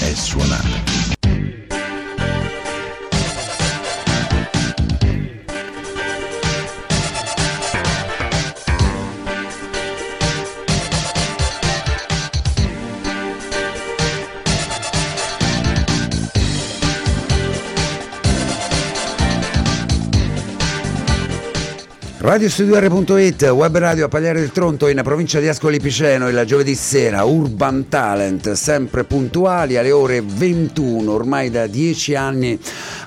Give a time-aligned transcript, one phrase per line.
[0.00, 0.99] è suonata.
[22.22, 27.24] Radiostudio.it, web radio a Pagliare del Tronto in provincia di Ascoli Piceno il giovedì sera,
[27.24, 32.60] Urban Talent, sempre puntuali alle ore 21, ormai da dieci anni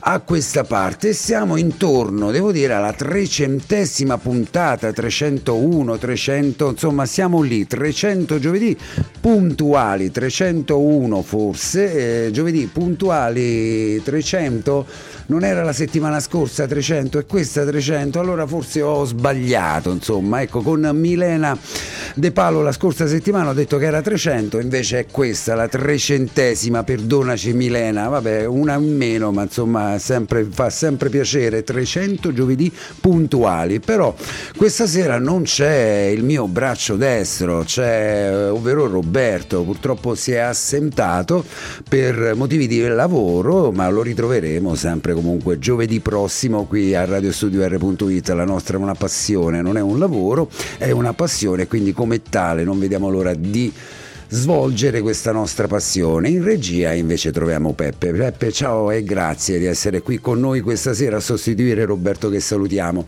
[0.06, 1.14] a questa parte.
[1.14, 8.78] Siamo intorno, devo dire, alla trecentesima puntata, 301, 300, insomma siamo lì, 300 giovedì
[9.22, 14.86] puntuali, 301 forse, eh, giovedì puntuali 300
[15.26, 20.62] non era la settimana scorsa 300 e questa 300, allora forse ho sbagliato, insomma, ecco,
[20.62, 21.58] con Milena
[22.16, 26.84] De Palo la scorsa settimana ho detto che era 300, invece è questa la trecentesima,
[26.84, 33.80] perdonaci Milena, vabbè, una in meno, ma insomma sempre, fa sempre piacere, 300 giovedì puntuali,
[33.80, 34.16] però
[34.56, 40.38] questa sera non c'è il mio braccio destro, c'è eh, ovvero Roberto, purtroppo si è
[40.38, 41.44] assentato
[41.88, 48.30] per motivi di lavoro, ma lo ritroveremo sempre comunque giovedì prossimo qui a radiostudio.it.
[48.30, 52.64] La nostra è una passione, non è un lavoro, è una passione, quindi come tale
[52.64, 53.72] non vediamo l'ora di
[54.34, 56.28] svolgere questa nostra passione.
[56.28, 58.12] In regia invece troviamo Peppe.
[58.12, 62.40] Peppe, ciao e grazie di essere qui con noi questa sera a sostituire Roberto che
[62.40, 63.06] salutiamo.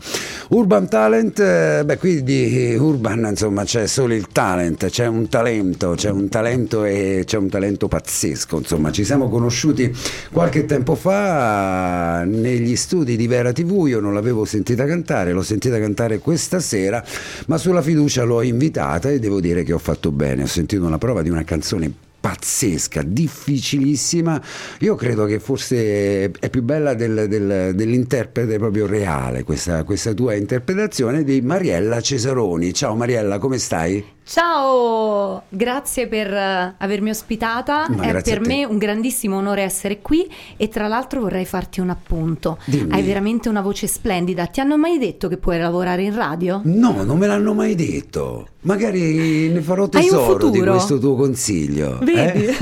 [0.50, 5.94] Urban Talent, eh, beh qui di Urban insomma c'è solo il talent, c'è un talento,
[5.96, 9.92] c'è un talento e c'è un talento pazzesco, insomma ci siamo conosciuti
[10.30, 15.78] qualche tempo fa negli studi di Vera TV, io non l'avevo sentita cantare, l'ho sentita
[15.80, 17.04] cantare questa sera,
[17.46, 20.98] ma sulla fiducia l'ho invitata e devo dire che ho fatto bene, ho sentito una
[20.98, 24.42] prova di una canzone pazzesca, difficilissima.
[24.80, 30.34] Io credo che forse è più bella del, del, dell'interprete proprio reale, questa, questa tua
[30.34, 32.72] interpretazione di Mariella Cesaroni.
[32.74, 34.15] Ciao Mariella, come stai?
[34.28, 37.86] Ciao, grazie per uh, avermi ospitata.
[37.88, 41.90] Ma È per me un grandissimo onore essere qui e tra l'altro vorrei farti un
[41.90, 42.58] appunto.
[42.64, 42.90] Dimmi.
[42.92, 44.46] Hai veramente una voce splendida.
[44.46, 46.60] Ti hanno mai detto che puoi lavorare in radio?
[46.64, 48.48] No, non me l'hanno mai detto.
[48.66, 52.00] Magari ne farò tesoro di questo tuo consiglio.
[52.02, 52.46] Vedi?
[52.46, 52.54] eh?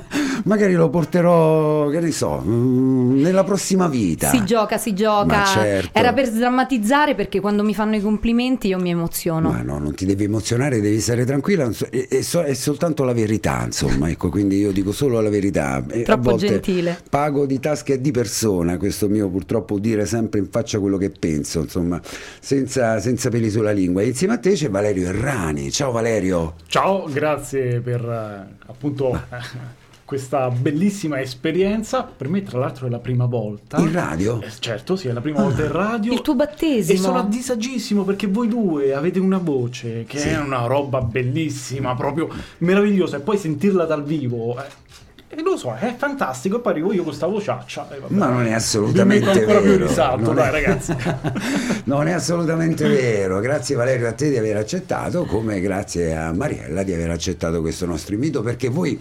[0.44, 4.30] Magari lo porterò, che ne so, mm, nella prossima vita.
[4.30, 5.44] Si gioca, si gioca.
[5.44, 5.90] Certo.
[5.92, 9.50] Era per sdrammatizzare perché quando mi fanno i complimenti io mi emoziono.
[9.50, 13.12] Ma no, non ti devi emozionare, devi stare tranquilla, è, è so- è soltanto la
[13.12, 15.84] verità, insomma, ecco, quindi io dico solo la verità.
[15.90, 16.98] E a Troppo volte gentile.
[17.10, 21.10] Pago di tasca e di persona, questo mio purtroppo dire sempre in faccia quello che
[21.10, 22.00] penso, insomma,
[22.40, 24.00] senza, senza peli sulla lingua.
[24.00, 25.70] E insieme a te c'è Valerio Errani.
[25.70, 26.54] Ciao Valerio.
[26.66, 29.20] Ciao, grazie per eh, appunto
[30.12, 32.02] questa bellissima esperienza.
[32.02, 33.78] Per me, tra l'altro, è la prima volta.
[33.78, 34.42] In radio?
[34.42, 36.12] Eh, certo, sì, è la prima volta in radio.
[36.12, 36.98] Il tuo battesimo.
[36.98, 40.28] E sono a disagissimo perché voi due avete una voce che Sì.
[40.28, 42.28] è una roba bellissima, proprio
[42.58, 43.16] meravigliosa.
[43.16, 44.58] E poi sentirla dal vivo.
[44.58, 44.64] eh,
[45.34, 46.56] e lo so, è fantastico.
[46.56, 47.88] E poi arrivo io con questa vociaccia.
[48.08, 49.76] Ma non è assolutamente Mi metto ancora vero.
[49.76, 50.96] più risalto, Non dai, è- ragazzi.
[51.84, 53.40] non è assolutamente vero.
[53.40, 57.86] Grazie Valerio a te di aver accettato, come grazie a Mariella di aver accettato questo
[57.86, 58.98] nostro invito, perché voi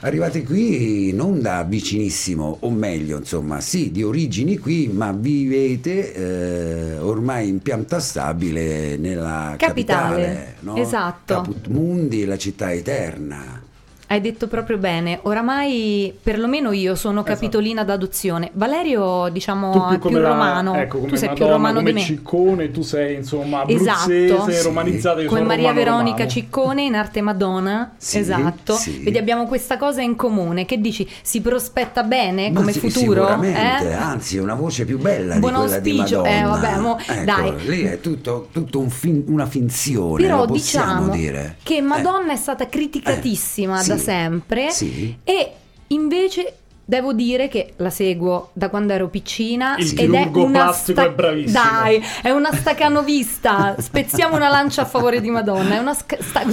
[0.00, 6.98] arrivate qui non da vicinissimo, o meglio, insomma, sì, di origini qui, ma vivete eh,
[6.98, 10.76] ormai in pianta stabile nella Capitale, capitale, no?
[10.76, 11.34] esatto.
[11.34, 13.62] Caput Mundi, la città eterna.
[14.06, 15.18] Hai detto proprio bene.
[15.22, 17.34] Oramai, perlomeno io sono Esatto.
[17.34, 18.50] capitolina d'adozione.
[18.52, 20.74] Valerio, diciamo, è più più come la- romano.
[20.74, 22.00] ecco, come tu sei Madonna, più romano come di me.
[22.04, 24.50] Ciccone, tu sei insomma abruzzese, Esatto.
[24.50, 24.62] Sì.
[24.62, 25.20] romanizzata.
[25.22, 26.30] io Come Maria romano, Veronica romano.
[26.30, 27.94] Ciccone in arte Madonna.
[27.96, 28.74] Sì, esatto.
[28.74, 28.98] sì.
[29.02, 30.64] Vedi, abbiamo questa cosa in comune.
[30.66, 31.08] Che dici?
[31.22, 33.22] Si prospetta bene Ma come sì, futuro?
[33.22, 33.92] Sicuramente, Eh?
[33.94, 36.20] anzi, una voce più bella Buon di quella di auspicio.
[36.22, 36.38] Madonna.
[36.38, 37.54] Eh, vabbè, mo- Ecco, dai.
[37.66, 41.56] Lì è tutto, tutto un fin- una finzione, Però lo possiamo diciamo dire.
[41.62, 45.18] che Eh, Madonna è stata criticatissima Eh, da sì, sempre sì.
[45.24, 45.52] e
[45.88, 51.00] invece devo dire che la seguo da quando ero piccina Il ed è una plastico
[51.00, 51.58] è bravissimo.
[51.62, 53.74] Dai, è una stacanovista.
[53.78, 56.44] Spezziamo una lancia a favore di Madonna, è una sca- sta-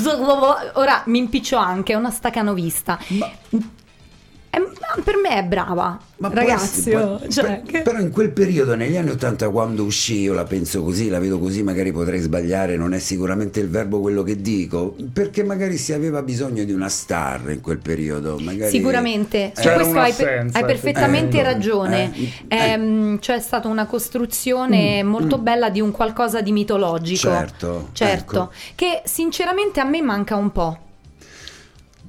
[0.73, 2.97] ora mi impiccio anche, è una stacanovista.
[2.97, 3.57] È-
[4.59, 6.79] ma per me è brava, Ma può ragazzi.
[6.79, 10.19] essere- oh, può- cioè, per- che- Però in quel periodo, negli anni 80, quando uscì,
[10.21, 14.01] io la penso così, la vedo così, magari potrei sbagliare, non è sicuramente il verbo
[14.01, 18.37] quello che dico, perché magari si aveva bisogno di una star in quel periodo.
[18.39, 18.69] Magari...
[18.71, 22.11] Sicuramente, su C'era questo hai, hai perfettamente eh, ragione.
[22.13, 22.57] eh, eh.
[22.71, 27.29] Ehm, c'è stata una costruzione molto bella di un qualcosa di mitologico.
[27.29, 28.51] Certo, Certo, ecco.
[28.75, 30.77] che sinceramente a me manca un po'.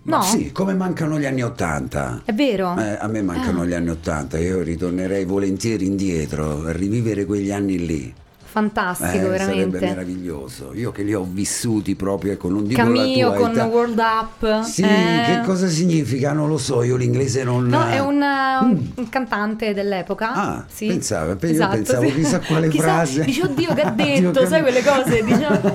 [0.05, 0.23] Ma No?
[0.23, 2.23] Sì, come mancano gli anni 80.
[2.25, 2.77] È vero?
[2.77, 3.65] Eh, a me mancano Ah.
[3.67, 8.13] gli anni 80, io ritornerei volentieri indietro a rivivere quegli anni lì.
[8.53, 9.81] Fantastico, Eh, sarebbe veramente.
[9.81, 10.73] meraviglioso.
[10.75, 13.65] Io che li ho vissuti proprio, ecco, non dico Camillo la tua con età.
[13.65, 14.63] World Up.
[14.65, 15.23] Sì, eh.
[15.25, 16.33] che cosa significa?
[16.35, 17.65] Non lo so, io l'inglese non...
[17.67, 18.65] No, è un, uh,
[19.01, 20.33] un- cantante dell'epoca.
[20.35, 20.87] Ah, sì.
[20.87, 22.15] pensavo, io Esatto, pensavo sì.
[22.15, 23.25] chissà quale Chissà- frase.
[23.25, 25.75] Dici, oddio, che ha Oddio, detto, che- sai quelle cose, diciamo.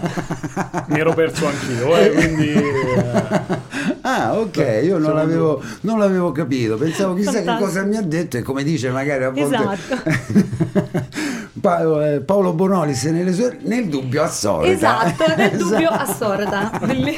[0.90, 2.52] Mi ero perso anch'io, eh, quindi...
[2.54, 3.66] eh,
[4.02, 6.78] Ah, ok, io non Sono l'avevo, non l'avevo capito.
[6.78, 7.66] Pensavo chissà che Fantastico.
[7.66, 11.06] cosa mi ha detto e come dice magari a volte Esatto.
[11.60, 12.22] Eh,
[12.68, 14.68] Bonolis nelle sue- nel dubbio assorda.
[14.68, 16.12] Esatto, nel dubbio Esatto.
[16.12, 16.80] assorda.
[16.86, 17.16] Belli-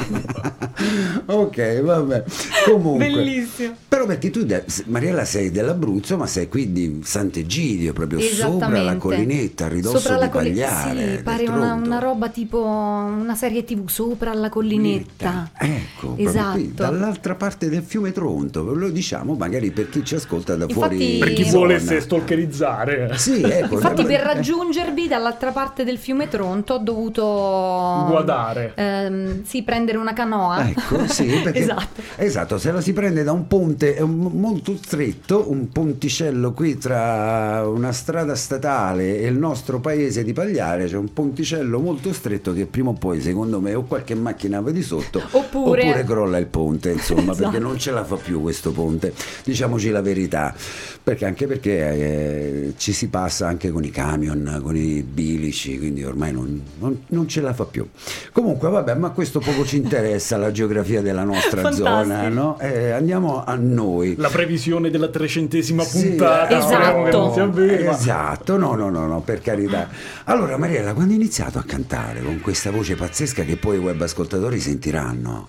[1.26, 2.24] ok, vabbè.
[2.64, 3.06] Comunque.
[3.06, 3.74] Bellissimo.
[3.88, 4.46] Però perché tu,
[4.86, 10.24] Mariella, sei dell'Abruzzo, ma sei qui di Sant'Egidio, proprio sopra la collinetta, a ridosso Sopra
[10.26, 10.90] di colli- Pagliare.
[11.00, 15.50] Sì, del pare una, una roba tipo una serie tv sopra la collinetta.
[15.58, 16.52] Ecco, proprio esatto.
[16.52, 20.96] qui, dall'altra parte del fiume Tronto, lo diciamo magari per chi ci ascolta da Infatti-
[20.96, 21.18] fuori.
[21.18, 21.58] per chi Zona.
[21.58, 23.10] volesse stalkerizzare.
[23.16, 23.74] Sì, ecco.
[23.74, 25.08] Infatti, eh, per raggiungervi
[25.40, 28.72] dall'altra parte del fiume Tronto ho dovuto Guardare.
[28.76, 30.68] ehm, sì, prendere una canoa.
[30.68, 32.02] Ecco, sì, perché esatto.
[32.16, 37.92] esatto, se la si prende da un ponte molto stretto, un ponticello qui tra una
[37.92, 42.90] strada statale e il nostro paese di Pagliare, c'è un ponticello molto stretto che prima
[42.90, 47.32] o poi, secondo me, o qualche macchina va di sotto Oppure- crolla il ponte, insomma,
[47.32, 47.42] Esatto.
[47.50, 49.14] perché non ce la fa più questo ponte,
[49.44, 50.54] diciamoci la verità,
[51.02, 55.02] perché anche perché eh, ci si passa anche con i camion, con i
[55.34, 57.88] bilici, quindi ormai non, non- non ce la fa più.
[58.32, 61.88] Comunque, vabbè, ma questo poco ci interessa la geografia della nostra Fantastico.
[61.88, 62.58] zona, no?
[62.58, 64.14] Eh, andiamo a noi.
[64.16, 66.48] La previsione della trecentesima Sì, puntata.
[66.48, 67.32] eh, non Esatto.
[67.32, 67.90] si avvera.
[67.92, 69.88] Esatto, no, no, no, no, per carità.
[70.24, 74.00] Allora, Mariella, quando hai iniziato a cantare con questa voce pazzesca che poi i web
[74.00, 75.48] ascoltatori sentiranno?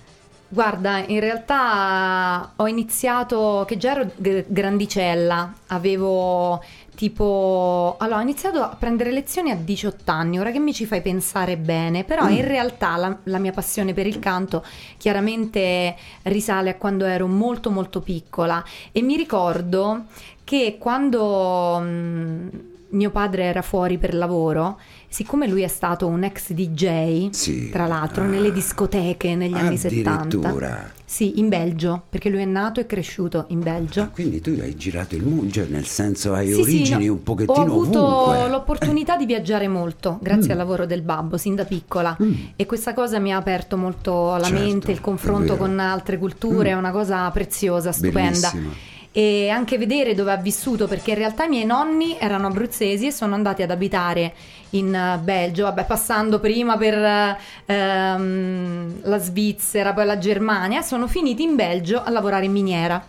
[0.53, 6.61] Guarda, in realtà ho iniziato che già ero g- grandicella, avevo
[6.95, 7.95] tipo...
[7.99, 11.57] Allora, ho iniziato a prendere lezioni a 18 anni, ora che mi ci fai pensare
[11.57, 14.63] bene, però in realtà la, la mia passione per il canto
[14.97, 18.63] chiaramente risale a quando ero molto molto piccola.
[18.91, 20.05] E mi ricordo
[20.43, 22.47] che quando mm,
[22.89, 24.79] mio padre era fuori per lavoro,
[25.11, 27.69] siccome lui è stato un ex DJ, Sì.
[27.69, 28.27] tra l'altro Ah.
[28.27, 30.11] nelle discoteche negli anni 70.
[30.37, 30.89] Addirittura.
[31.03, 34.09] Sì, in Belgio, perché lui è nato e cresciuto in Ah, Belgio.
[34.13, 37.23] quindi tu hai girato il mondo, cioè nel senso hai Sì, sì, origini no, un
[37.23, 38.49] pochettino Ho avuto ovunque.
[38.49, 40.51] l'opportunità di viaggiare molto grazie Mm.
[40.51, 42.15] al lavoro del babbo, sin da piccola.
[42.23, 42.33] Mm.
[42.55, 46.69] E questa cosa mi ha aperto molto la Certo, mente, il confronto con altre culture,
[46.69, 46.73] Mm.
[46.73, 48.49] è una cosa preziosa, stupenda.
[48.53, 48.69] Bellissimo.
[49.13, 53.11] E anche vedere dove ha vissuto, perché in realtà i miei nonni erano abruzzesi e
[53.11, 54.33] sono andati ad abitare
[54.71, 61.07] in eh, Belgio, vabbè, passando prima per eh, ehm, la Svizzera, poi la Germania, sono
[61.07, 63.03] finiti in Belgio a lavorare in miniera.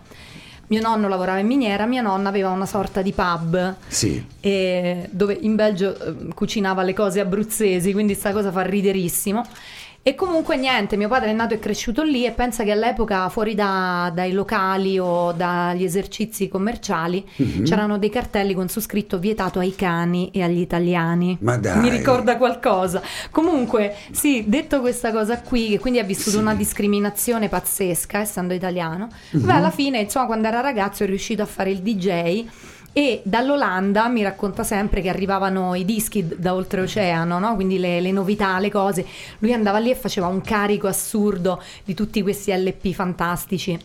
[0.69, 4.25] Mio nonno lavorava in miniera, mia nonna aveva una sorta di pub Sì,
[5.11, 9.45] dove in Belgio eh, cucinava le cose abruzzesi, quindi sta cosa fa riderissimo.
[10.05, 13.55] E comunque niente, mio padre è nato e cresciuto lì e pensa che all'epoca fuori
[13.55, 17.63] da- dai locali o dagli esercizi commerciali Mhm.
[17.65, 21.39] c'erano dei cartelli con su scritto vietato ai cani e agli italiani.
[21.43, 21.79] Ma dai.
[21.79, 23.01] Mi ricorda qualcosa.
[23.31, 26.37] Comunque, sì, detto questa cosa qui, che quindi ha vissuto Sì.
[26.39, 29.47] una discriminazione pazzesca, essendo italiano, Mhm.
[29.47, 32.45] beh, alla fine, insomma, quando era ragazzo è riuscito a fare il DJ
[32.93, 37.55] e dall'Olanda mi racconta sempre che arrivavano i dischi da oltreoceano, no?
[37.55, 39.07] quindi le, le novità, le cose.
[39.39, 43.79] Lui andava lì e faceva un carico assurdo di tutti questi LP fantastici.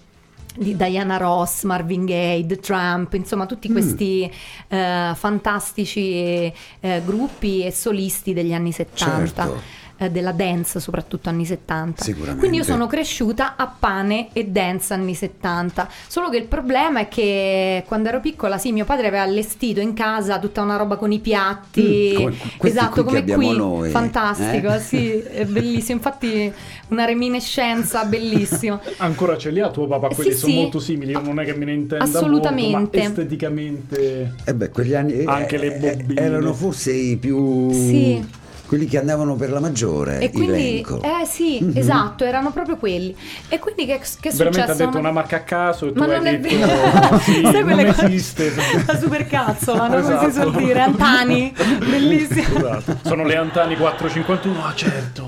[0.59, 3.71] Di Diana Ross, Marvin Gaye, The Trump, insomma tutti Mm.
[3.71, 4.31] questi
[4.69, 9.61] eh, fantastici eh, gruppi e solisti degli anni 70 Certo.
[9.97, 12.03] Eh, della dance, soprattutto anni 70.
[12.03, 12.39] Sicuramente.
[12.39, 15.87] Quindi io sono cresciuta a pane e dance anni 70.
[16.07, 19.93] Solo che il problema è che quando ero piccola, sì, mio padre aveva allestito in
[19.93, 22.13] casa tutta una roba con i piatti.
[22.13, 22.15] Mm,
[22.57, 23.55] come esatto, come qui.
[23.55, 24.79] noi, Fantastico, eh?
[24.79, 25.95] sì, è bellissimo.
[25.97, 26.51] Infatti,
[26.89, 28.79] una reminiscenza bellissima.
[28.97, 30.57] Ancora ce li ha tuo papà, quelli Sì, sono sì.
[30.59, 32.77] molto simili, io non è che me ne intenda Assolutamente.
[32.77, 34.35] molto, ma esteticamente...
[34.43, 36.21] E beh, quegli anni eh, Anche le eh, bobine.
[36.21, 38.45] erano forse i più Sì.
[38.67, 40.19] Quelli che andavano per la maggiore.
[40.19, 41.01] E quindi, elenco.
[41.01, 41.71] eh sì, Mhm.
[41.77, 43.15] esatto, erano proprio quelli.
[43.49, 44.83] E quindi che, che è Veramente successo?
[44.83, 47.41] ha detto una marca a caso e tu Ma hai non è detto vero, sì,
[47.43, 48.53] sai quelle non cose- esiste.
[48.85, 50.01] La supercazzola, no?
[50.01, 50.51] come si Esatto.
[50.51, 52.57] suol dire, Antani, bellissimo.
[52.57, 52.97] Esatto.
[53.03, 55.25] Sono le Antani 451, ah certo.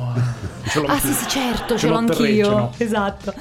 [0.68, 3.34] Ce l'ho Ah sì sì certo, ce, ce l'ho l'ho anch'io, esatto.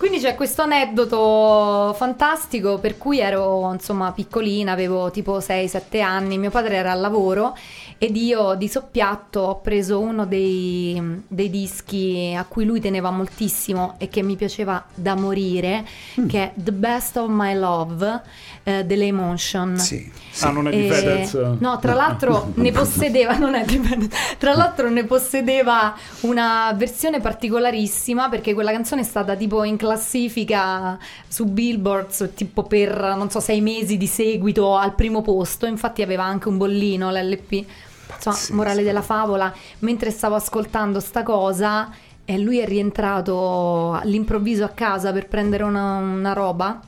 [0.00, 6.48] Quindi c'è questo aneddoto fantastico per cui ero insomma piccolina, avevo tipo 6-7 anni, mio
[6.48, 7.54] padre era al lavoro
[7.98, 13.96] ed io di soppiatto ho preso uno dei, dei dischi a cui lui teneva moltissimo
[13.98, 15.84] e che mi piaceva da morire,
[16.18, 16.26] Mm.
[16.28, 18.22] che è The Best of My Love
[18.62, 19.76] eh, delle Emotion.
[19.78, 20.44] Sì, sì.
[20.46, 21.34] Ah, non è di E- Fedez?
[21.58, 27.20] No, tra l'altro ne possedeva, non è di Fedez, tra l'altro ne possedeva una versione
[27.20, 33.40] particolarissima perché quella canzone è stata tipo in classifica su Billboard tipo per non so
[33.40, 37.64] sei mesi di seguito al primo posto, infatti aveva anche un bollino l'LP.
[38.12, 41.90] Insomma, morale della favola, mentre stavo ascoltando sta cosa
[42.24, 46.80] e lui è rientrato all'improvviso a casa per prendere una, una roba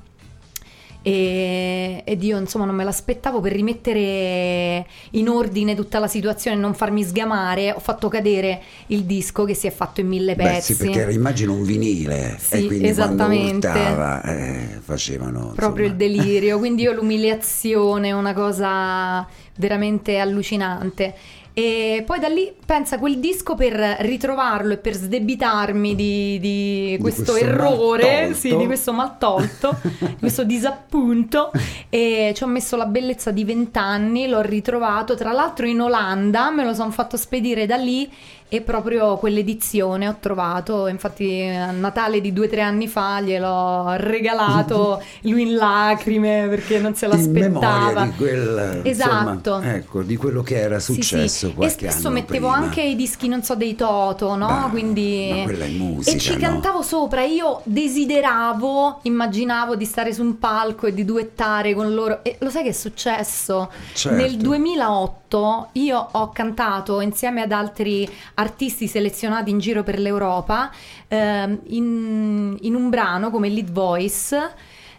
[1.02, 6.60] e, ed io insomma non me l'aspettavo per rimettere in ordine tutta la situazione e
[6.60, 10.44] non farmi sgamare ho fatto cadere il disco che si è fatto in mille Beh,
[10.44, 10.74] pezzi.
[10.74, 13.68] sì, perché era immagino un vinile Sì, e quindi esattamente.
[13.68, 21.14] quando urtava eh, facevano proprio il insomma, delirio quindi io l'umiliazione una cosa veramente allucinante
[21.54, 27.32] e poi da lì pensa quel disco per ritrovarlo e per sdebitarmi di, di questo,
[27.32, 31.50] questo errore, sì, di questo maltolto, di questo disappunto.
[31.90, 36.64] E ci ho messo la bellezza di vent'anni, l'ho ritrovato tra l'altro in Olanda, me
[36.64, 38.10] lo sono fatto spedire da lì
[38.54, 40.86] e proprio quell'edizione ho trovato.
[40.86, 46.78] Infatti, a Natale di due o tre anni fa gliel'ho regalato lui in lacrime perché
[46.78, 48.04] non se l'aspettava.
[48.04, 49.54] di quel Esatto.
[49.56, 51.52] insomma, ecco, di quello che era Sì, successo sì.
[51.52, 52.62] E qualche spesso mettevo prima.
[52.62, 54.46] anche i dischi, non so, dei Toto, no?
[54.48, 55.44] Bah, Quindi...
[55.78, 56.38] musica, E ci no?
[56.38, 57.22] cantavo sopra.
[57.22, 62.22] Io desideravo, immaginavo di stare su un palco e di duettare con loro.
[62.22, 63.70] E lo sai che è successo?
[63.94, 64.14] Certo.
[64.20, 68.40] Nel 2008 io ho cantato insieme ad altri artisti
[68.86, 70.70] selezionati in giro per l'Europa
[71.08, 74.36] ehm, in, in un brano come lead voice.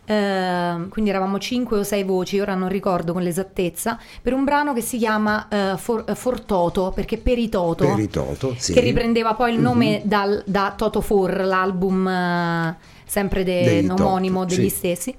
[0.06, 4.74] ehm, quindi eravamo 5 o 6 voci, ora non ricordo con l'esattezza, per un brano
[4.74, 8.74] che si chiama eh, For, eh, Toto, perché per i Toto, per i Toto, sì.
[8.74, 10.08] che riprendeva poi il nome Mhm.
[10.08, 14.76] dal- da Toto For, l'album eh, sempre de- omonimo degli sì.
[14.76, 15.16] stessi,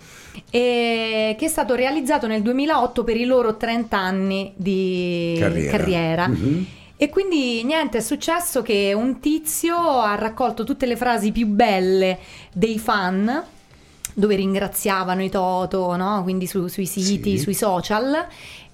[0.50, 5.71] che è stato realizzato nel 2008 per i loro 30 anni di Carriera.
[5.76, 6.28] carriera.
[6.28, 6.66] Mhm.
[6.96, 12.18] E quindi niente, è successo che un tizio ha raccolto tutte le frasi più belle
[12.52, 13.42] dei fan
[14.16, 16.22] dove ringraziavano i Toto, no?
[16.22, 17.38] quindi su- sui siti, Sì.
[17.38, 18.24] sui social,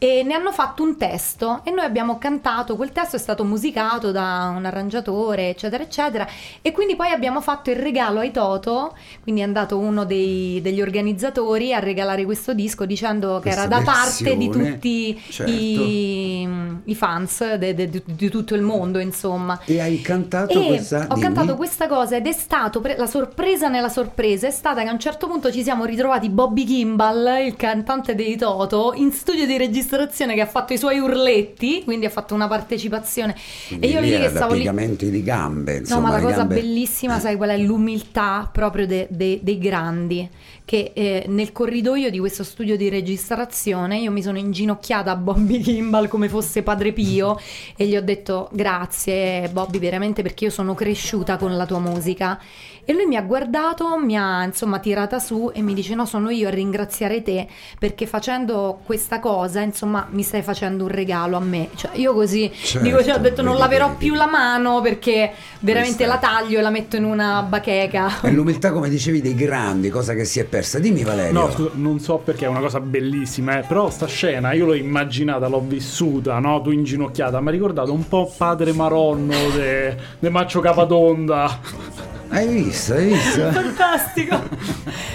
[0.02, 4.10] e ne hanno fatto un testo e noi abbiamo cantato, quel testo è stato musicato
[4.12, 6.26] da un arrangiatore, eccetera, eccetera,
[6.62, 10.80] e quindi poi abbiamo fatto il regalo ai Toto, quindi è andato uno dei- degli
[10.80, 15.52] organizzatori a regalare questo disco dicendo che Questa era da parte di tutti certo.
[15.52, 16.48] i,
[16.84, 19.60] i fans de- de- di, di tutto il mondo, insomma.
[19.66, 21.20] E hai cantato E questa ho dimmi.
[21.20, 24.92] cantato questa cosa ed è stato pre- la sorpresa nella sorpresa è stata che a
[24.92, 29.58] un certo punto ci siamo ritrovati Bobby Kimball, il cantante dei Toto, in studio di
[29.58, 29.88] registrazione
[30.34, 33.34] che ha fatto i suoi urletti, quindi ha fatto una partecipazione
[33.68, 34.68] Quindi e io lì che stavo lì
[35.10, 37.58] di gambe, No, insomma, ma la cosa gambe- bellissima, sai qual è?
[37.58, 40.28] L'umiltà proprio de- de- dei grandi.
[40.70, 45.58] Che eh, nel corridoio di questo studio di registrazione io mi sono inginocchiata a Bobby
[45.58, 47.36] Kimball come fosse Padre Pio
[47.74, 52.38] e gli ho detto grazie Bobby veramente perché io sono cresciuta con la tua musica.
[52.84, 56.30] E lui mi ha guardato, mi ha insomma tirata su e mi dice no, sono
[56.30, 57.48] io a ringraziare te
[57.78, 61.68] perché facendo questa cosa insomma mi stai facendo un regalo a me.
[61.74, 63.98] Cioè io così Certo, dico, cioè, ho detto non laverò vedi.
[64.04, 68.20] più la mano perché veramente Questa- la taglio e la metto in una bacheca.
[68.20, 70.58] È l'umiltà, come dicevi, dei grandi, cosa che si è persa.
[70.80, 71.32] Dimmi Valerio.
[71.32, 74.74] No, scusa, non so perché è una cosa bellissima, eh, però sta scena io l'ho
[74.74, 76.60] immaginata, l'ho vissuta, no?
[76.60, 82.18] Tu inginocchiata, mi ha ricordato un po' padre Maronno de, de Maccio Capatonda.
[82.32, 83.50] Hai visto, hai visto?
[83.50, 84.40] Fantastico.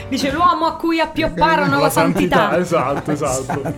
[0.10, 2.58] Dice l'uomo a cui appiopparono la, santità.
[2.60, 3.74] Esatto, esatto.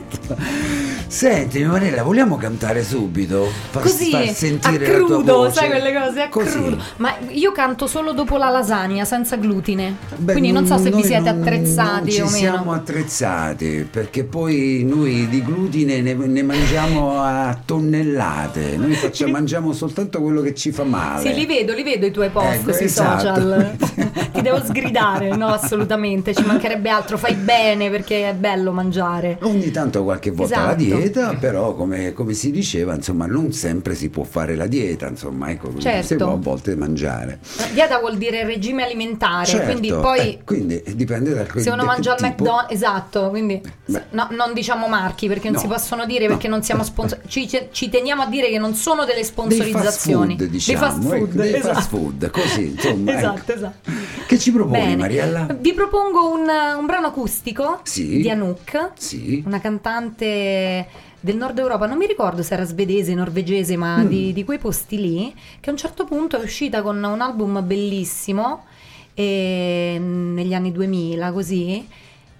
[1.08, 3.48] Senti, Marella, vogliamo cantare subito?
[3.70, 5.54] Far, Così far a sentire la tua crudo, voce?
[5.54, 6.50] sai quelle cose a Così.
[6.52, 6.78] crudo.
[6.98, 9.96] Ma io canto solo dopo la lasagna, senza glutine.
[10.18, 12.36] Beh, Quindi non so se vi siete non- attrezzati non ci o meno.
[12.38, 18.76] siamo attrezzati perché poi noi di glutine ne, ne mangiamo a tonnellate.
[18.78, 21.22] Noi facciamo, mangiamo soltanto quello che ci fa male.
[21.22, 23.27] Sì, li vedo, li vedo i tuoi post Ecco, sui esatto.
[23.36, 23.76] Social.
[24.34, 29.38] ti devo sgridare, no, assolutamente, ci mancherebbe altro, fai bene perché è bello mangiare.
[29.42, 30.84] Ogni tanto qualche volta la Esatto.
[30.98, 35.50] dieta, però come, come si diceva, insomma, non sempre si può fare la dieta, insomma,
[35.50, 36.06] ecco, Certo.
[36.08, 37.40] si può a volte mangiare.
[37.58, 41.78] La dieta vuol dire regime alimentare, Certo, quindi poi eh, quindi dipende dal se uno
[41.78, 42.22] da mangia al.
[42.22, 46.34] McDonald's, esatto, quindi no, non diciamo marchi perché non No, si possono dire no.
[46.34, 49.32] perché non siamo sponsor- ci, ci teniamo a dire che non sono delle Dei fast
[49.32, 50.38] sponsorizzazioni.
[50.38, 51.74] food, diciamo, dei fast food, ecco, dei esatto.
[51.74, 53.12] fast food, così, insomma.
[53.18, 53.54] esatto, ecco.
[53.54, 53.92] esatto.
[54.28, 54.96] Che ci proponi, Bene.
[54.96, 55.48] Mariella?
[55.60, 56.48] Vi propongo un,
[56.80, 58.22] un brano acustico Sì.
[58.22, 59.44] di Anouk, Sì.
[59.46, 60.88] una cantante
[61.20, 64.08] del nord Europa, non mi ricordo se era svedese, norvegese, ma Mm.
[64.08, 67.66] di, di quei posti lì, che a un certo punto è uscita con un album
[67.66, 68.66] bellissimo
[69.14, 71.88] e- negli anni 2000, così,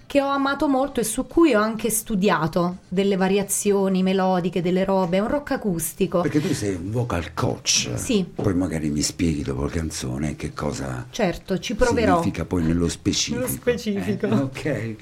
[0.08, 5.18] che ho amato molto e su cui ho anche studiato delle variazioni melodiche, delle robe,
[5.18, 6.22] è un rock acustico.
[6.22, 7.90] Perché tu sei un vocal coach.
[7.96, 8.24] Sì.
[8.34, 12.14] Poi magari mi spieghi dopo la canzone che cosa Certo, ci proverò.
[12.20, 13.40] significa poi nello specifico.
[13.44, 14.26] Nello specifico.
[14.26, 14.96] Eh, ok.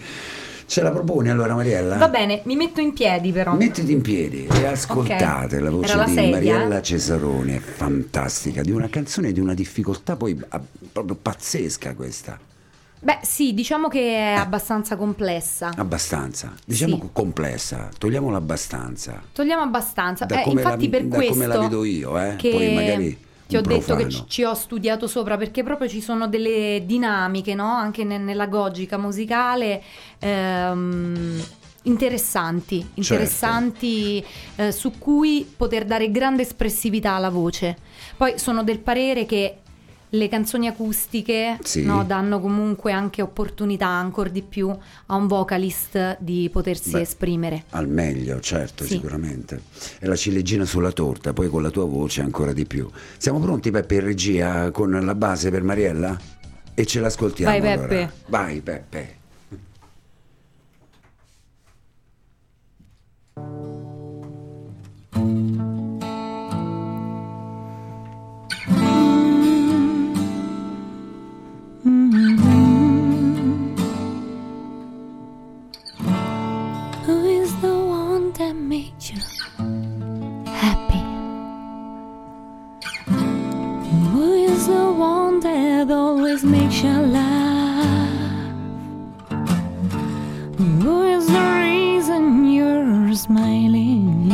[0.67, 1.99] Ce la proponi allora Mariella?
[1.99, 3.55] Va bene, mi metto in piedi però.
[3.55, 5.63] Mettiti in piedi e ascoltate Ok.
[5.63, 6.83] la voce la di sedia, Mariella?
[6.83, 10.61] Cesarone, è fantastica, di una canzone di una difficoltà poi ah,
[10.91, 12.37] proprio pazzesca questa,
[13.07, 15.71] Beh, sì, diciamo che è abbastanza complessa.
[15.77, 17.09] abbastanza, diciamo Sì.
[17.13, 19.23] complessa, togliamola abbastanza.
[19.31, 20.27] Togliamo abbastanza.
[20.27, 23.55] Eh, infatti la- per da questo come la vedo io, eh, che poi magari ti
[23.57, 24.11] ho un detto che profano.
[24.11, 27.69] ci, ci ho studiato sopra perché proprio ci sono delle dinamiche, no?
[27.71, 29.81] Anche ne- nella gogica musicale
[30.19, 31.41] ehm,
[31.83, 33.01] interessanti, Certo.
[33.01, 34.25] interessanti
[34.57, 37.77] eh, su cui poter dare grande espressività alla voce.
[38.17, 39.59] Poi sono del parere che
[40.11, 41.85] le canzoni acustiche Sì.
[41.85, 44.69] no, danno comunque anche opportunità ancora di più
[45.07, 47.65] a un vocalist di potersi Beh, esprimere.
[47.71, 48.95] Al meglio, certo, Sì.
[48.95, 49.63] sicuramente.
[49.99, 52.89] È la ciliegina sulla torta, poi con la tua voce ancora di più.
[53.17, 56.19] Siamo pronti Peppe in regia con la base per Mariella?
[56.75, 57.87] E ce l'ascoltiamo Vai, allora.
[57.89, 58.13] Peppe.
[58.27, 59.15] Vai Peppe.
[86.83, 88.51] You laugh?
[90.59, 94.29] Who is the reason you're smiling?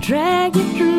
[0.00, 0.89] Drag you through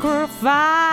[0.00, 0.87] sacrifice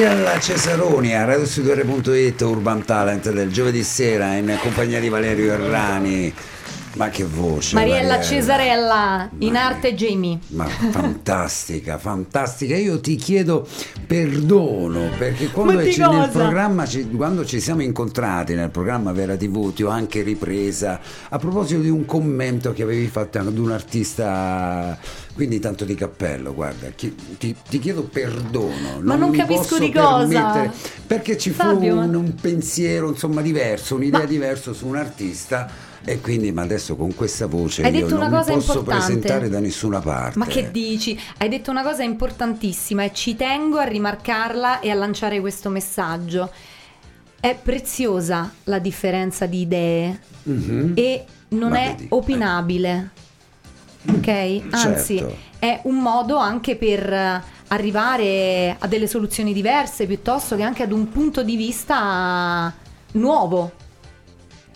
[0.00, 6.34] Mariella Cesaroni a radiostudiore.it Urban Talent del giovedì sera in compagnia di Valerio Errani.
[7.00, 7.76] Ma che voce!
[7.76, 10.38] Mariella Cesarella, in Ma- arte Jamie.
[10.48, 12.76] Ma fantastica, fantastica.
[12.76, 13.66] Io ti chiedo
[14.06, 19.82] perdono perché quando, nel programma ci- quando ci siamo incontrati nel programma Vera TV ti
[19.82, 24.98] ho anche ripresa a proposito di un commento che avevi fatto ad un artista.
[25.32, 27.14] Quindi tanto di cappello, guarda, ti,
[27.66, 29.00] ti chiedo perdono.
[29.00, 30.70] Ma non mi capisco di cosa.
[31.06, 34.96] Perché ci fu Fabio, ma- un, un pensiero insomma diverso, un'idea Ma- diversa su un
[34.96, 35.88] artista.
[36.04, 38.90] E quindi, ma adesso con questa voce Hai io detto non mi posso importante.
[38.90, 40.38] presentare da nessuna parte.
[40.38, 41.18] Ma che dici?
[41.38, 46.50] Hai detto una cosa importantissima e ci tengo a rimarcarla e a lanciare questo messaggio.
[47.38, 50.92] È preziosa la differenza di idee Mhm.
[50.94, 53.10] e non Ma è vedi, opinabile.
[54.10, 54.62] Ok?
[54.70, 55.36] Anzi, Certo.
[55.58, 60.92] è un modo anche per eh, arrivare a delle soluzioni diverse piuttosto che anche ad
[60.92, 62.72] un punto di vista
[63.12, 63.72] nuovo.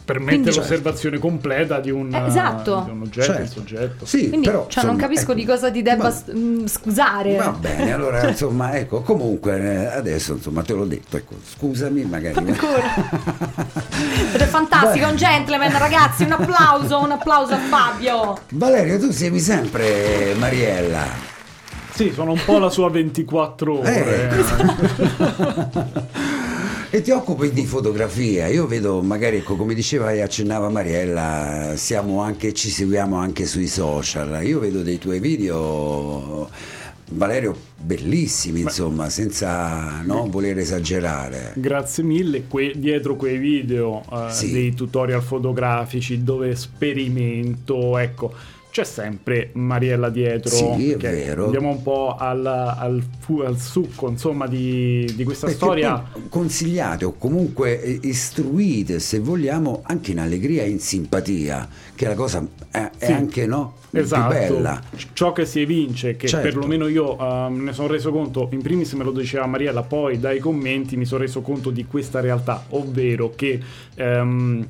[0.05, 2.83] Permette Quindi- l'osservazione completa di un, esatto.
[2.85, 3.51] di un oggetto, Certo.
[3.53, 4.05] soggetto.
[4.05, 6.67] Sì, Quindi però, cioè, non insomma, capisco ecco, di cosa ti debba va- s- mm,
[6.67, 7.37] scusare.
[7.37, 12.39] Va bene, allora insomma, ecco, comunque eh, adesso insomma te l'ho detto, ecco, scusami magari.
[12.39, 12.55] Ed
[14.41, 16.25] è fantastico, è un gentleman, ragazzi.
[16.25, 18.37] Un applauso, un applauso a Fabio.
[18.51, 21.33] Valerio, tu segui sempre Mariella.
[21.95, 24.29] Sì, sono un po' la sua 24 ore.
[24.29, 24.33] Eh.
[26.95, 32.21] E ti occupi di fotografia, io vedo magari, ecco, come diceva e accennava Mariella, siamo
[32.21, 36.49] anche, ci seguiamo anche sui social, io vedo dei tuoi video,
[37.11, 41.55] Valerio, bellissimi insomma, senza no, voler esagerare.
[41.57, 42.45] Grazie mille.
[42.47, 44.53] Que- dietro quei video eh, Sì.
[44.53, 48.33] dei tutorial fotografici dove sperimento, ecco,
[48.75, 50.51] c'è sempre Mariella dietro.
[50.51, 51.45] Sì, è vero.
[51.45, 53.05] Andiamo un po' al, al
[53.45, 56.05] al succo, insomma, di, di questa Perché storia.
[56.29, 62.45] consigliate o comunque istruite se vogliamo anche in allegria e in simpatia che la cosa
[62.73, 63.13] è, è Sì.
[63.13, 64.81] anche no, Esatto,
[65.13, 66.49] ciò che si evince, che Certo.
[66.49, 67.15] perlomeno io
[67.51, 71.05] me ne sono reso conto, in primis me lo diceva Mariella, poi dai commenti mi
[71.05, 73.61] sono reso conto di questa realtà, ovvero che
[73.95, 74.67] ehm,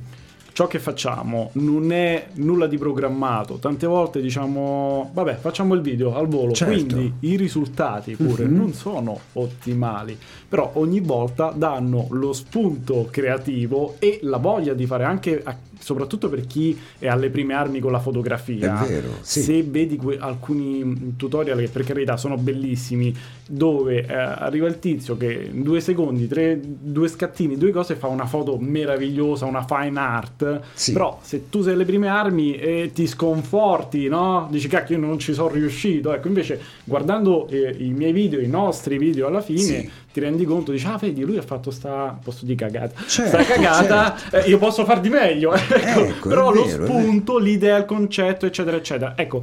[0.55, 6.15] ciò che facciamo non è nulla di programmato, tante volte diciamo, vabbè, facciamo il video
[6.15, 6.73] al volo, Certo.
[6.73, 8.55] quindi i risultati pure Mhm.
[8.55, 15.03] non sono ottimali, però ogni volta danno lo spunto creativo e la voglia di fare
[15.03, 15.43] anche,
[15.77, 18.81] soprattutto per chi è alle prime armi con la fotografia.
[18.81, 19.41] È vero, sì.
[19.41, 23.13] Se vedi que- alcuni tutorial che per carità sono bellissimi,
[23.45, 28.07] dove eh, arriva il tizio che in due secondi, tre, due scattini, due cose fa
[28.07, 30.91] una foto meravigliosa, una fine art, Sì.
[30.93, 34.47] però se tu sei alle prime armi e ti sconforti, no?
[34.49, 38.47] Dici cacchio io non ci sono riuscito, ecco invece guardando eh, i miei video, i
[38.47, 39.89] nostri video alla fine Sì.
[40.13, 43.43] ti rendi conto, dici ah vedi lui ha fatto sta, posso dire cagata, Certo, sta
[43.43, 45.73] cagata, eh, io posso far di meglio, ecco.
[46.05, 49.13] Ecco, però lo vero, è spunto, l'idea, il concetto, eccetera, eccetera.
[49.17, 49.41] Ecco,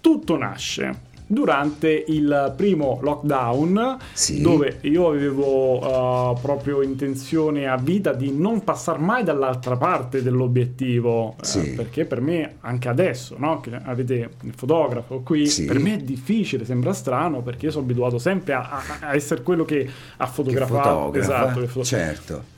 [0.00, 4.40] tutto nasce durante il primo lockdown, Sì.
[4.42, 11.36] dove io avevo uh, proprio intenzione a vita di non passare mai dall'altra parte dell'obiettivo,
[11.40, 11.70] eh, Sì.
[11.72, 15.64] perché per me, anche adesso, no, che avete il fotografo qui, Sì.
[15.64, 19.64] per me è difficile, sembra strano, perché io sono abituato sempre a, a- essere quello
[19.64, 20.88] che ha che fotografato.
[20.88, 22.50] fotografa Esatto, che foto- certo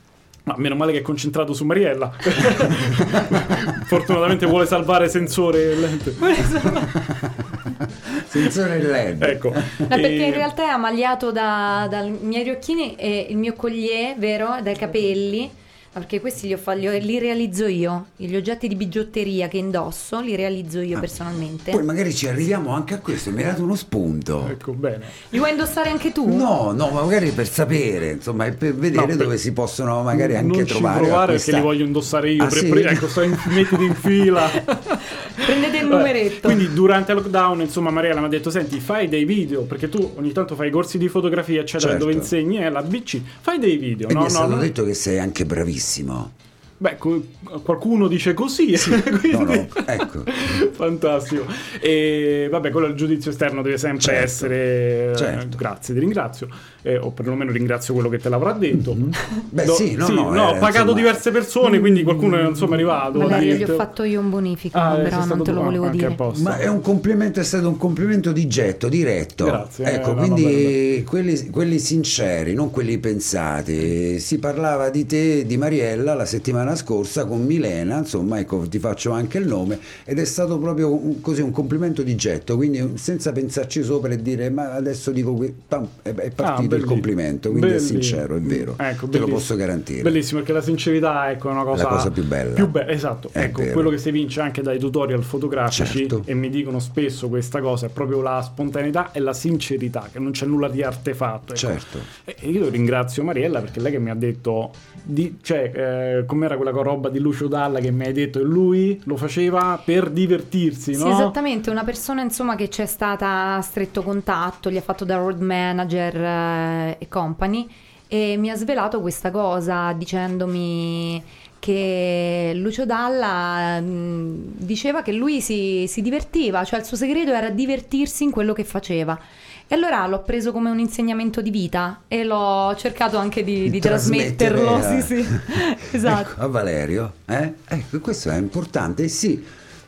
[0.45, 2.11] ma meno male che è concentrato su Mariella.
[3.85, 6.13] Fortunatamente vuole salvare sensore e lente.
[8.41, 9.49] sensore LED Ecco.
[9.53, 14.15] No, perché E- in realtà è amagliato da- dai miei occhini e il mio collier,
[14.17, 14.57] vero?
[14.61, 15.49] Dai capelli.
[15.95, 18.07] Perché questi li, ho fa- li, ho- li realizzo io.
[18.17, 20.99] Gli oggetti di bigiotteria che indosso li realizzo io Ah.
[20.99, 21.71] personalmente.
[21.71, 25.05] poi magari ci arriviamo anche a questo mi hai dato uno spunto Ecco, bene.
[25.29, 26.27] Li vuoi indossare anche tu?
[26.35, 30.03] No, no, ma magari per sapere, insomma, e per vedere No, per- dove si possono
[30.03, 30.97] magari anche non trovare.
[30.99, 32.43] ci provare perché li voglio indossare io.
[32.43, 32.67] Ah, Pre- sì?
[32.67, 34.49] pre- ecco, sto in, mettiti in fila.
[35.45, 36.47] Prendete il numeretto.
[36.49, 40.11] Quindi durante il lockdown, insomma, Mariella mi ha detto: Senti, fai dei video perché tu
[40.17, 42.05] ogni tanto fai corsi di fotografia, eccetera, Certo.
[42.05, 43.21] dove insegni eh, la BC.
[43.41, 44.09] Fai dei video.
[44.09, 44.59] E no, mi è no, stato no.
[44.61, 45.83] detto che sei anche bravissimo.
[45.85, 46.31] benissimo.
[46.77, 47.23] Beh, co-
[47.63, 48.73] qualcuno dice così.
[49.19, 50.23] quindi- No, no, ecco.
[50.71, 51.45] Fantastico.
[51.79, 54.23] E vabbè, quello il giudizio esterno deve sempre Certo.
[54.23, 55.11] essere.
[55.11, 55.57] eh, Certo.
[55.57, 56.47] grazie, ti ringrazio.
[56.81, 58.93] Eh, o perlomeno ringrazio quello che te l'avrà detto.
[58.93, 62.75] Beh, Do- sì, no, no, ho eh, pagato insomma- diverse persone, quindi qualcuno insomma è
[62.75, 63.21] arrivato.
[63.21, 65.87] a Valerio, gli ho fatto io un bonifico, Ah, eh, però non te lo volevo
[65.89, 66.15] dire.
[66.41, 69.45] Ma è un complimento, è stato un complimento di getto, diretto.
[69.45, 74.19] Grazie, Ecco, eh, no, quindi quelli, quelli sinceri, non quelli pensati.
[74.19, 79.11] Si parlava di te, di Mariella, la settimana scorsa con Milena, insomma, ecco, ti faccio
[79.11, 83.31] anche il nome, ed è stato proprio un- così un complimento di getto, quindi senza
[83.31, 87.49] pensarci sopra e dire ma adesso dico qui, pam, è, è partito Ah, il complimento,
[87.51, 89.27] quindi belli- è sincero, è vero, Ecco, te lo bellissimo.
[89.35, 90.01] posso garantire.
[90.01, 92.53] Bellissimo, perché la sincerità ecco, è una cosa, La cosa più bella.
[92.53, 93.73] Più be- esatto, È ecco, vero.
[93.73, 96.21] quello che si vince anche dai tutorial fotografici Certo.
[96.25, 100.31] e mi dicono spesso questa cosa è proprio la spontaneità e la sincerità, che non
[100.31, 101.53] c'è nulla di artefatto.
[101.53, 101.55] ecco.
[101.55, 101.97] Certo.
[102.23, 104.71] E io ringrazio Mariella perché lei che mi ha detto,
[105.03, 105.71] di, cioè,
[106.19, 106.25] eh,
[106.55, 110.09] com'era quella roba di Lucio Dalla che mi hai detto, e lui lo faceva per
[110.09, 111.11] divertirsi, Sì, no?
[111.11, 115.39] esattamente, una persona insomma che c'è stata a stretto contatto, gli ha fatto da road
[115.39, 117.67] manager eh, e company
[118.07, 121.23] e mi ha svelato questa cosa dicendomi
[121.59, 127.49] che Lucio Dalla mh, diceva che lui si, si divertiva, cioè il suo segreto era
[127.49, 129.19] divertirsi in quello che faceva.
[129.67, 133.79] E allora l'ho preso come un insegnamento di vita e l'ho cercato anche di, di
[133.79, 134.75] trasmetterlo.
[134.75, 135.25] a- Sì, sì,
[135.91, 136.31] esatto.
[136.31, 137.53] Ecco, a Valerio, eh?
[137.67, 139.43] Ecco, questo è importante, sì,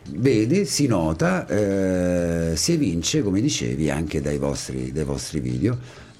[0.09, 5.77] vedi, si nota, eh, si evince, come dicevi, anche dai vostri, dai vostri video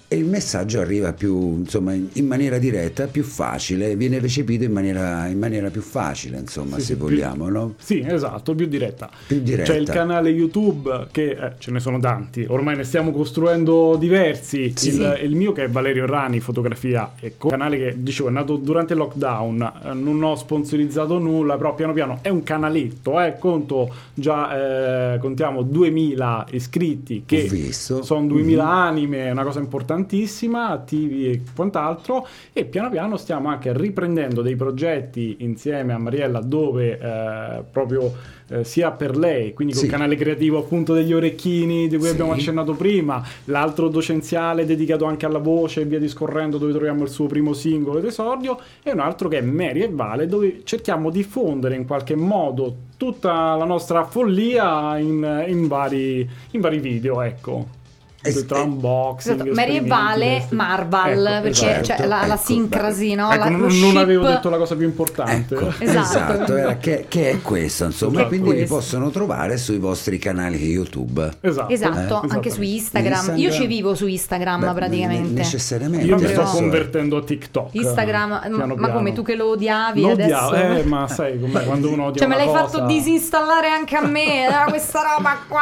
[0.09, 5.27] e il messaggio arriva più, insomma, in, maniera diretta, più facile, viene recepito in maniera,
[5.27, 7.73] in maniera più facile, insomma, Sì, se sì, più- vogliamo, no?
[7.77, 9.09] Sì, esatto, più diretta.
[9.27, 9.73] Più diretta.
[9.73, 14.71] C'è il canale YouTube che eh, ce ne sono tanti, ormai ne stiamo costruendo diversi.
[14.77, 14.95] Sì.
[14.95, 18.93] Il, il mio che è Valerio Rani, fotografia, ecco, canale che dicevo è nato durante
[18.93, 23.93] il lockdown, eh, non ho sponsorizzato nulla, però piano piano è un canaletto, eh, conto
[24.13, 29.59] già, eh, contiamo 2000 iscritti che sono 2000 anime, è una cosa
[29.97, 36.39] importantissima, attivi e quant'altro e piano piano stiamo anche riprendendo dei progetti insieme a Mariella
[36.39, 38.13] dove eh, proprio
[38.49, 39.89] eh, sia per lei, quindi col Sì.
[39.89, 42.13] canale creativo appunto degli orecchini di cui Sì.
[42.13, 47.09] abbiamo accennato prima, l'altro docenziale dedicato anche alla voce e via discorrendo dove troviamo il
[47.09, 51.23] suo primo singolo d'esordio e un altro che è Mary e Vale dove cerchiamo di
[51.23, 57.75] fondere in qualche modo tutta la nostra follia in, in vari, in vari video, ecco.
[58.19, 60.55] Es- tra unboxing, Esatto, Mary e esperimenti, Vale, questi.
[60.55, 62.01] Marvel, Ecco, perché esatto.
[62.01, 63.31] c'è la, la ecco, sincrasi, no?
[63.31, 64.33] Ecco, La- non, non avevo ship.
[64.35, 65.55] detto la cosa più importante.
[65.55, 65.99] Ecco, Esatto.
[66.33, 68.75] esatto, era che, che è questo, insomma, quindi vi questo.
[68.75, 71.31] possono trovare sui vostri canali YouTube.
[71.41, 72.61] Esatto, Esatto, Eh, anche su.
[72.61, 73.13] Instagram.
[73.13, 73.37] Instagram.
[73.39, 75.27] Io ci vivo su Instagram Beh, praticamente.
[75.29, 76.05] ne- necessariamente.
[76.05, 77.73] Io mi sto Proprio- convertendo a TikTok.
[77.75, 78.93] Instagram, ma, piano ma piano.
[78.93, 80.47] come tu che lo odiavi Lo adesso?
[80.47, 82.67] odiavo, eh, ma sai come quando uno odia Cioè, me l'hai cosa...
[82.67, 85.61] fatto disinstallare anche a me, ah, questa roba qua,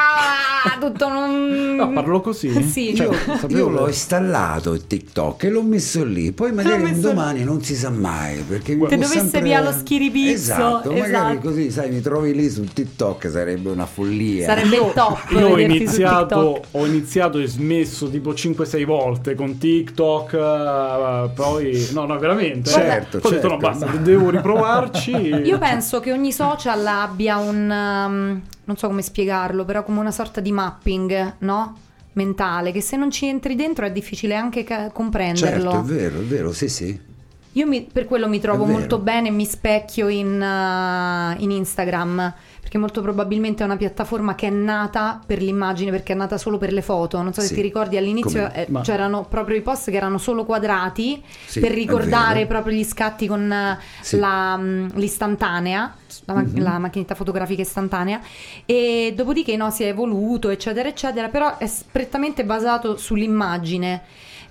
[0.80, 1.76] tutto non...
[1.76, 2.45] No, parlo così?
[2.76, 3.10] Sì, Cioè,
[3.50, 7.76] io- l'ho installato il TikTok e l'ho messo lì, poi magari un domani non si
[7.76, 8.42] sa mai.
[8.48, 11.40] Perché può dovesse sempre- via lo schiribizzo, Esatto, magari esatto.
[11.40, 14.46] così, sai, mi trovi lì sul TikTok, sarebbe una follia.
[14.46, 19.58] Sarebbe il top Io ho su iniziato, ho iniziato e smesso tipo 5-6 volte con
[19.58, 22.70] TikTok, eh, poi no, no, veramente.
[22.70, 23.20] Certo, eh.
[23.22, 23.86] Poi ho detto no, certo.
[23.86, 25.12] basta, devo riprovarci.
[25.46, 27.56] Io penso che ogni social abbia un...
[27.70, 31.78] um, non so come spiegarlo, però come una sorta di mapping, no?
[32.16, 35.72] Mentale, che se non ci entri dentro è difficile anche ca- comprenderlo.
[35.72, 36.98] Certo, è vero, è vero, sì, sì.
[37.54, 42.34] Io mi- per quello mi trovo molto bene e mi specchio in, uh, in Instagram,
[42.66, 46.58] perché molto probabilmente è una piattaforma che è nata per l'immagine, perché è nata solo
[46.58, 47.22] per le foto.
[47.22, 47.54] Non so se Sì.
[47.54, 51.72] ti ricordi all'inizio eh, Ma- c'erano proprio i post che erano solo quadrati Sì, per
[51.72, 54.18] ricordare proprio gli scatti con eh, Sì.
[54.18, 55.94] la, mm, l'istantanea.
[56.26, 56.64] La, ma- Mhm.
[56.64, 58.20] la macchinetta fotografica istantanea
[58.66, 64.02] e dopodiché no, si è evoluto eccetera eccetera però è prettamente basato sull'immagine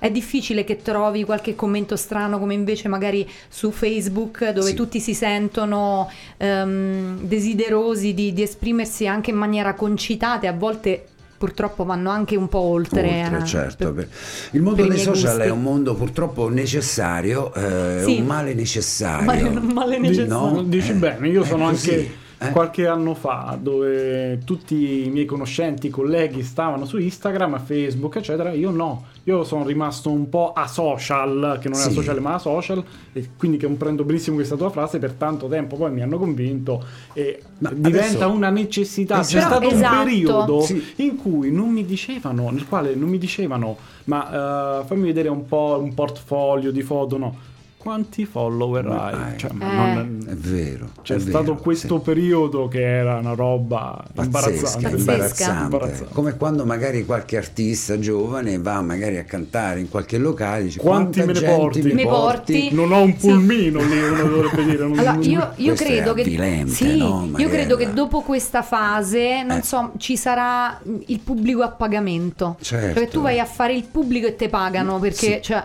[0.04, 4.74] è difficile che trovi qualche commento strano come invece magari su Facebook dove Sì.
[4.74, 11.06] tutti si sentono ehm, desiderosi di, di esprimersi anche in maniera concitata e a volte
[11.38, 13.00] purtroppo vanno anche un po' oltre.
[13.22, 13.92] Oltre, eh, certo.
[13.94, 14.08] per-
[14.50, 15.48] Il mondo dei social gusti.
[15.48, 18.18] è un mondo purtroppo necessario, eh, Sì.
[18.20, 19.24] un male necessario.
[19.24, 20.50] Male- un male Di- necessario.
[20.56, 20.62] No?
[20.64, 22.50] Dici Eh, bene, io sono così, anche eh.
[22.50, 28.52] qualche anno fa dove tutti i miei conoscenti, colleghi stavano su Instagram, Facebook, eccetera.
[28.52, 31.94] Io no, io sono rimasto un po' asocial, che non era Sì.
[31.94, 34.98] sociale ma asocial, e quindi comprendo benissimo questa tua frase.
[34.98, 39.20] Per tanto tempo poi mi hanno convinto e Ma diventa adesso- una necessità.
[39.20, 39.54] C'è Esatto.
[39.54, 39.98] stato Esatto.
[39.98, 40.82] un periodo Sì.
[40.96, 45.46] in cui non mi dicevano, nel quale non mi dicevano, ma eh, fammi vedere un
[45.46, 47.36] po' un portfolio di foto, no.
[47.84, 49.14] Quanti follower Ma hai?
[49.14, 49.38] hai.
[49.38, 49.54] Cioè, Eh.
[49.64, 50.88] non- È vero.
[51.02, 52.02] c'è è stato vero, questo sì.
[52.02, 54.62] periodo che era una roba Pazzesca, imbarazzante.
[54.82, 54.96] Pazzesca.
[54.96, 55.62] imbarazzante.
[55.76, 56.14] Imbarazzante.
[56.14, 61.20] Come quando magari qualche artista giovane va magari a cantare in qualche locale dice Quanti
[61.20, 62.68] "Quanta me ne porti?" mi Mi porti?
[62.72, 63.26] Non ho un Sì.
[63.28, 64.78] pulmino lì, uno dovrebbe dire.
[64.86, 68.62] non- Allora, non- io, io credo che avvilente, sì, no, io credo che dopo questa
[68.62, 69.62] fase, non Eh.
[69.62, 72.56] so, ci sarà il pubblico a pagamento.
[72.60, 72.92] Certo.
[72.94, 75.42] Perché tu vai a fare il pubblico e te pagano perché, Sì.
[75.42, 75.64] cioè,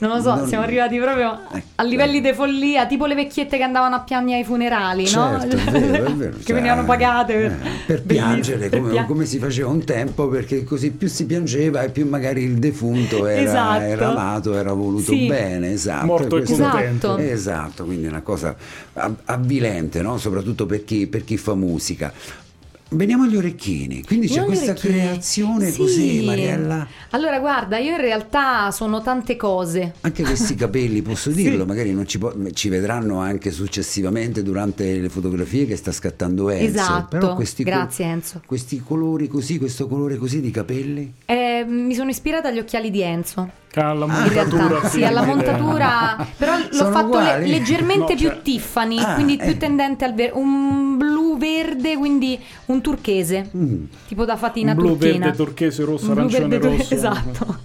[0.00, 3.56] non lo so, Non- siamo arrivati proprio Eh, a livelli di follia, tipo le vecchiette
[3.56, 5.38] che andavano a piangere ai funerali, no?
[5.40, 6.36] Certo, è vero, è vero.
[6.38, 10.28] che Cioè, venivano pagate per, eh, per piangere per come, come si faceva un tempo
[10.28, 13.80] perché così più si piangeva e più magari il defunto era, Esatto.
[13.82, 15.26] era amato, era voluto Sì.
[15.26, 16.06] bene, esatto.
[16.06, 16.68] Morto e contento.
[16.70, 17.16] contento.
[17.18, 18.54] Esatto, quindi è una cosa
[18.94, 20.18] av- avvilente, no?
[20.18, 22.12] soprattutto per chi, per chi fa musica.
[22.94, 24.92] Veniamo agli orecchini, quindi c'è questa orecchini.
[24.94, 25.78] creazione Sì.
[25.78, 26.86] così, Mariella.
[27.10, 29.94] Allora, guarda, io in realtà sono tante cose.
[30.02, 31.42] Anche questi capelli, posso Sì.
[31.42, 36.48] dirlo, magari non ci, po- ci vedranno anche successivamente durante le fotografie che sta scattando
[36.50, 36.64] Enzo.
[36.80, 37.18] Esatto.
[37.18, 38.42] Però questi, col- Grazie, Enzo.
[38.46, 41.14] questi colori così, questo colore così di capelli.
[41.26, 43.50] Eh, mi sono ispirata agli occhiali di Enzo.
[43.80, 44.88] Alla In realtà, montatura.
[44.88, 49.36] sì, alla montatura, però l'ho Sono fatto le- leggermente No, più cioè- Tiffany, Ah, quindi
[49.36, 49.44] eh.
[49.44, 53.84] più tendente al verde, un blu verde, quindi un turchese, Mm.
[54.06, 55.24] tipo da fatina Un blu, turchina.
[55.26, 56.94] verde, turchese, rosso, Un arancione, verde, tur- rosso.
[56.94, 57.58] Esatto,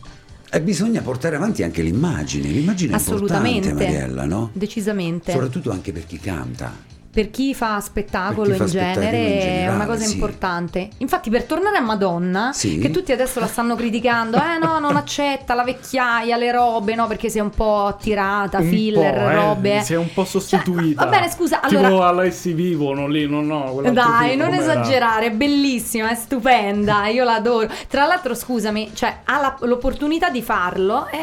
[0.51, 4.49] E bisogna portare avanti anche l'immagine, l'immagine è importante Mariella, no?
[4.53, 5.31] decisamente.
[5.31, 6.73] Soprattutto anche per chi canta.
[7.11, 10.13] Per chi fa spettacolo chi fa in genere in è generale, una cosa sì.
[10.13, 10.89] importante.
[10.97, 12.77] Infatti, per tornare a Madonna, Sì.
[12.77, 17.07] che tutti adesso la stanno criticando, eh no, non accetta la vecchiaia, le robe, no,
[17.07, 19.81] perché si è un po' attirata, Un filler, po', eh, robe.
[19.81, 21.01] Si è un po' sostituita.
[21.01, 23.79] Cioè, va bene, scusa, Tipo allora- alla S vivo, non lì, non no.
[23.91, 24.71] Dai, film, non com'era?
[24.73, 27.67] esagerare, è bellissima, è stupenda, io l'adoro.
[27.87, 31.07] Tra l'altro, scusami, cioè, ha la- l'opportunità di farlo.
[31.07, 31.17] eh,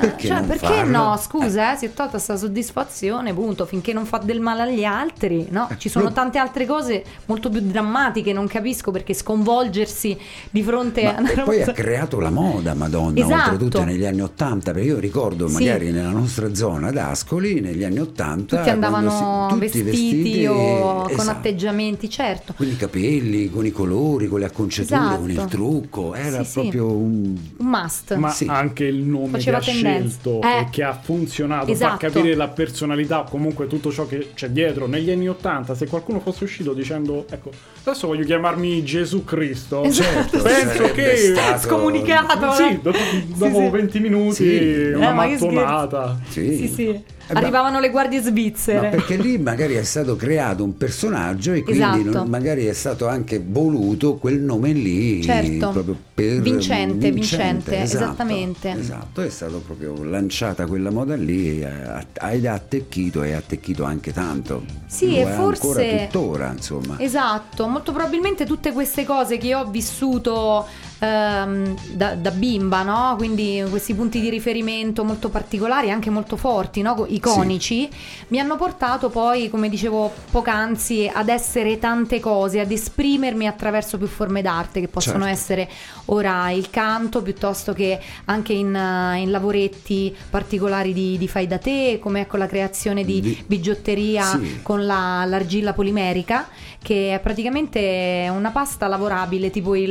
[0.00, 0.96] Perché cioè, non perché farlo?
[0.96, 1.16] no?
[1.18, 5.46] Scusa, eh, si è tolta questa soddisfazione, punto, finché non fa del male agli altri,
[5.50, 5.68] no?
[5.76, 10.16] Ci sono tante altre cose molto più drammatiche, non capisco perché sconvolgersi
[10.50, 13.50] di fronte a Ma, una e poi ha creato la moda Madonna, Esatto.
[13.52, 15.54] oltretutto negli anni Ottanta, perché io ricordo Sì.
[15.54, 21.10] magari nella nostra zona d'Ascoli, negli anni Ottanta, tutti andavano si- tutti vestiti, o con
[21.10, 21.30] esatto.
[21.30, 22.54] atteggiamenti, certo.
[22.56, 25.20] Con i capelli, con i colori, con le acconciature, Esatto.
[25.20, 26.60] con il trucco, era Sì, sì.
[26.60, 27.36] proprio un...
[27.58, 28.14] Un must.
[28.16, 28.46] Ma Sì.
[28.48, 30.08] anche il nome Faceva che ha tendenza.
[30.08, 30.58] scelto Eh.
[30.60, 31.90] e che ha funzionato Esatto.
[31.92, 34.67] fa capire la personalità, comunque tutto ciò che c'è dietro.
[34.86, 37.50] Negli anni Ottanta, se qualcuno fosse uscito dicendo, ecco,
[37.84, 40.40] adesso voglio chiamarmi Gesù Cristo, Esatto.
[40.42, 42.52] penso che stato- Scomunicato.
[42.52, 42.78] Sì, eh?
[42.82, 42.92] do-
[43.36, 43.68] dopo sì.
[43.68, 44.92] 20 minuti Sì.
[44.94, 46.18] una Eh, mattonata.
[46.28, 46.68] Sì.
[46.68, 46.88] Sì.
[46.88, 47.02] Eh,
[47.36, 48.88] Arrivavano le guardie svizzere.
[48.88, 52.10] perché lì magari è stato creato un personaggio e quindi Esatto.
[52.18, 55.70] non- magari è stato anche voluto quel nome lì Certo.
[55.70, 58.70] proprio per Vincente, vincente, esatto, esattamente.
[58.70, 63.84] Esatto, è stato proprio lanciata quella moda lì, eh, ed ha attecchito e ha attecchito
[63.84, 64.64] anche tanto.
[64.86, 66.96] Sì, Lo e forse- tuttora, insomma.
[66.98, 70.66] Esatto, molto probabilmente tutte queste cose che io ho vissuto
[70.98, 73.14] ehm, da, da bimba, no?
[73.16, 77.04] Quindi questi punti di riferimento molto particolari, anche molto forti, no?
[77.08, 77.88] iconici,
[78.28, 84.06] mi hanno portato poi, come dicevo poc'anzi, ad essere tante cose, ad esprimermi attraverso più
[84.06, 85.32] forme d'arte che possono Certo.
[85.32, 85.68] essere
[86.06, 91.58] ora il canto piuttosto che anche in, eh, in lavoretti particolari di, di fai da
[91.58, 94.60] te, come ecco la creazione di Di- bigiotteria Sì.
[94.62, 96.48] con la- l'argilla polimerica
[96.80, 99.90] che è praticamente una pasta lavorabile tipo il,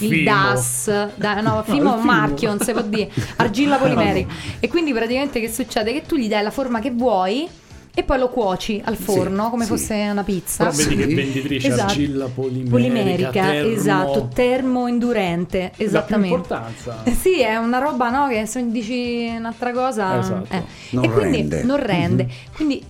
[0.00, 0.22] il.
[0.24, 1.96] DAS da, no, Fimo Erfimo.
[2.04, 5.92] marchio non si può dire argilla polimerica e quindi praticamente che succede?
[5.92, 7.48] che tu gli dai la forma che vuoi
[7.94, 9.70] e poi lo cuoci al forno come sì.
[9.70, 10.96] fosse una pizza Però vedi Sì.
[10.96, 11.90] che venditrice, Esatto.
[11.90, 13.70] argilla polimerica, polimerica termo.
[13.74, 17.02] esatto termoindurente esattamente importanza.
[17.20, 18.28] Sì, è una roba, no?
[18.28, 20.18] Che se dici un'altra cosa.
[20.18, 20.54] Esatto.
[20.54, 20.62] eh.
[20.90, 21.62] Non e quindi rende.
[21.64, 22.28] non rende.
[22.54, 22.82] Quindi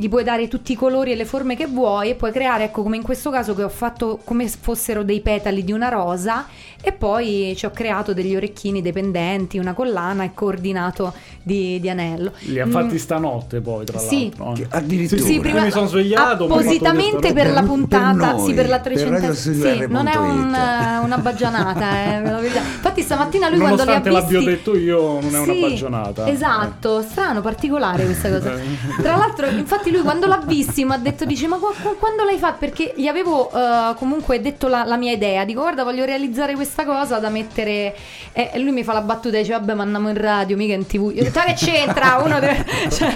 [0.00, 2.82] gli, puoi dare tutti i colori e le forme che vuoi e puoi creare, ecco,
[2.82, 6.46] come in questo caso che ho fatto come se fossero dei petali di una rosa
[6.82, 11.12] e poi ci ho creato degli orecchini, dei pendenti, una collana e coordinato
[11.42, 12.32] di, di anello.
[12.40, 14.32] Li ha Mm, fatti stanotte poi, tra Sì.
[14.36, 14.54] l'altro.
[14.62, 14.66] Eh.
[14.70, 15.20] addirittura.
[15.22, 18.92] Sì, prima mi sono svegliato, appositamente per la puntata, Per noi, sì, per la per
[18.92, 19.12] 300.
[19.20, 22.46] Radio Studio sì, non è un, eh, una baggianata, eh.
[22.46, 25.60] Infatti stamattina lui quando li ha Nonostante visti l'abbia detto io, non è una Sì,
[25.60, 26.28] bagionata.
[26.28, 28.52] Esatto, strano, particolare questa cosa.
[29.02, 31.94] Tra l'altro, infatti infatti lui quando l'ha visti mi ha detto, dice, ma qua- qua-
[31.98, 32.56] quando l'hai fatto?
[32.60, 36.84] Perché gli avevo eh, comunque detto la, la mia idea, dico, guarda, voglio realizzare questa
[36.84, 37.94] cosa da mettere...
[38.32, 40.86] E e lui mi fa la battuta, dice, vabbè, ma andiamo in radio, mica in
[40.86, 41.10] tv.
[41.14, 42.20] Io ho detto, "Ma che c'entra?
[42.24, 42.64] Uno deve...
[42.90, 43.12] cioè,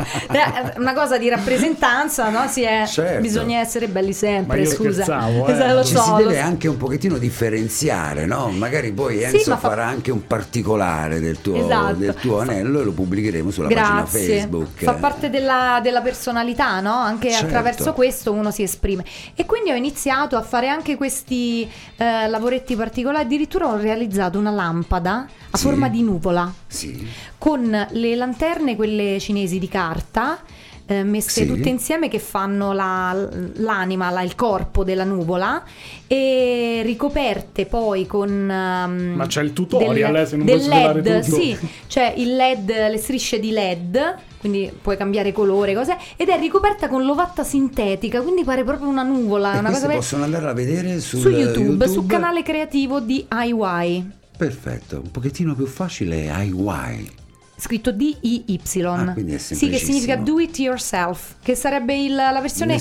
[0.77, 2.47] una cosa di rappresentanza, no?
[2.49, 3.20] Si è- Certo.
[3.20, 5.03] Bisogna essere belli sempre, Ma io scusa.
[5.03, 5.53] scherzavo, eh.
[5.53, 6.45] Esatto, lo Ci so, si deve so.
[6.45, 8.49] anche un pochettino differenziare, no?
[8.51, 11.95] Magari poi Sì, Enzo ma fa- farà anche un particolare del tuo, Esatto.
[11.95, 14.39] del tuo anello e lo pubblicheremo sulla pagina Grazie.
[14.39, 14.83] Facebook.
[14.83, 16.93] Fa parte della, della personalità, no?
[16.93, 17.47] Anche Certo.
[17.47, 19.05] attraverso questo uno si esprime.
[19.35, 23.25] E quindi ho iniziato a fare anche questi eh, lavoretti particolari.
[23.25, 25.65] Addirittura ho realizzato una lampada a Sì.
[25.65, 27.07] forma di nuvola Sì.
[27.39, 30.39] con le lanterne, quelle cinesi di carta.
[30.87, 31.47] eh, messe Sì.
[31.47, 33.17] tutte insieme che fanno la-
[33.55, 35.63] l'anima, la- il corpo della nuvola
[36.07, 40.69] e ricoperte poi con ehm, Ma c'è il tutorial, del, eh, se non del vuoi
[41.03, 41.37] LED, tutto.
[41.41, 41.57] sì,
[41.89, 44.15] c'è il LED, le strisce di LED,
[44.45, 49.03] quindi puoi cambiare colore, cose, ed è ricoperta con l'ovatta sintetica, quindi pare proprio una
[49.03, 53.27] nuvola, E una cosa possono andare a vedere sul su YouTube, sul canale creativo di
[53.27, 57.23] IY, Perfetto, un pochettino più facile IY.
[57.57, 58.61] Scritto DIY.
[58.85, 62.77] Ah, quindi è sì, che significa do it yourself, che sarebbe il- la versione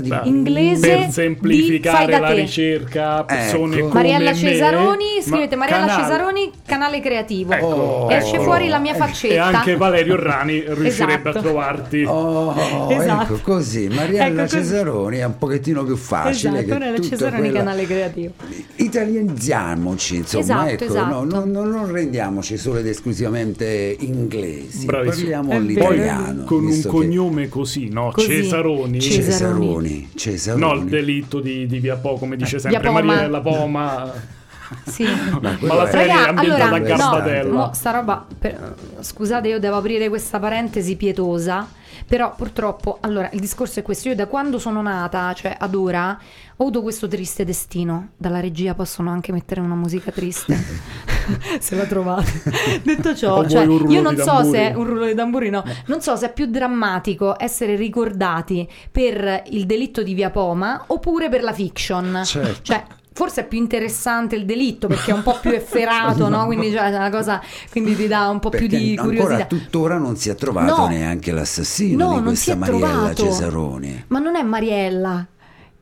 [0.00, 2.34] di inglese per di fai semplificare da la te.
[2.34, 3.88] ricerca, persone Ecco.
[3.88, 7.52] come Mariella me, Cesaroni, ma scrivete Mariella canale- Cesaroni, canale creativo.
[7.52, 8.42] Ecco, Esce ecco.
[8.44, 9.34] fuori la mia E faccetta.
[9.34, 11.38] E anche Valerio Rani riuscirebbe Esatto.
[11.38, 12.04] a trovarti.
[12.04, 12.54] Oh,
[12.90, 13.34] Esatto.
[13.34, 14.56] ecco così, Mariella Ecco così.
[14.56, 18.32] Cesaroni è un pochettino più facile Esatto, che Mariella Cesaroni, quella- canale creativo.
[18.76, 21.14] Italianizziamoci, insomma, Esatto, ecco, esatto.
[21.14, 25.30] no, non, non- non rendiamoci solo ed esclusivamente inglesi, Bravissimo.
[25.46, 26.44] parliamo l'italiano.
[26.44, 28.10] con un visto che- cognome così, no?
[28.12, 28.26] Così.
[28.28, 29.00] Cesaroni.
[29.00, 30.10] Cesaroni.
[30.14, 30.60] Cesaroni.
[30.62, 33.02] No, il delitto di, di Via Po, come dice sempre Via Poma.
[33.02, 34.12] Mariella Poma.
[34.84, 35.04] Sì.
[35.04, 37.52] Ma Ma la serie Raga, è ambientata allora, a no, Garbatella.
[37.52, 41.68] mo, sta roba, per- scusate, io devo aprire questa parentesi pietosa,
[42.04, 46.18] però purtroppo, allora, il discorso è questo, io da quando sono nata, cioè ad ora,
[46.58, 50.56] ho avuto questo triste destino, dalla regia possono anche mettere una musica triste,
[51.60, 52.42] se la trovate.
[52.82, 56.16] Detto ciò, cioè, io non di so se, un rullo di tamburi no, non so
[56.16, 61.52] se è più drammatico essere ricordati per il delitto di Via Poma oppure per la
[61.52, 62.22] fiction.
[62.24, 62.58] Certo.
[62.62, 66.46] Cioè, forse è più interessante il delitto perché è un po' più efferato, no?
[66.46, 67.40] Quindi cioè, è una cosa,
[67.70, 69.44] quindi ti dà un po' più Perché di ancora curiosità.
[69.44, 70.86] tuttora non si è trovato No.
[70.88, 73.22] neanche l'assassino No, di questa Mariella trovato.
[73.24, 74.04] Cesaroni.
[74.08, 75.26] Ma non è Mariella.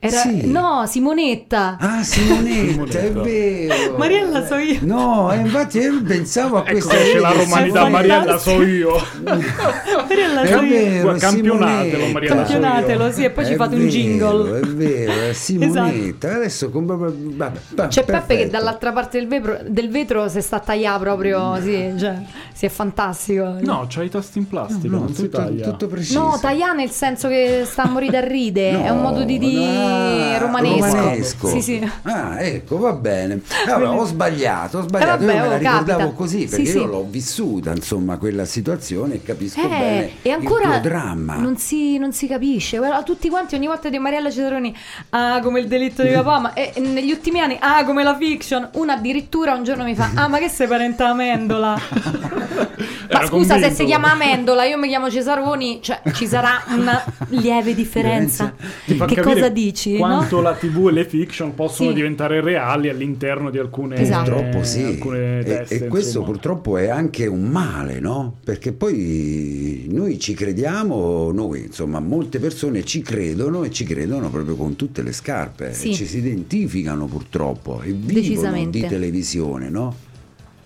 [0.07, 0.51] Era, Sì.
[0.51, 1.77] No, Simonetta.
[1.79, 3.97] Ah, Simonetta, è vero.
[3.97, 4.79] Mariella so io.
[4.81, 7.89] No, eh, infatti io pensavo a Ecco questa che c'è la romanità.
[7.89, 8.93] Mariella so io.
[9.23, 10.69] Mariella È so io.
[10.69, 12.05] vero, campionatelo.
[12.07, 14.59] Mariella, so Campionatelo, sì, e poi ci È fate un vero, jingle.
[14.59, 16.35] È vero, è Simonetta.
[16.35, 16.85] Adesso con...
[16.85, 18.49] vabbè, va- C'è Peppe che perfetto.
[18.51, 22.15] dall'altra parte del vetro, del vetro si sta a tagliare proprio, sì, cioè,
[22.53, 23.55] sì, è fantastico.
[23.61, 25.65] No, c'ha i tasti in plastica, No, non si tutto, taglia.
[25.69, 26.19] tutto preciso.
[26.19, 29.37] No, tagliare nel senso che sta a morire da ride, è un No, modo di
[29.37, 29.63] dire
[29.95, 30.85] ah, romanesco.
[30.85, 31.47] romanesco.
[31.47, 31.91] Sì, sì.
[32.03, 33.41] Ah, ecco, va bene.
[33.67, 35.23] Allora, ho sbagliato, ho sbagliato.
[35.23, 36.15] Eh, vabbè, io me la oh, ricordavo capita.
[36.15, 36.77] così Sì, perché sì.
[36.77, 41.35] io l'ho vissuta, insomma, quella situazione e capisco bene Eh, e ancora il dramma.
[41.35, 42.77] non si, non si capisce.
[42.77, 44.75] Guarda, tutti quanti ogni volta di Mariella Cesaroni,
[45.09, 48.69] ah, come il delitto di papà, ma e negli ultimi anni, ah, come la fiction.
[48.73, 51.79] Una addirittura un giorno mi fa, ah, ma che sei parente Amendola?
[52.55, 52.69] ma
[53.07, 53.75] Era scusa, se convinto.
[53.75, 58.53] si chiama Amendola, io mi chiamo Cesaroni, cioè ci sarà una lieve differenza.
[58.85, 59.97] Che cosa dici?
[59.97, 60.41] Quanto no?
[60.43, 61.95] la TV e le fiction possono Sì.
[61.95, 64.31] diventare reali all'interno di alcune, Esatto.
[64.31, 65.75] Purtroppo sì, alcune e, teste.
[65.75, 66.25] e questo insomma.
[66.25, 68.37] purtroppo è anche un male, no?
[68.43, 74.55] Perché poi noi ci crediamo, noi insomma molte persone ci credono e ci credono proprio
[74.55, 75.89] con tutte le scarpe, Sì.
[75.89, 79.95] e ci si identificano purtroppo e vivono di televisione, no?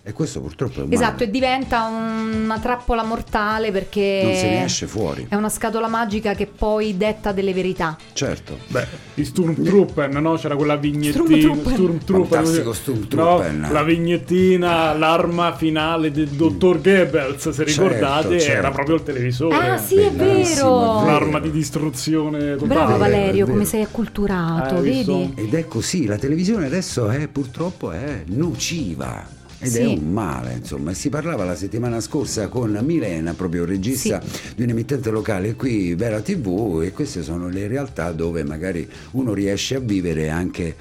[0.09, 1.23] E questo purtroppo è un Esatto, male.
[1.25, 5.27] e diventa una trappola mortale perché Non se ne esce fuori.
[5.29, 7.95] è una scatola magica che poi detta delle verità.
[8.13, 8.57] Certo.
[8.69, 10.33] Beh, i Sturmtrooper, no?
[10.33, 11.53] C'era quella vignettina.
[11.53, 12.79] Fantastico così.
[12.81, 13.51] Stormtrooper.
[13.53, 18.71] No, la vignettina, l'arma finale del dottor Goebbels, se Certo, ricordate, era certo.
[18.71, 19.69] proprio il televisore.
[19.69, 20.31] Ah, sì, è vero.
[20.31, 21.05] è vero.
[21.05, 22.67] L'arma di distruzione totale.
[22.67, 25.17] Bravo Valerio, come sei acculturato, visto?
[25.19, 25.33] vedi?
[25.35, 29.37] Ed è così, la televisione adesso è purtroppo è nociva.
[29.61, 29.79] Ed Sì.
[29.79, 30.93] è un male, insomma.
[30.93, 34.21] Si parlava la settimana scorsa con Milena, proprio regista
[34.55, 39.75] di un'emittente locale qui, Vera TV, e queste sono le realtà dove magari uno riesce
[39.75, 40.75] a vivere anche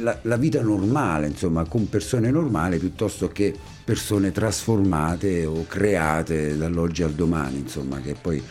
[0.00, 3.54] la, la vita normale, insomma, con persone normali piuttosto che
[3.84, 8.42] persone trasformate o create dall'oggi al domani, insomma, che poi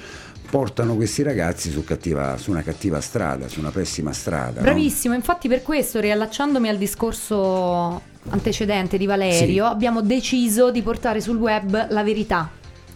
[0.50, 4.60] portano questi ragazzi su, cattiva- su una cattiva strada, su una pessima strada.
[4.60, 4.62] no?
[4.62, 9.72] Bravissimo, infatti per questo, riallacciandomi al discorso antecedente di Valerio, Sì.
[9.72, 12.50] abbiamo deciso di portare sul web la verità.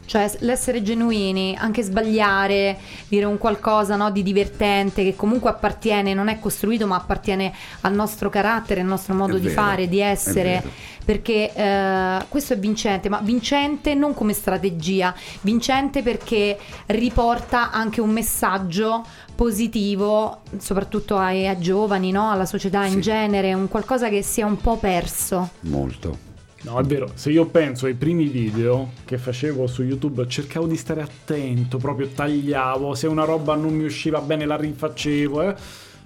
[0.06, 2.78] Cioè l'essere genuini, anche sbagliare,
[3.08, 7.94] dire un qualcosa no, di divertente che comunque appartiene, non è costruito ma appartiene al
[7.94, 10.92] nostro carattere, al nostro modo È di vero, fare, di essere.
[11.04, 18.10] Perché eh, questo è vincente, ma vincente non come strategia, vincente perché riporta anche un
[18.12, 19.04] messaggio
[19.36, 22.32] positivo, soprattutto ai, ai giovani, no?
[22.32, 22.94] alla società Sì.
[22.94, 25.50] in genere, un qualcosa che si è un po' perso.
[25.62, 26.32] Molto.
[26.64, 30.78] No, è vero, se io penso ai primi video che facevo su YouTube, cercavo di
[30.78, 35.42] stare attento, proprio tagliavo, se una roba non mi usciva bene la rifaccevo.
[35.42, 35.56] eh.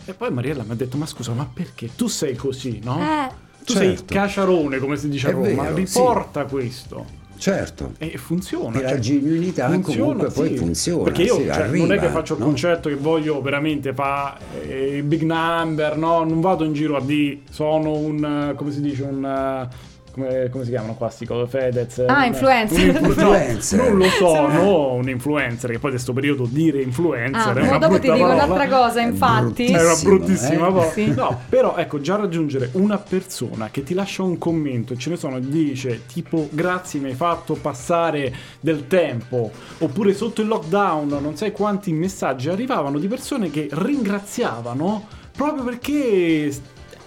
[0.05, 2.99] E poi Mariella mi ha detto, ma scusa, ma perché tu sei così, no?
[2.99, 3.29] Eh,
[3.65, 4.13] tu sei certo.
[4.15, 7.05] caciarone, come si dice a È Roma, vero, riporta questo.
[7.37, 7.93] Certo.
[7.99, 8.79] E funziona.
[8.79, 12.07] E la cioè, genuinità comunque poi funziona, Perché io sì, cioè, non è arriva, che
[12.07, 12.45] faccio il no?
[12.45, 16.23] concetto che voglio veramente fare eh, big number, no?
[16.23, 19.69] Non vado in giro a dire sono un, eh, come si dice, un...
[20.17, 21.47] come, come si chiamano qua sti cose?
[21.49, 22.03] Fedez?
[22.07, 22.77] Ah, influencer.
[22.79, 23.79] un influ- no, Influencer.
[23.89, 27.77] non lo sono un influencer, che poi in questo periodo dire influencer Ah, è una
[27.77, 28.43] dopo ti brutta dico parola.
[28.45, 29.43] un'altra cosa, È infatti.
[29.43, 29.77] bruttissimo.
[29.79, 30.71] Era bruttissima eh?
[30.71, 30.89] poi.
[30.91, 31.13] Sì.
[31.13, 35.15] No, però ecco, già raggiungere una persona che ti lascia un commento e ce ne
[35.17, 41.35] sono, dice tipo grazie mi hai fatto passare del tempo, oppure sotto il lockdown non
[41.35, 46.51] sai quanti messaggi arrivavano di persone che ringraziavano proprio perché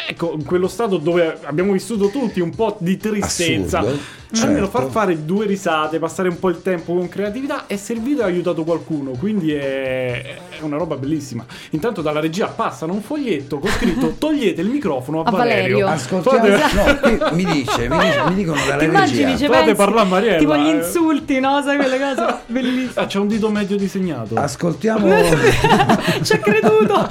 [0.06, 3.78] ecco, in quello stato dove abbiamo vissuto tutti un po' di tristezza.
[3.78, 4.78] Assurdo, Almeno certo.
[4.78, 8.26] far fare due risate, passare un po' il tempo con creatività è servito e ha
[8.26, 11.44] aiutato qualcuno, quindi è, è una roba bellissima.
[11.70, 15.84] Intanto dalla regia passano un foglietto con scritto togliete il microfono a, A Valerio.
[15.88, 19.46] Ascoltiamo, Fate- no, mi dice, mi, dice- mi dicono dalla Ti immagini, regia.
[19.48, 19.74] Fate pensi?
[19.74, 20.76] parlare a Mariella, Tipo gli eh.
[20.76, 21.62] insulti, no?
[21.62, 22.88] Sai quelle cose bellissime.
[23.00, 24.34] Ah, c'è un dito medio disegnato.
[24.36, 25.08] Ascoltiamo.
[26.22, 27.08] Ci ha creduto.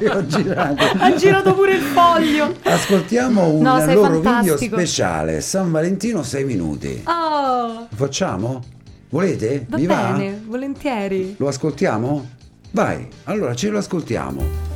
[0.00, 0.84] Io ho girato.
[0.98, 2.21] Ha girato pure il foglio.
[2.62, 4.76] Ascoltiamo un No, loro video fantastico.
[4.76, 7.02] speciale, San Valentino 6 minuti.
[7.04, 8.62] Oh, facciamo?
[9.08, 9.66] Volete?
[9.68, 10.12] va Vi va?
[10.12, 11.34] bene, volentieri.
[11.38, 12.28] Lo ascoltiamo?
[12.70, 14.70] Vai, allora ce lo ascoltiamo.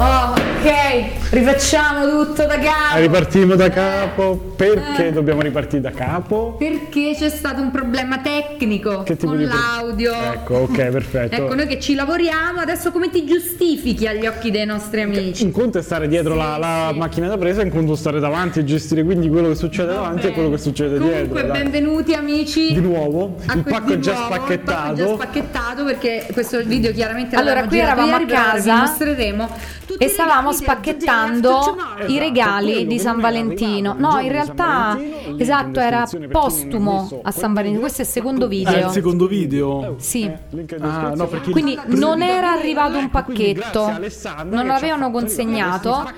[0.00, 2.98] Oh, ok, rifacciamo tutto da capo.
[3.00, 4.36] Ripartiamo da capo.
[4.54, 5.12] Perché Eh.
[5.12, 6.54] dobbiamo ripartire da capo?
[6.56, 10.12] Perché c'è stato un problema tecnico con l'audio.
[10.12, 11.34] Ecco, ok, perfetto.
[11.34, 15.42] Ecco, noi che ci lavoriamo, adesso come ti giustifichi agli occhi dei nostri amici?
[15.42, 16.98] Un conto è stare dietro la, la sì.
[16.98, 20.28] macchina da presa, un conto è stare davanti e gestire quindi quello che succede davanti
[20.28, 21.42] e quello che succede Comunque, dietro.
[21.52, 21.62] dai.
[21.62, 22.72] benvenuti amici.
[22.72, 24.60] Di nuovo, a il pacco è già nuovo, spacchettato.
[24.60, 28.80] Il pacco è già spacchettato perché questo video chiaramente Allora, qui eravamo a casa vi
[28.80, 29.48] mostreremo
[29.88, 33.94] tutti E stavamo regali spacchettando Esatto, i regali quello di San Valentino.
[33.96, 34.98] No, in realtà,
[35.38, 37.80] esatto, era postumo a San Valentino.
[37.80, 38.86] Questo è il secondo video.
[38.86, 39.94] il secondo video?
[39.98, 40.24] Sì.
[40.24, 41.14] Eh, link in Ah, descrizione.
[41.16, 45.10] no, perché Quindi non era arrivato un pacchetto, non che lo ci ha avevano fatto
[45.12, 46.10] consegnato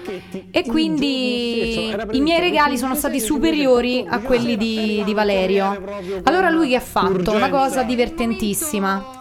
[0.50, 4.56] e quindi i miei regali sono stati 26 superiori a quelli 14,
[4.96, 5.82] di, di Valerio.
[6.24, 7.32] Allora lui che ha fatto?
[7.32, 9.18] Una cosa divertentissima.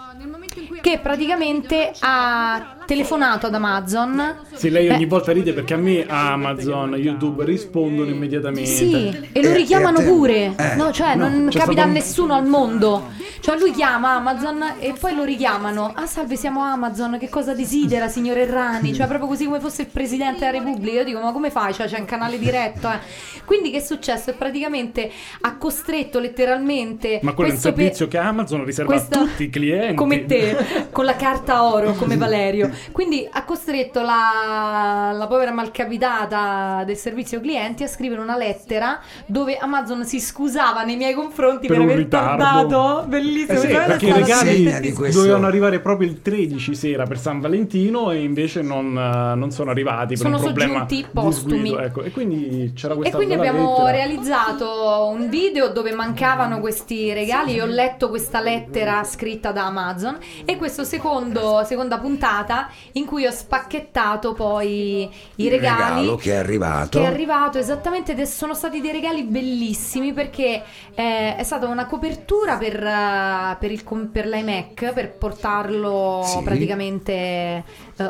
[0.81, 4.35] Che praticamente ha telefonato ad Amazon.
[4.55, 8.65] Sì, lei ogni Eh, volta ride perché a me Amazon, YouTube rispondono immediatamente.
[8.69, 10.55] Sì, e lo Eh, richiamano te- pure.
[10.57, 13.07] eh, no, cioè no, non c'è capita a stato un- nessuno al mondo.
[13.41, 15.93] Cioè lui chiama Amazon e poi lo richiamano.
[15.95, 17.17] Ah, salve, siamo Amazon.
[17.19, 18.93] Che cosa desidera, signore Errani?
[18.93, 20.97] Cioè proprio così come fosse il presidente della Repubblica.
[20.97, 21.73] Io dico, ma come fai?
[21.73, 22.97] Cioè c'è un canale diretto, eh.
[23.45, 24.31] Quindi che è successo?
[24.31, 25.09] È praticamente
[25.41, 29.21] ha costretto letteralmente Ma quello è un questo pe- servizio che Amazon riserva questo- a
[29.23, 29.95] tutti i clienti.
[29.95, 32.69] come te, con la carta oro come Valerio.
[32.91, 39.57] Quindi ha costretto la, la povera malcapitata del servizio clienti a scrivere una lettera dove
[39.57, 42.43] Amazon si scusava nei miei confronti Per per, un aver ritardo.
[42.43, 43.03] tardato.
[43.07, 43.57] Bellissimo.
[43.57, 47.39] Eh sì, Quella è perché i regali dovevano arrivare proprio il 13 sera per San
[47.39, 51.57] Valentino e invece non, eh, non sono arrivati per Sono un problema postumi.
[51.59, 52.01] sguido, ecco.
[52.03, 53.91] E quindi c'era E questa quindi bella abbiamo lettera.
[53.91, 57.53] realizzato un video dove mancavano questi regali.
[57.53, 63.25] Io ho letto questa lettera scritta da Amazon e questo secondo, seconda puntata in cui
[63.25, 65.01] ho spacchettato poi
[65.35, 66.01] i Il regali.
[66.01, 66.99] regalo che è arrivato.
[66.99, 70.63] Che è arrivato esattamente ed sono stati dei regali bellissimi perché
[70.95, 76.41] eh, è stata una copertura per, eh, per, il per l'iMac per portarlo Sì.
[76.43, 77.63] praticamente eh,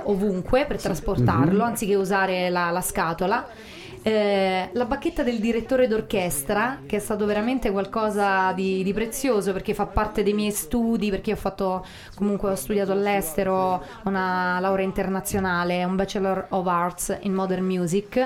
[0.04, 3.48] ovunque per trasportarlo anziché usare la, la scatola.
[4.02, 9.74] Eh, la bacchetta del direttore d'orchestra che è stato veramente qualcosa di, di prezioso perché
[9.74, 11.86] fa parte dei miei studi perché ho fatto
[12.16, 18.26] comunque ho studiato all'estero una laurea internazionale un bachelor of arts in modern music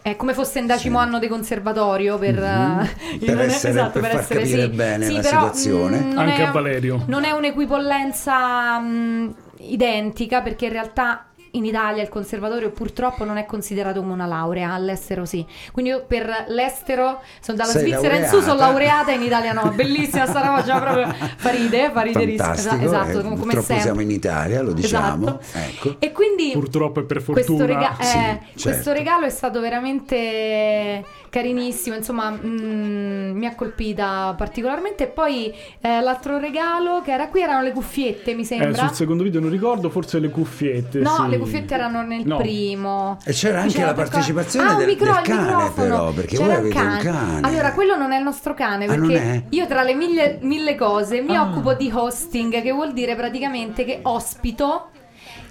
[0.00, 2.80] è come fosse in decimo anno di conservatorio per, Mhm.
[3.20, 4.68] eh, Per essere- esatto, per far essere capire sì.
[4.68, 5.98] bene Sì, la però, situazione.
[5.98, 7.02] mm, non Anche è- a Valerio.
[7.06, 13.46] non è un'equipollenza mh, identica perché in realtà in Italia il conservatorio purtroppo non è
[13.46, 15.44] considerato come una laurea, all'estero sì.
[15.72, 18.68] Quindi io per l'estero sono dalla Sei Svizzera in su, sono laureata?
[18.70, 19.70] laureata, in Italia no.
[19.70, 22.52] Bellissima sta roba, cioè proprio fa ride, fa riderissimo.
[22.52, 23.80] Esatto, eh, come purtroppo sempre.
[23.80, 25.38] siamo in Italia, lo diciamo.
[25.40, 25.58] Esatto.
[25.58, 25.96] Ecco.
[25.98, 27.66] E quindi Purtroppo e per questo, fortuna.
[27.66, 28.62] rega- Sì, eh, certo.
[28.62, 35.04] questo regalo è stato veramente carinissimo, insomma, mm, mi ha colpita particolarmente.
[35.04, 38.86] E poi eh, l'altro regalo che era qui erano le cuffiette, mi Eh, sembra.
[38.86, 40.98] sul secondo video non ricordo, forse le cuffiette.
[41.00, 41.28] No, sì.
[41.28, 42.36] le cuffiette erano nel No.
[42.36, 43.18] primo.
[43.24, 45.72] E c'era anche C'era la qualcosa- partecipazione Ah, un del- micro- del il cane, microfono.
[45.88, 47.40] però, perché C'era voi un avete un cane.
[47.46, 49.42] Allora, quello non è il nostro cane, Ah, perché è?
[49.50, 51.42] io tra le mille, mille cose mi Ah.
[51.42, 54.90] occupo di hosting, che vuol dire praticamente che ospito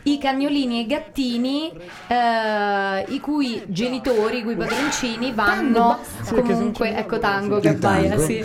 [0.04, 1.72] i cagnolini e i gattini
[2.08, 5.98] eh, i cui genitori, i cui padroncini vanno
[6.30, 8.18] comunque, ecco Tango che Tango?
[8.20, 8.44] sì.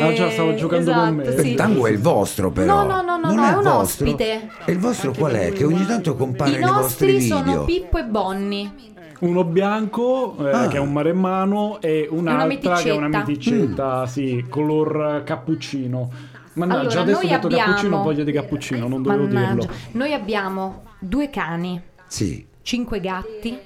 [0.00, 1.22] Ah, già, stavo giocando con me.
[1.24, 1.48] esatto, sì.
[1.50, 2.84] Il tango è il vostro però.
[2.84, 4.06] No, no, no, no, non no, è, è un vostro.
[4.06, 4.48] ospite.
[4.64, 5.52] E il vostro qual è?
[5.52, 7.36] Che ogni tanto compare I nei vostri nostri video.
[7.36, 8.92] sono Pippo e Bonni.
[9.20, 10.68] Uno bianco, eh, Ah.
[10.68, 13.24] che è un maremmano, e un'altra che è una meticetta.
[13.26, 16.10] meticetta, sì, color cappuccino.
[16.54, 19.54] Mannaggia, Allora, adesso ho detto abbiamo- cappuccino, ho voglia di cappuccino, non dovevo Mannaggia.
[19.54, 19.72] dirlo.
[19.92, 22.46] Noi abbiamo due cani, Sì.
[22.62, 23.58] cinque gatti,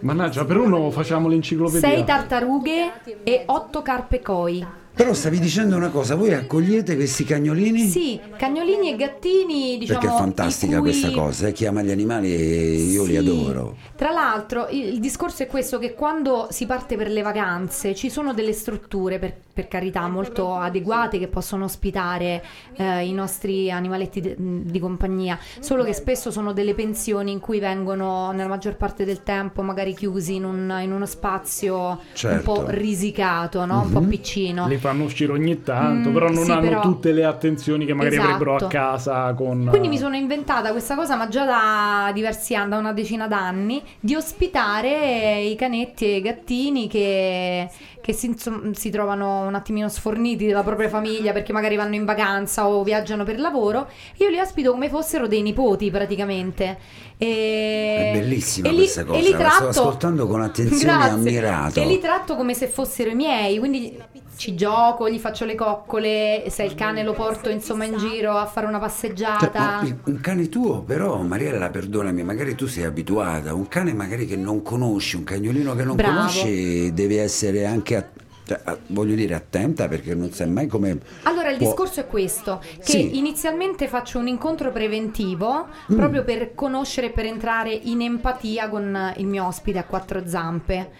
[0.00, 1.80] Mannaggia, per uno facciamo l'enciclopedia.
[1.88, 2.92] sei tartarughe
[3.24, 4.64] e otto carpe koi.
[5.00, 7.88] Però stavi dicendo una cosa, voi accogliete questi cagnolini?
[7.88, 9.98] Sì, cagnolini e gattini, diciamo.
[9.98, 13.16] Perché è fantastica cui- questa cosa, eh, chi ama gli animali e io li Sì.
[13.16, 13.76] adoro.
[13.96, 18.10] Tra l'altro, il, il discorso è questo: che quando si parte per le vacanze ci
[18.10, 22.44] sono delle strutture, per, per carità, molto adeguate che possono ospitare
[22.76, 25.38] eh, i nostri animaletti de- di compagnia.
[25.60, 29.94] Solo che spesso sono delle pensioni in cui vengono, nella maggior parte del tempo, magari
[29.94, 32.36] chiusi in, un- in uno spazio Certo.
[32.36, 33.80] un po' risicato, no?
[33.80, 34.66] un po' piccino.
[34.68, 37.94] Li fanno uscire ogni tanto, Mm, però non sì, hanno però- tutte le attenzioni che
[37.94, 38.28] magari Esatto.
[38.32, 39.66] avrebbero a casa con...
[39.70, 43.82] Quindi mi sono inventata questa cosa, ma già da diversi anni, da una decina d'anni,
[44.00, 47.68] di ospitare i canetti e i gattini che,
[48.00, 52.04] che si, insomma, si trovano un attimino sforniti dalla propria famiglia perché magari vanno in
[52.04, 53.88] vacanza o viaggiano per lavoro.
[54.16, 56.78] Io li ospito come fossero dei nipoti praticamente.
[57.16, 61.10] E, È bellissima e li- questa cosa, e li tratto- ascoltando con attenzione e Grazie.
[61.12, 61.80] ammirato.
[61.80, 63.98] E li tratto come se fossero i miei, quindi
[64.36, 68.46] ci gioco, gli faccio le coccole, se il cane lo porto insomma in giro a
[68.46, 69.60] fare una Cioè, passeggiata.
[69.60, 73.52] ma il- un cane tuo, però, Mariella, perdonami, magari tu sei abituata.
[73.52, 76.14] Un cane magari che non conosci, un cagnolino che non Bravo.
[76.16, 78.08] conosci, deve essere anche, a-
[78.44, 80.98] cioè, voglio dire, attenta perché non sai mai come.
[81.22, 83.16] Allora il può- discorso è questo, che Sì.
[83.16, 85.96] inizialmente faccio un incontro preventivo Mm.
[85.96, 90.90] proprio per conoscere per entrare in empatia con il mio ospite a quattro zampe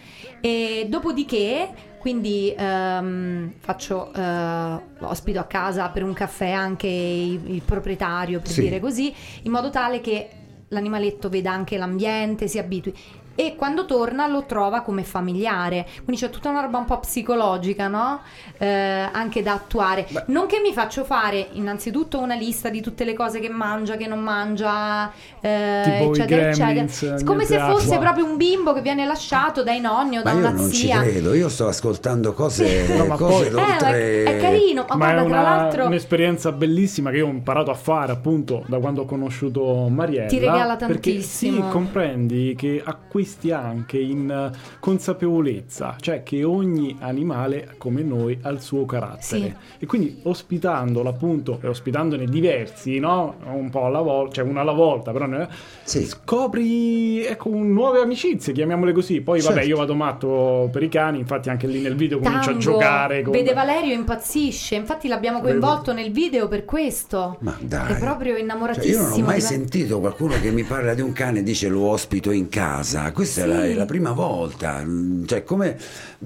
[0.40, 1.68] e dopodiché
[1.98, 8.50] quindi ehm, faccio eh, ospito a casa per un caffè anche il, il proprietario per
[8.52, 8.60] Sì.
[8.62, 9.12] dire così
[9.42, 10.28] in modo tale che
[10.68, 12.94] l'animaletto veda anche l'ambiente, si abitui
[13.34, 15.86] e quando torna lo trova come familiare.
[16.04, 18.20] Quindi c'è tutta una roba un po' psicologica, no?
[18.58, 18.66] Eh,
[19.12, 20.06] anche da attuare.
[20.26, 24.06] Non che mi faccio fare innanzitutto una lista di tutte le cose che mangia, che
[24.06, 25.10] non mangia,
[25.40, 27.24] eh, Tipo i eccetera, gremlins, eccetera.
[27.24, 27.98] Come se fosse acqua.
[27.98, 30.86] proprio un bimbo che viene lasciato dai nonni o Ma da io una non ci
[30.86, 31.00] zia.
[31.00, 33.62] credo, io sto ascoltando cose, No, ma cose poi-.
[33.62, 37.18] Eh, ma è, è carino, ma, Ma è guarda, tra una- l'altro un'esperienza bellissima che
[37.18, 40.26] io ho imparato a fare appunto da quando ho conosciuto Mariella.
[40.28, 41.68] Ti regala Perché sì, tantissimo.
[41.68, 42.82] comprendi che
[43.20, 49.20] acquisti anche in eh, consapevolezza, cioè che ogni animale come noi ha il suo carattere.
[49.20, 49.54] Sì.
[49.80, 53.36] E quindi ospitandolo appunto e ospitandone diversi, no?
[53.52, 55.48] Un po' alla volta, cioè una alla volta, però ne-
[55.82, 56.04] Sì.
[56.06, 59.20] scopri ecco, nuove amicizie, chiamiamole così.
[59.20, 59.68] Poi vabbè, Certo.
[59.68, 63.22] io vado matto per i cani, infatti anche lì nel video comincio a Tango, giocare
[63.22, 67.36] con Vede Valerio impazzisce, infatti l'abbiamo coinvolto nel video per questo.
[67.40, 67.92] Ma dai.
[67.92, 69.02] È proprio Cioè, innamoratissimo.
[69.02, 71.68] io non ho mai di- sentito qualcuno che mi parla di un cane e dice
[71.68, 73.09] lo ospito in casa.
[73.12, 74.82] Questa è, la, è la prima volta.
[74.84, 75.76] Mm, Cioè, come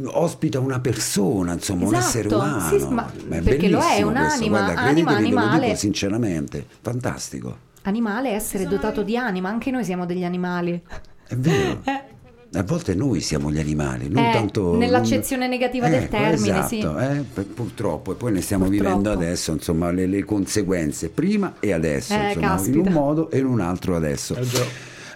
[0.07, 2.79] ospita una persona, insomma, un Esatto, essere sì, umano.
[2.79, 5.67] sì, ma è perché lo è, bellissimo un'anima, questo, guarda, anima, animale.
[5.67, 6.67] dico sinceramente.
[6.81, 7.57] Fantastico.
[7.83, 10.81] Animale è essere dotato di anima, anche noi siamo degli animali.
[11.27, 11.83] È vero.
[12.57, 14.77] A volte noi siamo gli animali, non Eh, tanto...
[14.77, 16.79] nell'accezione negativa del Ecco, termine, esatto, sì.
[16.79, 18.89] eh, purtroppo, e poi ne stiamo Purtroppo.
[18.91, 23.39] vivendo adesso, insomma, le, le conseguenze, prima e adesso, Eh, insomma, in un modo e
[23.39, 24.37] in un altro adesso.
[24.37, 24.47] Eh.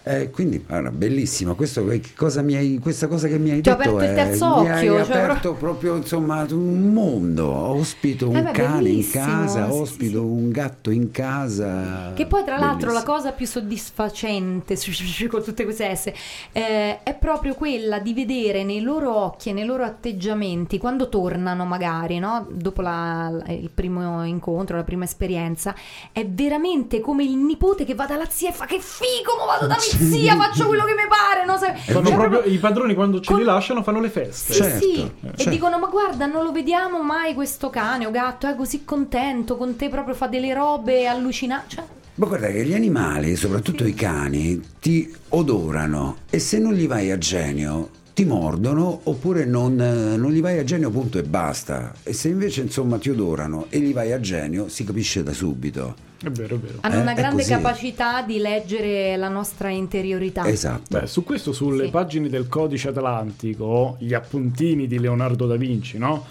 [0.02, 1.84] Eh, quindi, guarda, bellissimo, questo,
[2.16, 4.60] cosa mi hai, questa cosa che mi hai Ti ho detto aperto il è- terzo
[4.60, 8.82] mi hai occhio, cioè, aperto proprio insomma un mondo, ospito un Eh beh, cane in
[8.96, 10.24] bellissimo, casa, sì, sì, ospito sì.
[10.24, 12.12] un gatto in casa.
[12.14, 13.14] Che poi, tra l'altro, la Bellissimo.
[13.14, 14.76] cosa più soddisfacente
[15.28, 16.14] con tutte queste esse
[16.52, 21.64] eh, è proprio quella di vedere nei loro occhi e nei loro atteggiamenti, quando tornano,
[21.64, 22.46] magari, no?
[22.50, 25.74] dopo la- la- il primo incontro, la prima esperienza,
[26.12, 29.66] è veramente come il nipote che va dalla zia e fa che figo, mo vado
[29.66, 31.44] da polizia, faccio quello che mi pare.
[31.44, 31.58] No?
[31.58, 34.52] Cioè, proprio- I padroni quando ce con- li lasciano fanno le feste.
[34.52, 35.10] Sì, Certo, sì.
[35.22, 35.42] certo.
[35.42, 38.46] E dicono: Ma guarda, non lo vediamo mai questo cane o gatto.
[38.46, 41.74] È così contento con te, proprio fa delle robe allucinanti.
[41.76, 41.84] Cioè,
[42.16, 47.10] Ma guarda che gli animali, soprattutto i cani, ti odorano e se non gli vai
[47.12, 51.94] a genio ti mordono oppure non, eh, non gli vai a genio punto e basta.
[52.02, 55.94] E se invece insomma ti odorano e gli vai a genio si capisce da subito.
[56.20, 56.78] È vero, è vero.
[56.80, 60.48] hanno Eh, una grande capacità di leggere la nostra interiorità.
[60.48, 60.98] Esatto.
[60.98, 61.90] Beh, su questo, sulle Sì.
[61.90, 66.24] pagine del Codice Atlantico, gli appuntini di Leonardo da Vinci, no?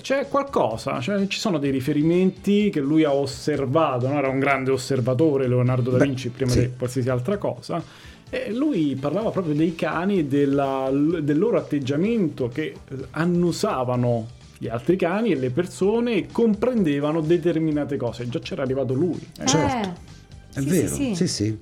[0.00, 4.18] C'è qualcosa, cioè, ci sono dei riferimenti che lui ha osservato, no?
[4.18, 6.60] era un grande osservatore Leonardo da Beh, Vinci prima sì.
[6.60, 7.82] di qualsiasi altra cosa.
[8.30, 12.74] E lui parlava proprio dei cani e della- del loro atteggiamento che
[13.10, 18.28] annusavano gli altri cani e le persone e comprendevano determinate cose.
[18.28, 19.20] Già c'era arrivato lui.
[19.40, 19.46] eh.
[19.46, 19.88] Certo.
[19.88, 21.58] Eh, È sì, vero, sì, sì, sì.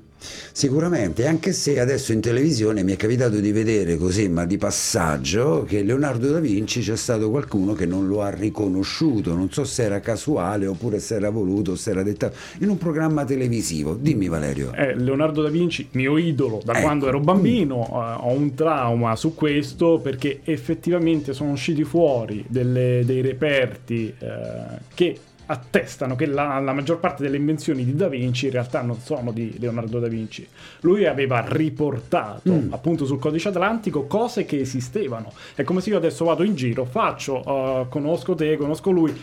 [0.53, 5.65] Sicuramente, anche se adesso in televisione mi è capitato di vedere così, ma di passaggio,
[5.67, 9.85] che Leonardo da Vinci c'è stato qualcuno che non lo ha riconosciuto, non so se
[9.85, 13.95] era casuale oppure se era voluto, se era dettato, in un programma televisivo.
[13.95, 14.73] Dimmi Valerio.
[14.75, 16.83] Eh, Leonardo da Vinci, mio idolo da Ecco.
[16.83, 23.03] quando ero bambino, eh, ho un trauma su questo perché effettivamente sono usciti fuori delle-
[23.05, 25.17] dei reperti eh, che
[25.53, 29.33] attestano che la, la maggior parte delle invenzioni di Da Vinci in realtà non sono
[29.33, 30.47] di Leonardo da Vinci.
[30.81, 32.73] Lui aveva riportato Mm.
[32.73, 35.33] appunto sul codice atlantico cose che esistevano.
[35.55, 39.15] È come se io adesso vado in giro, faccio, eh, conosco te, conosco lui.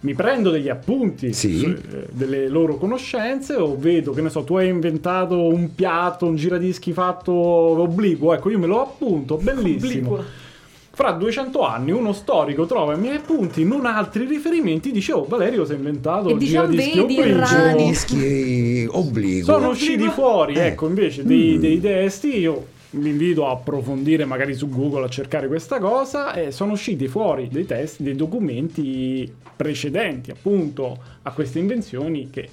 [0.00, 1.56] Mi prendo degli appunti Sì.
[1.58, 6.26] su- eh, delle loro conoscenze o vedo che ne so tu hai inventato un piatto
[6.26, 10.22] un giradischi fatto obliquo ecco io me lo appunto bellissimo
[10.94, 15.24] fra 200 anni uno storico trova i miei appunti non ha altri riferimenti dice oh
[15.24, 17.86] Valerio si è inventato E il diciamo, giradischi vedi, obliquo Errani.
[17.88, 19.44] Dischi obligo.
[19.44, 20.66] sono usciti fuori Eh.
[20.66, 21.60] ecco invece dei, Mm.
[21.60, 26.52] dei testi io vi invito a approfondire magari su Google a cercare questa cosa e
[26.52, 32.48] sono usciti fuori dei testi dei documenti precedenti appunto a queste invenzioni che eh,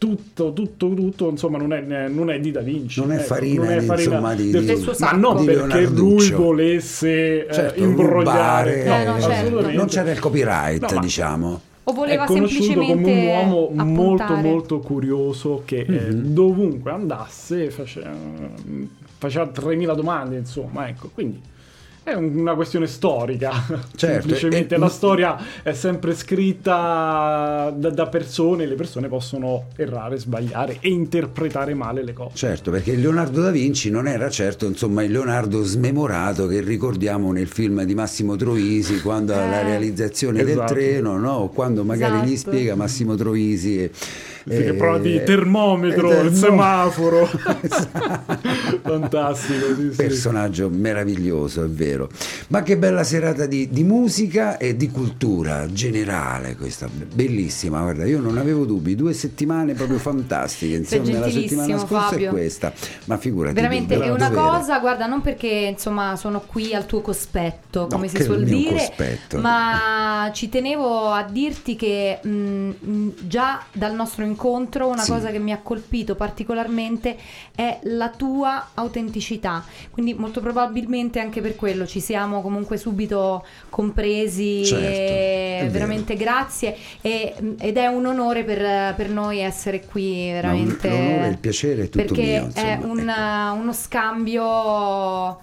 [0.00, 3.00] tutto, tutto, tutto, insomma, non è, non è di Da Vinci.
[3.00, 4.96] Non è ecco, farina, non è di- farina insomma, di- del suo del suo Ma
[4.96, 5.16] sacco.
[5.18, 8.78] non Di perché lui volesse eh, Certo, imbrogliare.
[8.82, 9.70] rubare, No, no, certo.
[9.72, 11.60] non c'era il copyright, No, ma- diciamo.
[11.84, 14.48] O voleva è conosciuto come semplicemente un uomo molto appuntare.
[14.48, 16.32] molto curioso che eh, Mhm.
[16.32, 18.10] dovunque andasse faceva,
[19.18, 21.40] faceva 3000 domande insomma ecco quindi
[22.02, 23.50] è un- una questione storica
[23.94, 23.96] Certo,
[24.28, 30.18] semplicemente e- la storia è sempre scritta da, da persone e le persone possono errare
[30.18, 35.02] sbagliare e interpretare male le cose Certo, perché Leonardo da Vinci non era certo insomma
[35.02, 39.64] il Leonardo smemorato che ricordiamo nel film di Massimo Troisi quando alla Eh.
[39.64, 40.72] realizzazione del Esatto.
[40.74, 41.32] treno, no?
[41.32, 42.50] O quando magari gli Esatto.
[42.50, 43.90] spiega Massimo Troisi e,
[44.44, 46.36] Sì, che eh, prova di termometro, eh, il no.
[46.36, 47.28] semaforo.
[47.60, 48.38] Esatto.
[48.82, 49.96] Fantastico, sì, sì.
[49.96, 52.08] Personaggio meraviglioso, è vero.
[52.48, 58.20] Ma che bella serata di, di musica e di cultura generale questa, bellissima, guarda, io
[58.20, 62.30] non avevo dubbi, due settimane proprio fantastiche, insieme la settimana scorsa e Fabio.
[62.30, 62.72] questa,
[63.04, 63.54] ma figurati.
[63.54, 64.34] Veramente è una dovere.
[64.34, 68.76] cosa, guarda, non perché insomma sono qui al tuo cospetto, come si che suol dire,
[68.76, 69.38] cospetto.
[69.38, 74.29] ma ci tenevo a dirti che mh, mh, già dal nostro incontro
[74.88, 75.10] una Sì.
[75.10, 77.16] cosa che mi ha colpito particolarmente
[77.54, 79.64] è la tua autenticità.
[79.90, 85.70] Quindi molto probabilmente anche per quello ci siamo comunque subito compresi Certo, è e vero.
[85.72, 91.26] veramente grazie e- ed è un onore per, per noi essere qui Ma veramente l'onore
[91.26, 93.60] e il piacere è tutto perché mio, è insomma, un- ecco.
[93.62, 95.40] uno scambio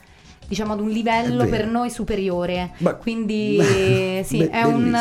[0.47, 4.95] diciamo ad un livello per noi superiore Beh, quindi beh, sì be- è un,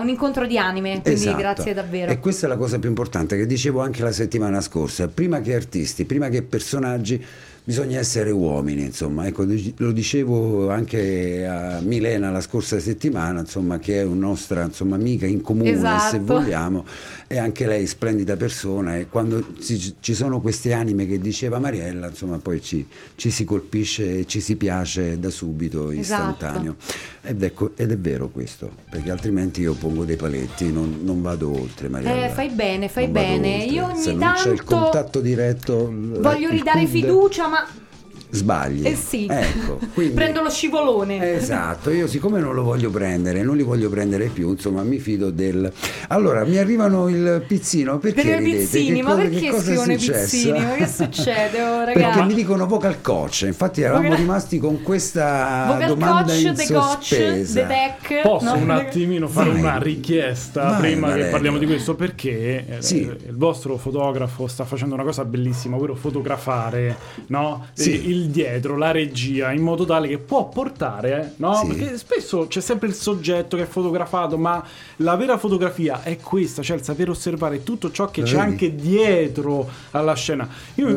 [0.00, 1.36] un incontro di anime quindi Esatto.
[1.36, 5.08] grazie davvero E questa è la cosa più importante che dicevo anche la settimana scorsa.
[5.08, 7.24] Prima che artisti, prima che personaggi,
[7.68, 9.26] bisogna essere uomini, insomma.
[9.26, 9.44] Ecco,
[9.76, 15.26] lo dicevo anche a Milena la scorsa settimana, insomma, che è una nostra insomma, amica
[15.26, 16.12] in comune, Esatto.
[16.12, 16.86] se vogliamo,
[17.26, 18.96] e anche lei splendida persona.
[18.96, 23.44] E quando ci, ci sono queste anime che diceva Mariella, insomma, poi ci, ci si
[23.44, 26.30] colpisce e ci si piace da subito, Esatto.
[26.30, 26.76] istantaneo.
[27.20, 31.52] Ed, ecco- ed è vero questo, perché altrimenti io pongo dei paletti, non, non vado
[31.52, 32.24] oltre, Mariella.
[32.24, 33.56] Eh, fai bene, fai bene.
[33.56, 33.72] oltre.
[33.74, 37.87] Io ogni Se non c'è il tanto contatto diretto, voglio il ridare fiducia ma 嗯
[38.30, 38.86] sbagli.
[38.86, 39.26] Eh sì.
[39.28, 41.34] Ecco, quindi- Prendo lo scivolone.
[41.36, 45.30] Esatto, io siccome non lo voglio prendere, non li voglio prendere più, insomma mi fido
[45.30, 45.70] del...
[46.08, 48.58] Allora, mi arrivano il pizzino, perché Per i ridete?
[48.58, 50.20] pizzini, Che ma cosa- perché che cosa è scrivono i successo?
[50.36, 50.58] pizzini?
[50.58, 52.22] Ma che succede, oh, Perché ragazzi?
[52.26, 56.66] mi dicono vocal coach, infatti eravamo Vocal- rimasti con questa Vocal domanda coach, in the
[56.72, 57.60] coach, sospesa.
[57.60, 58.20] the deck.
[58.22, 58.62] Posso no?
[58.62, 59.60] un attimino fare Vai.
[59.60, 61.24] una richiesta Vai, prima Valerio.
[61.24, 63.02] che parliamo di questo perché eh, Sì.
[63.02, 66.96] il vostro fotografo sta facendo una cosa bellissima, ovvero fotografare
[67.28, 67.66] no?
[67.72, 68.08] Sì.
[68.10, 71.54] il dietro, la regia, in modo tale che può portare, no?
[71.54, 71.66] Sì.
[71.68, 74.62] perché spesso c'è sempre il soggetto che è fotografato, ma
[74.96, 78.46] la vera fotografia è questa, cioè il sapere osservare tutto ciò che Lo c'è vedi?
[78.46, 80.48] anche dietro alla scena.
[80.74, 80.88] Io-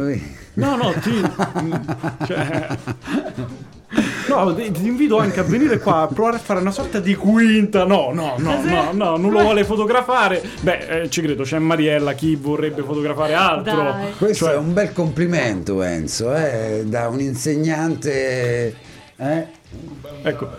[0.54, 1.12] no, no, ti...
[2.26, 2.68] cioè,
[4.30, 7.84] No, ti invito anche a venire qua a provare a fare una sorta di quinta.
[7.84, 10.42] No, no, no, no, no, non lo vuole fotografare.
[10.62, 13.84] Beh, eh, ci credo, c'è Mariella, chi vorrebbe fotografare altro.
[13.84, 14.14] Dai.
[14.18, 18.76] Questo Cioè- è un bel complimento Enzo, eh, da un insegnante
[19.18, 19.48] eh,
[20.24, 20.50] Ecco,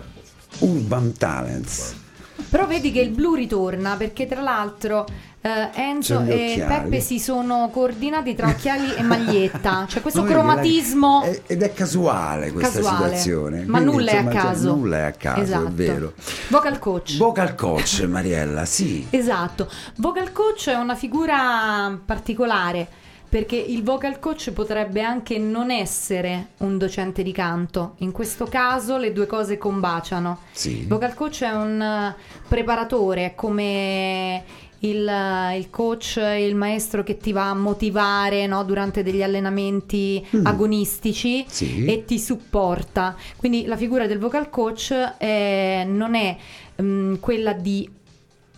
[0.61, 2.01] Urban Talents.
[2.49, 5.07] Però vedi che il blu ritorna perché tra l'altro
[5.41, 6.65] eh, Enzo e.
[6.67, 9.87] Peppe si sono coordinati tra occhiali e maglietta.
[9.93, 13.17] Cioè questo cromatismo è- ed è casuale questa casuale.
[13.17, 13.65] situazione.
[13.65, 14.75] Ma Quindi, nulla è a insomma, cioè, caso.
[14.75, 15.67] nulla è a caso, esatto.
[15.67, 16.13] è vero.
[16.49, 17.17] Vocal coach.
[17.17, 19.07] Vocal coach, Mariella, sì.
[19.11, 22.89] Esatto, vocal coach è una figura particolare
[23.33, 27.95] perché il vocal coach potrebbe anche non essere un docente di canto.
[28.01, 30.41] In questo caso le due cose combaciano.
[30.53, 30.81] Sì.
[30.81, 32.15] Il vocal coach è un eh,
[32.47, 34.45] preparatore, è come
[34.81, 40.23] il, eh, il coach, il maestro che ti va a motivare no, durante degli allenamenti
[40.43, 41.49] agonistici Mm.
[41.49, 41.85] Sì.
[41.87, 43.17] e ti supporta.
[43.39, 46.37] Quindi la figura del vocal coach è- non è
[46.83, 47.89] mm, quella di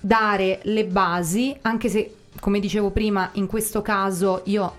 [0.01, 2.15] dare le basi, anche se,
[2.45, 4.71] come dicevo prima, in questo caso io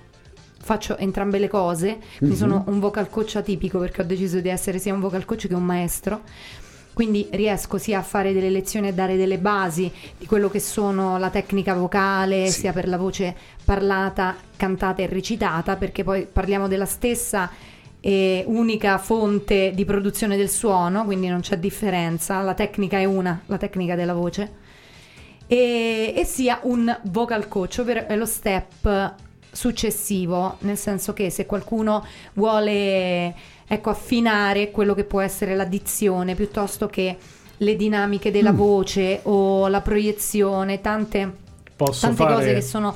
[0.62, 4.78] faccio entrambe le cose, quindi sono un vocal coach atipico perché ho deciso di essere
[4.78, 6.22] sia un vocal coach che un maestro.
[6.94, 11.18] Quindi riesco sia a fare delle lezioni e dare delle basi di quello che sono
[11.18, 12.60] la tecnica vocale, Sì.
[12.60, 17.50] sia per la voce parlata, cantata e recitata, perché poi parliamo della stessa
[18.00, 23.42] e unica fonte di produzione del suono, quindi non c'è differenza, la tecnica è una,
[23.48, 24.64] la tecnica della voce
[25.48, 29.14] e, e sia un vocal coach, ovvero è lo step
[29.52, 33.34] successivo, nel senso che se qualcuno vuole
[33.68, 37.18] ecco, affinare quello che può essere la dizione piuttosto che
[37.58, 38.58] le dinamiche della Mm.
[38.58, 41.32] voce o la proiezione, tante,
[41.76, 42.34] posso tante fare...
[42.36, 42.96] cose che sono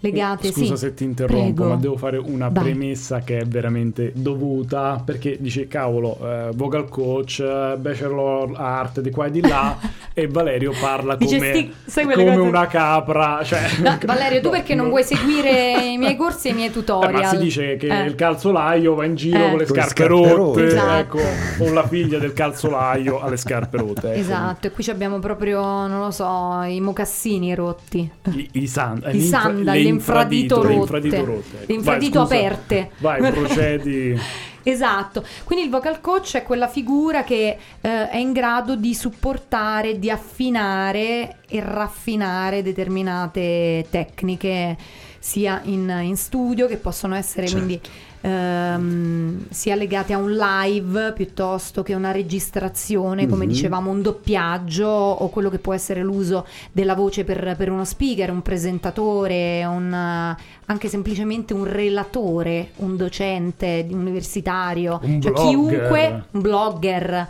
[0.00, 0.50] legate.
[0.52, 0.86] Scusa sì.
[0.86, 1.68] se ti interrompo, Prego.
[1.68, 2.64] ma devo fare una Vai.
[2.64, 9.10] premessa che è veramente dovuta perché dice cavolo, eh, vocal coach, eh, bachelor art di
[9.10, 9.76] qua e di là
[10.14, 11.70] e Valerio parla Dice, come,
[12.04, 13.40] quelle come una capra.
[13.44, 14.90] Cioè, No, Valerio, tu no, perché non no.
[14.90, 17.20] vuoi seguire i miei corsi e i miei Eh, tutorial?
[17.22, 18.04] ma si dice che Eh.
[18.06, 19.48] il calzolaio va in giro Eh.
[19.50, 20.64] con le Con scarpe, scarpe rotte, rotte.
[20.66, 21.18] Esatto.
[21.18, 24.10] ecco, o la figlia del calzolaio ha le scarpe rotte.
[24.12, 24.18] ecco.
[24.20, 28.10] Esatto, e qui ci abbiamo proprio, non lo so, i mocassini rotti.
[28.34, 30.78] I, i, san- eh, I sandali, l'infradito le rotte.
[30.80, 31.56] infradito rotte.
[31.56, 31.64] ecco.
[31.66, 32.46] Le infradito Vai, scusa.
[32.46, 32.90] aperte.
[32.98, 34.20] Vai, procedi.
[34.62, 39.98] Esatto, quindi il vocal coach è quella figura che eh, è in grado di supportare,
[39.98, 44.76] di affinare e raffinare determinate tecniche
[45.18, 47.64] sia in, in studio che possono essere Certo.
[47.64, 47.80] quindi
[48.20, 53.50] ehm, sia legate a un live piuttosto che una registrazione, come Mhm.
[53.50, 58.30] dicevamo, un doppiaggio o quello che può essere l'uso della voce per, per uno speaker,
[58.30, 65.48] un presentatore, un, anche semplicemente un relatore, un docente di- universitario, Un cioè blogger.
[65.48, 67.28] chiunque, un blogger.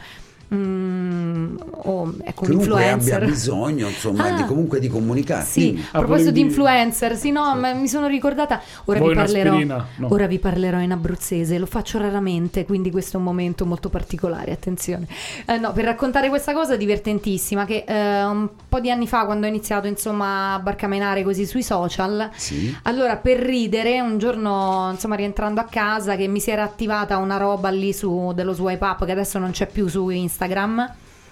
[0.55, 3.15] Mm, o ecco, un influencer.
[3.15, 5.45] abbia bisogno, insomma, Ah, di, comunque di comunicare.
[5.45, 5.85] Sì, Dimmi.
[5.93, 8.61] a proposito di influencer, sì, no, ma mi sono ricordata.
[8.87, 9.59] Ora vi, parlerò?
[9.65, 9.87] No.
[10.09, 14.53] ora vi parlerò in abruzzese, lo faccio raramente, quindi questo è un momento molto particolare.
[14.53, 15.07] Attenzione,
[15.47, 17.65] Eh, no, per raccontare questa cosa divertentissima.
[17.65, 21.63] Che eh, un po' di anni fa, quando ho iniziato insomma a barcamenare così sui
[21.63, 22.75] social, Sì.
[22.85, 27.37] allora, per ridere, un giorno, insomma, rientrando a casa, che mi si era attivata una
[27.37, 30.39] roba lì su dello swipe up che adesso non c'è più su Instagram.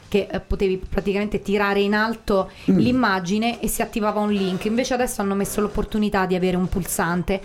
[0.09, 4.65] Che eh, potevi praticamente tirare in alto l'immagine e si attivava un link.
[4.65, 7.41] Invece adesso hanno messo l'opportunità di avere un pulsante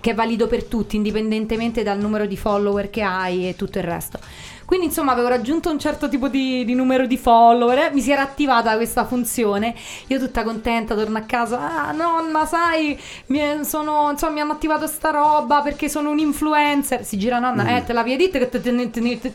[0.00, 3.84] che è valido per tutti, indipendentemente dal numero di follower che hai e tutto il
[3.84, 4.18] resto.
[4.64, 8.10] Quindi, insomma, avevo raggiunto un certo tipo di, di numero di follower, eh, mi si
[8.10, 9.74] era attivata questa funzione.
[10.08, 11.86] Io tutta contenta, torno a casa.
[11.88, 17.04] Ah, nonna, sai, mi, sono, insomma, mi hanno attivato sta roba perché sono un influencer.
[17.04, 18.48] Si gira nonna, eh, te l'avevi detto che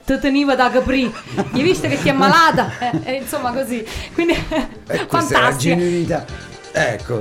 [0.04, 1.12] te teniva da capri.
[1.52, 2.68] Gli viste che ti è malata?
[2.90, 3.86] Eh, eh, insomma, così.
[4.14, 5.76] Quindi, Eh, la fantastica.
[5.76, 6.26] genuinità.
[6.72, 7.20] Ecco,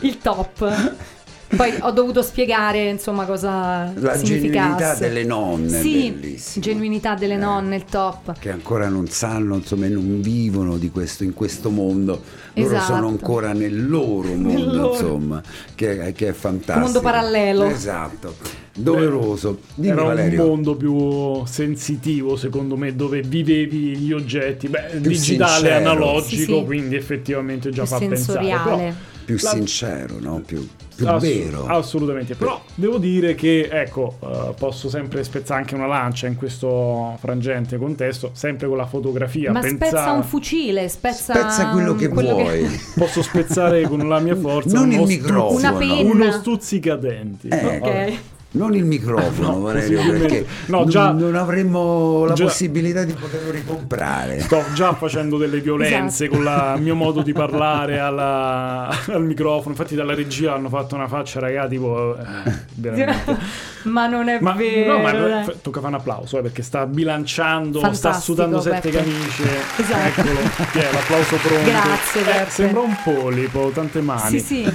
[0.00, 1.06] Il top.
[1.56, 6.62] Poi ho dovuto spiegare, insomma, cosa La genuinità delle nonne, Sì, bellissimo.
[6.64, 7.38] genuinità delle Eh.
[7.38, 8.38] nonne, il top.
[8.38, 12.22] che ancora non sanno, insomma, e non vivono di questo, in questo mondo.
[12.52, 12.92] Loro Esatto.
[12.92, 14.92] sono ancora nel loro mondo, loro.
[14.92, 15.42] insomma,
[15.74, 16.80] che, che è fantastico.
[16.80, 17.64] mondo parallelo.
[17.64, 18.34] Esatto,
[18.74, 19.60] doveroso.
[19.74, 20.42] Dimmi Era Valerio.
[20.42, 24.68] un mondo più sensitivo, secondo me, dove vivevi gli oggetti.
[24.68, 25.76] Beh, Più digitale, sincero.
[25.90, 26.62] analogico, Sì, sì.
[26.66, 28.38] quindi effettivamente già Più fa pensare.
[28.38, 29.16] Però- sensoriale.
[29.28, 30.40] Più La- sincero, no?
[30.40, 30.66] più,
[30.96, 31.66] più Ass- vero.
[31.66, 37.14] Assolutamente, però devo dire che ecco, eh, posso sempre spezzare anche una lancia in questo
[37.20, 39.52] frangente contesto, sempre con la fotografia.
[39.52, 42.66] Ma pensa- spezza un fucile, spezza, Spezza quello che vuoi.
[42.96, 45.58] Posso spezzare con la mia forza Non uno il microfono.
[45.58, 46.10] Una penna.
[46.10, 47.48] uno stuzzicadenti.
[47.48, 48.12] Eh, No, Ok.
[48.50, 53.12] Non il microfono, No, Valerio, perché no, non- già- non avremmo la già- possibilità di
[53.12, 54.40] poterlo ricomprare.
[54.40, 56.42] Sto già facendo delle violenze Esatto.
[56.42, 59.70] con il mio modo di parlare alla- al microfono.
[59.70, 62.16] Infatti, dalla regia hanno fatto una faccia, raga, tipo.
[62.16, 62.56] eh.
[63.84, 64.96] Ma non è Ma, vero.
[64.96, 68.90] no, ma f- tocca fare un applauso eh, perché sta bilanciando, sta Fantastico, sudando sette
[68.90, 68.96] Beppe.
[68.96, 69.44] camicie.
[69.76, 70.20] Esatto.
[70.20, 71.64] Eccolo, è l'applauso pronto.
[71.70, 74.38] Grazie, Eh, sembra un polipo, tante mani.
[74.38, 74.72] Sì, sì.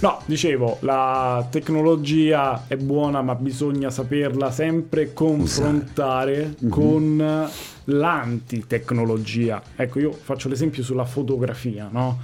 [0.00, 6.68] No, dicevo, la tecnologia è buona, ma bisogna saperla sempre confrontare Mhm.
[6.68, 7.48] con
[7.84, 9.62] l'antitecnologia.
[9.76, 12.18] Ecco, io faccio l'esempio sulla fotografia, no?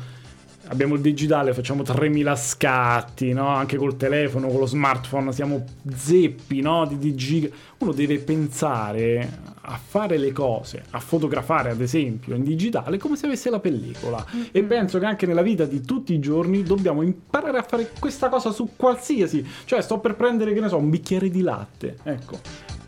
[0.71, 3.49] Abbiamo il digitale, facciamo 3000 scatti, no?
[3.49, 6.87] Anche col telefono, con lo smartphone, siamo zeppi, no?
[6.87, 7.49] Di, di giga.
[7.79, 9.29] Uno deve pensare
[9.63, 14.25] a fare le cose, a fotografare ad esempio in digitale come se avesse la pellicola.
[14.53, 18.29] E penso che anche nella vita di tutti i giorni dobbiamo imparare a fare questa
[18.29, 19.45] cosa su qualsiasi.
[19.65, 21.97] Cioè, sto per prendere, che ne so, un bicchiere di latte.
[22.05, 22.39] Ecco.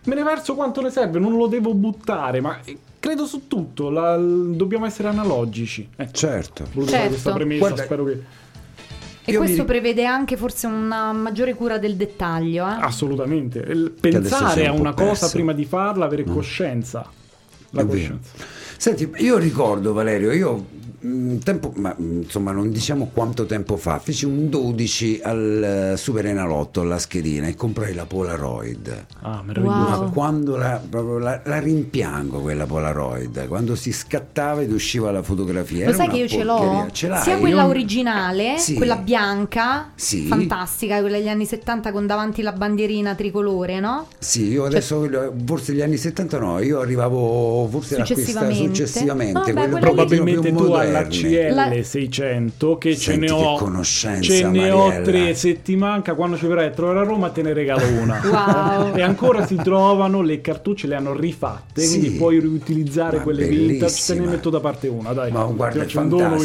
[0.04, 3.90] Me ne verso quanto ne serve, non lo devo buttare, ma eh, credo su tutto,
[3.90, 5.88] la- l- dobbiamo essere analogici.
[5.96, 6.64] Ecco, Certo.
[6.86, 7.08] Certo.
[7.08, 8.12] questa premessa, Guarda- spero che...
[9.24, 12.76] E Io mi questo ri- prevede anche forse una maggiore cura del dettaglio, eh?
[12.80, 13.58] Assolutamente.
[13.58, 15.30] Il- Pensare a un po' una cosa perso.
[15.32, 17.04] prima di farla, avere coscienza.
[17.70, 17.88] La È vero.
[17.98, 18.30] coscienza.
[18.76, 20.66] Senti, io ricordo Valerio, io
[21.42, 26.26] tempo, ma mm, insomma non diciamo quanto tempo fa, feci un 12 al eh, Super
[26.26, 29.06] Enalotto alla schedina e comprai la Polaroid.
[29.22, 29.80] Ah, meraviglioso.
[29.90, 30.10] Ma Wow.
[30.12, 35.86] quando la, proprio la, la rimpiango quella Polaroid, quando si scattava ed usciva la fotografia.
[35.86, 36.56] Lo sai che io ce l'ho?
[36.56, 36.90] porcheria.
[36.92, 37.22] Ce l'hai?
[37.22, 38.74] Sia quella originale, Sì.
[38.74, 40.26] quella bianca, Sì.
[40.26, 44.06] fantastica, quella degli anni 70 con davanti la bandierina tricolore, no?
[44.18, 45.08] Sì, io adesso
[45.44, 48.64] forse gli anni 70 no, io arrivavo forse a questa Successivamente.
[48.74, 50.91] successivamente, Vabbè, Probabilmente più tu moderne.
[50.98, 55.34] Alla CL La- 600 che ce Senti ne che ho conoscenza, ce ne ho tre.
[55.34, 58.20] Se ti manca quando ci verrai a trovare a Roma te ne regalo una.
[58.32, 58.94] Wow.
[58.96, 61.98] e ancora si trovano le cartucce le hanno rifatte Sì.
[61.98, 65.30] quindi puoi riutilizzare quelle vintage te ne metto da parte una dai.
[65.30, 66.38] Ma guarda, è fantastica.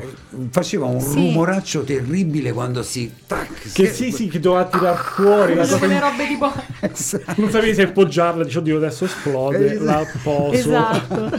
[0.00, 1.14] visto- Faceva un Sì.
[1.14, 3.10] rumoraccio terribile quando si...
[3.26, 6.52] Tac, che sì sì che doveva tirar fuori la cosa quelle robe tipo...
[7.36, 11.30] non sapevi se appoggiarla dici oddio adesso esplode Eh, la poso Esatto.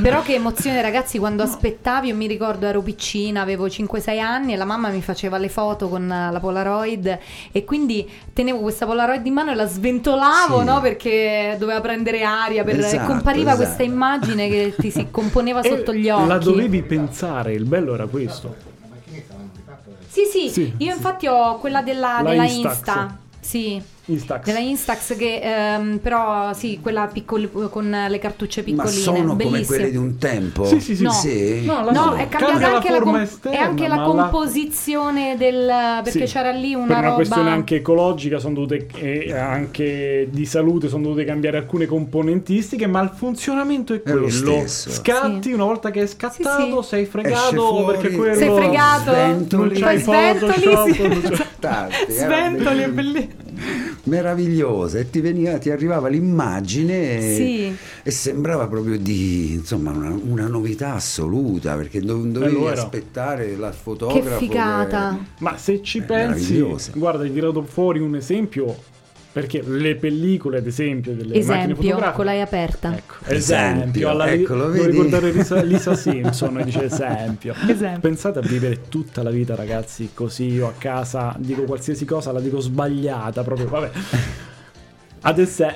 [0.00, 4.56] Però che emozione ragazzi quando aspettavi, io mi ricordo ero piccina, avevo 5-6 anni e
[4.56, 7.18] la mamma mi faceva le foto con eh, la Polaroid
[7.52, 10.64] e quindi tenevo questa Polaroid in mano e la sventolavo, Sì.
[10.64, 10.80] no?
[10.80, 12.78] Perché doveva prendere aria per...
[12.78, 13.64] Esatto, e compariva esatto.
[13.64, 16.26] questa immagine che ti si componeva sotto gli occhi.
[16.28, 18.54] la dovevi pensare il bello era questo
[20.08, 20.72] Sì, sì, Sì.
[20.78, 22.44] io infatti ho quella della, La della.
[22.44, 23.18] Insta.
[23.38, 29.00] Sì, Instax della Instax che ehm, però sì, quella piccoli, con le cartucce Ma piccoline,
[29.00, 29.66] sono come bellissime.
[29.66, 30.64] quelle di un tempo?
[30.64, 31.02] Sì, sì, sì.
[31.02, 31.10] No.
[31.10, 31.64] Sì?
[31.64, 33.96] No, la- No, è cambiata cambia la anche la, forma com- esterna, e anche la
[33.96, 35.66] ma composizione del
[36.04, 40.28] perché Sì, c'era lì una per una roba questione anche ecologica sono dovute e anche
[40.30, 44.90] di salute sono dovute cambiare alcune componentistiche ma il funzionamento è È lo quello stesso.
[44.90, 45.52] scatti Sì.
[45.52, 49.10] una volta che è scattato Sì, sei fregato fuori, perché quello Sei fregato.
[49.10, 49.68] Sventoli.
[49.80, 51.02] non c'hai Poi sventoli, Photoshop sì.
[51.08, 53.44] non c'hai- Tanti, era sventoli è bellissimo.
[54.06, 57.76] Meravigliosa e ti, veniva, ti arrivava l'immagine e, Sì.
[58.02, 62.80] e sembrava proprio di insomma una, una novità assoluta perché do- dovevi lo era.
[62.82, 65.18] aspettare la fotografo Che figata.
[65.38, 68.74] ma se ci È pensi guarda ti tirato fuori un esempio
[69.36, 72.96] perché le pellicole ad esempio delle macchine Esempio, l'hai aperta.
[72.96, 74.86] Ecco, esempio, Esempio, alla eccolo, vedi?
[74.86, 77.54] ricordare Lisa, Lisa Simpson dice esempio.
[77.68, 78.00] Esempio.
[78.00, 82.40] Pensate a vivere tutta la vita, ragazzi, così io a casa dico qualsiasi cosa, la
[82.40, 83.90] dico sbagliata proprio, vabbè.
[85.20, 85.74] Adesso Ad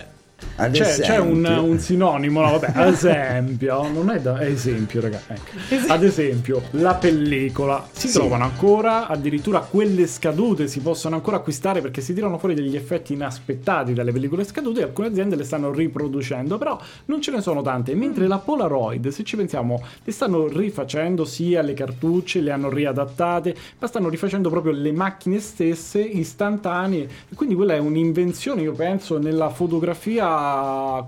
[0.70, 5.20] C'è, c'è un, un sinonimo, no, vabbè, ad esempio, non è da è esempio, raga,
[5.26, 5.92] ecco.
[5.92, 8.18] Ad esempio, la pellicola si Sì.
[8.18, 13.14] trovano ancora, addirittura quelle scadute si possono ancora acquistare perché si tirano fuori degli effetti
[13.14, 17.62] inaspettati dalle pellicole scadute e alcune aziende le stanno riproducendo, però non ce ne sono
[17.62, 22.68] tante, mentre la Polaroid, se ci pensiamo, le stanno rifacendo sia le cartucce, le hanno
[22.68, 29.18] riadattate, ma stanno rifacendo proprio le macchine stesse istantanee, quindi quella è un'invenzione, io penso,
[29.18, 30.29] nella fotografia,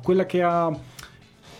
[0.03, 0.77] quella che ha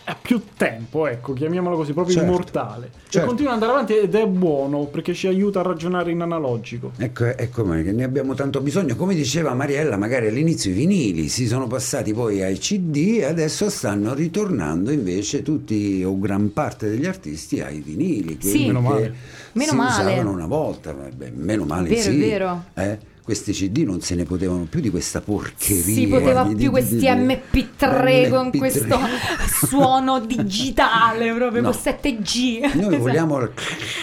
[0.05, 2.29] ha più tempo, ecco, chiamiamola così, proprio Certo.
[2.29, 2.89] immortale.
[3.07, 3.19] Certo.
[3.19, 6.91] E continua ad andare avanti ed è buono perché ci aiuta a ragionare in analogico.
[6.97, 8.95] Ecco, ecco che ne abbiamo tanto bisogno.
[8.97, 13.69] Come diceva Mariella, magari all'inizio i vinili si sono passati poi ai CD e adesso
[13.69, 18.37] stanno ritornando invece tutti o gran parte degli artisti ai vinili.
[18.41, 18.65] Sì.
[18.65, 19.13] Meno che male.
[19.53, 20.03] Meno si male.
[20.03, 22.09] usavano una volta, vabbè, meno male Vero, sì.
[22.09, 22.63] è vero.
[22.73, 23.11] Eh?
[23.23, 25.81] Questi CD non se ne potevano più di questa porcheria.
[25.81, 28.57] Si poteva di- più di- questi di- MP3 con MP3.
[28.57, 28.99] questo
[29.65, 31.69] suono digitale, proprio No.
[31.71, 32.73] con 7G.
[32.81, 33.49] Noi vogliamo la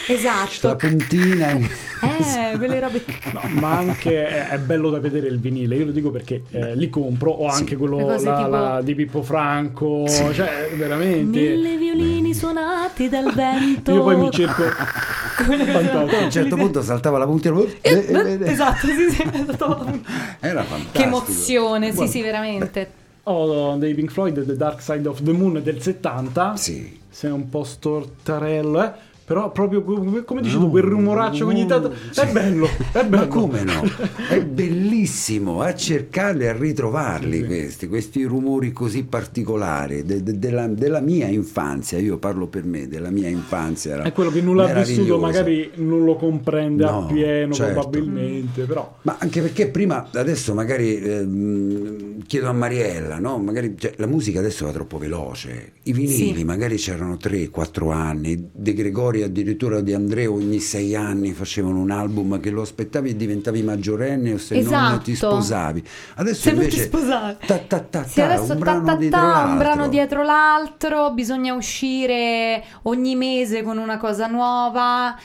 [0.07, 0.75] Esatto.
[0.77, 1.51] puntina.
[1.51, 3.05] Eh, quelle robe.
[3.35, 6.75] No, ma anche è, è bello da vedere il vinile, io lo dico perché eh,
[6.75, 11.39] li compro, ho anche quello la- tipo- la di Pippo Franco, cioè veramente...
[11.39, 13.93] Mille violini suonati dal vento.
[13.93, 14.63] Io poi mi cerco...
[14.63, 17.59] A un certo punto saltava la puntina.
[17.61, 18.51] Eh, eh, eh, eh.
[18.51, 19.03] Esatto, sì, sì.
[19.05, 19.10] esatto.
[20.41, 20.91] Era fantastico.
[20.93, 22.13] Che emozione, sì, Guarda.
[22.13, 22.91] sì, veramente.
[23.25, 26.57] Ho dei Pink Floyd, The Dark Side of the Moon del 70.
[26.57, 26.99] Sì.
[27.09, 28.93] Sei un po' stortarello, eh?
[29.31, 31.93] Però proprio come dici tu, quel rumoraccio ogni tanto...
[32.13, 33.17] È bello, è bello.
[33.23, 33.81] Ma come no?
[34.29, 40.67] È bellissimo a cercarli e a ritrovarli questi, questi rumori così particolari de- de- della,
[40.67, 41.99] della mia infanzia.
[41.99, 43.93] Io parlo per me, della mia infanzia.
[43.93, 47.73] era È quello che non l'ha vissuto, magari non lo comprende No, appieno, certo.
[47.83, 48.97] probabilmente, però...
[49.03, 53.39] Ma anche perché prima, adesso magari ehm, chiedo a Mariella, no?
[53.39, 55.75] Magari cioè, la musica adesso va troppo veloce.
[55.85, 56.45] I vinili Sì.
[56.45, 62.39] magari c'erano 3-4 anni, De Gregori addirittura di Andrea ogni 6 anni facevano un album
[62.41, 64.99] che lo aspettavi e diventavi maggiorenne o se non Esatto.
[65.03, 65.85] ti sposavi.
[66.17, 67.37] Adesso Se non ti invece sposavi.
[67.47, 69.57] ta, ta, ta, Sì, ta, adesso un brano ta, dietro ta, un l'altro.
[69.59, 75.17] brano dietro l'altro, bisogna uscire ogni mese con una cosa nuova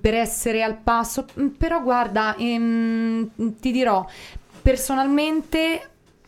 [0.00, 1.24] per essere al passo.
[1.56, 3.30] Però guarda, ehm,
[3.60, 4.06] ti dirò,
[4.62, 5.80] personalmente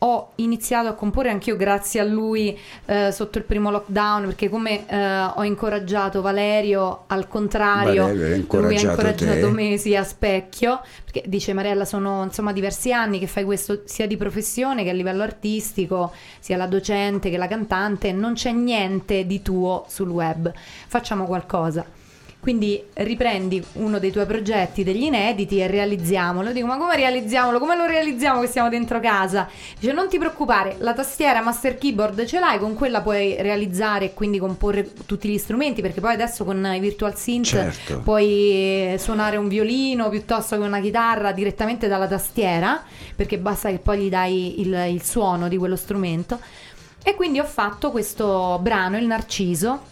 [0.05, 4.85] ho iniziato a comporre anch'io grazie a lui eh, sotto il primo lockdown perché come
[4.85, 9.51] eh, ho incoraggiato Valerio al contrario Valerio ha lui ha incoraggiato incoraggiato te.
[9.51, 14.05] me sì, a specchio perché dice Mariella sono insomma diversi anni che fai questo sia
[14.05, 19.25] di professione che a livello artistico sia la docente che la cantante non c'è niente
[19.25, 20.51] di tuo sul web
[20.87, 21.85] facciamo qualcosa
[22.43, 26.51] quindi riprendi uno dei tuoi progetti degli inediti e realizziamolo.
[26.51, 27.57] Dico, ma come realizziamolo?
[27.57, 29.47] Come lo realizziamo che siamo dentro casa?
[29.79, 34.13] Dice, non ti preoccupare, la tastiera Master Keyboard ce l'hai, con quella puoi realizzare e
[34.13, 38.01] quindi comporre tutti gli strumenti, perché poi adesso con i Virtual Synth Certo.
[38.01, 38.25] puoi
[38.91, 42.83] eh, suonare un violino piuttosto che una chitarra direttamente dalla tastiera,
[43.15, 46.41] perché basta che poi gli dai il, il suono di quello strumento.
[47.01, 49.91] E quindi ho fatto questo brano, il Narciso.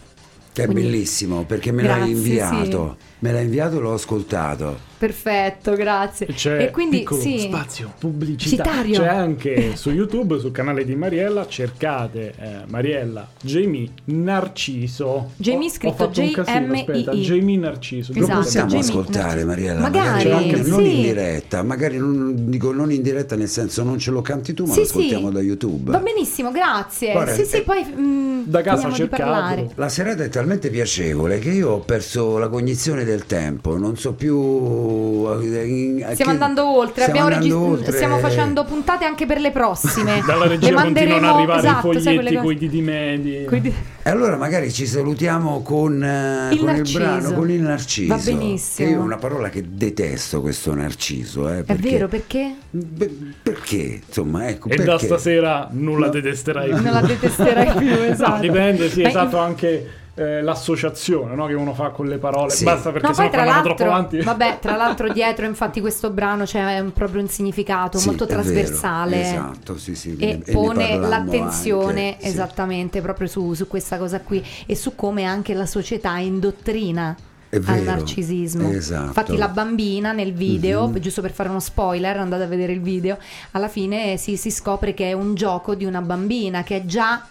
[0.52, 2.96] Che è Quindi- bellissimo perché me l'hai inviato.
[3.20, 4.90] Me l'hai inviato e l'ho ascoltato.
[5.02, 6.26] Perfetto, grazie.
[6.28, 7.36] E c'è e quindi sì.
[7.40, 8.62] spazio pubblicità.
[8.62, 9.00] Citario.
[9.00, 15.32] C'è anche su YouTube, sul canale di Mariella, cercate eh, Mariella Jamie Narciso.
[15.38, 16.80] Jamie Ho- ho scritto fatto un casino, J-M-I-I.
[16.80, 18.12] aspetta, Jamie Narciso.
[18.12, 19.46] Lo Esatto, possiamo Jamie ascoltare, Narciso.
[19.46, 19.80] Mariella?
[19.80, 20.94] Magari, non, non sì.
[20.94, 24.66] in diretta, magari non, dico non in diretta nel senso non ce lo canti tu,
[24.66, 25.34] ma Sì, lo ascoltiamo sì.
[25.34, 25.90] da YouTube.
[25.90, 27.10] Va benissimo, grazie.
[27.10, 29.68] Guarda, sì, sì, eh, poi mm, da casa parlare.
[29.74, 34.12] La serata è talmente piacevole che io ho perso la cognizione del tempo, non so
[34.12, 34.91] più.
[35.42, 37.96] In- a Stiamo che- andando oltre, stiamo abbiamo andando regis- oltre.
[37.96, 40.22] stiamo facendo puntate anche per le prossime.
[40.26, 43.46] Dalla le regia manderemo continuano ad arrivare esatto, i foglietti con i diti medi.
[43.60, 43.74] di-
[44.04, 48.14] E allora magari ci salutiamo con, eh, Il con il brano, con il narciso.
[48.14, 48.88] Va benissimo.
[48.88, 51.48] Che io è una parola che detesto questo narciso.
[51.48, 52.54] Eh, È perché- vero, perché?
[52.70, 53.10] Beh,
[53.42, 54.00] perché?
[54.06, 54.68] Insomma, ecco.
[54.68, 54.84] E perché?
[54.84, 56.82] da stasera non la detesterai più.
[56.82, 58.30] Non la detesterai più, esatto.
[58.34, 62.50] No, dipende, sì, Ma esatto, anche eh, l'associazione no, che uno fa con le parole.
[62.50, 62.64] Sì.
[62.64, 64.20] Basta perché No, se poi no tra vanno l'altro, troppo avanti.
[64.20, 68.26] vabbè, tra l'altro dietro infatti questo brano c'è un- proprio un significato Sì, molto è
[68.26, 72.28] vero, trasversale esatto, sì, sì, e ne pone l'attenzione anche, sì.
[72.28, 77.16] esattamente proprio su, su questa cosa qui e su come anche la società indottrina
[77.48, 78.70] È al vero, narcisismo.
[78.70, 79.06] esatto.
[79.06, 80.98] Infatti la bambina nel video, Mhm.
[81.00, 83.16] giusto per fare uno spoiler, andate a vedere il video,
[83.52, 87.26] alla fine si, si scopre che è un gioco di una bambina che è già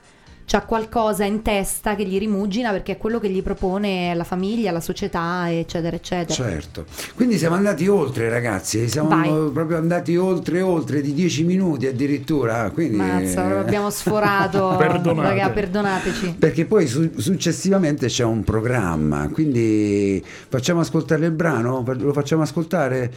[0.52, 4.74] c'ha qualcosa in testa che gli rimugina perché è quello che gli propone la famiglia,
[4.74, 6.34] la società, eccetera, eccetera.
[6.34, 6.84] Certo.
[7.16, 8.90] Quindi siamo andati oltre, ragazzi.
[8.90, 9.30] Siamo Vai.
[9.54, 12.70] proprio andati oltre, oltre di 10 minuti addirittura.
[12.72, 14.76] Quindi, Mazza, proprio abbiamo sforato.
[14.78, 15.30] Perdonate.
[15.30, 16.36] Raga, perdonateci.
[16.38, 21.82] Perché poi su- successivamente c'è un programma, quindi facciamo ascoltare il brano?
[21.98, 23.10] Lo facciamo ascoltare?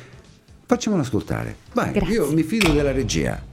[0.66, 1.56] Facciamolo ascoltare.
[1.73, 2.15] Vai, Grazie.
[2.15, 3.52] io mi fido della regia.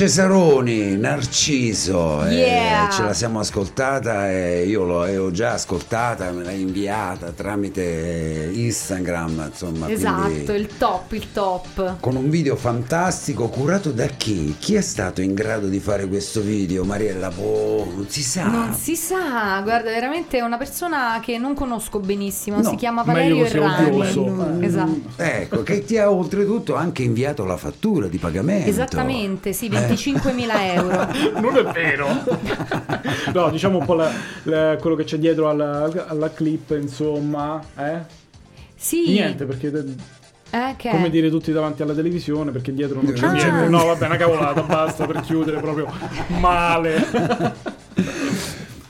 [0.00, 2.88] Cesaroni, Narciso, eh, Yeah.
[2.88, 9.90] ce la siamo ascoltata e io l'avevo già ascoltata, me l'hai inviata tramite Instagram, insomma.
[9.90, 11.96] Esatto, il top, il top.
[12.00, 14.56] Con un video fantastico curato da chi?
[14.58, 16.82] Chi è stato in grado di fare questo video?
[16.84, 18.44] Mariella, boh, non si sa.
[18.46, 23.02] Non si sa, guarda, veramente è una persona che non conosco benissimo, No, si chiama
[23.02, 23.90] Valerio Errani.
[23.90, 24.60] odioso.
[24.60, 25.00] Esatto.
[25.16, 28.66] Ecco, che ti ha oltretutto anche inviato la fattura di pagamento.
[28.70, 31.08] Esattamente, sì, 25.000 euro.
[31.40, 32.06] Non è vero.
[33.32, 34.10] no, diciamo un po' la-
[34.44, 37.60] la- quello che c'è dietro alla, alla clip, insomma.
[37.76, 37.98] Eh?
[38.76, 39.10] Sì.
[39.10, 39.68] Niente, perché
[40.52, 41.10] Eh, che come è?
[41.10, 43.32] dire tutti davanti alla televisione, perché dietro non c'è Ah.
[43.32, 43.68] niente.
[43.68, 45.86] No, vabbè, una cavolata, basta per chiudere proprio
[46.38, 47.06] male.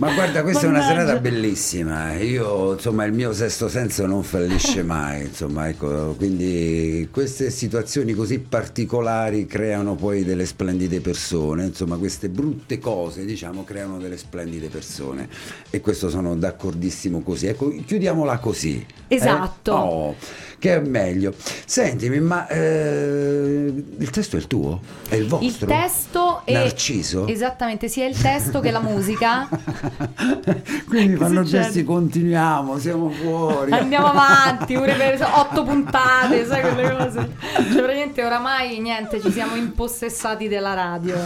[0.01, 1.01] Ma guarda, questa è una Mannaggia.
[1.01, 2.15] serata bellissima.
[2.15, 5.25] Io, insomma, il mio sesto senso non fallisce mai.
[5.27, 11.67] Insomma, ecco, quindi queste situazioni così particolari creano poi delle splendide persone.
[11.67, 15.29] Insomma, queste brutte cose, diciamo, creano delle splendide persone.
[15.69, 17.49] E questo sono d'accordissimo così.
[17.49, 18.83] Ecco, chiudiamola così.
[19.07, 19.15] eh?
[19.15, 19.73] Esatto.
[19.73, 20.15] Oh,
[20.59, 21.35] che è meglio.
[21.67, 24.81] Sentimi, ma eh, il testo è il tuo?
[25.11, 25.47] È il vostro?
[25.47, 27.27] Il testo è Narciso?
[27.27, 29.47] Esattamente, sia il testo che la musica.
[30.89, 33.73] Quindi fanno gesti, continuiamo, siamo fuori.
[33.73, 37.31] Andiamo avanti, pure per otto puntate, sai quelle cose.
[37.41, 41.17] Cioè, praticamente oramai niente, ci siamo impossessati della radio.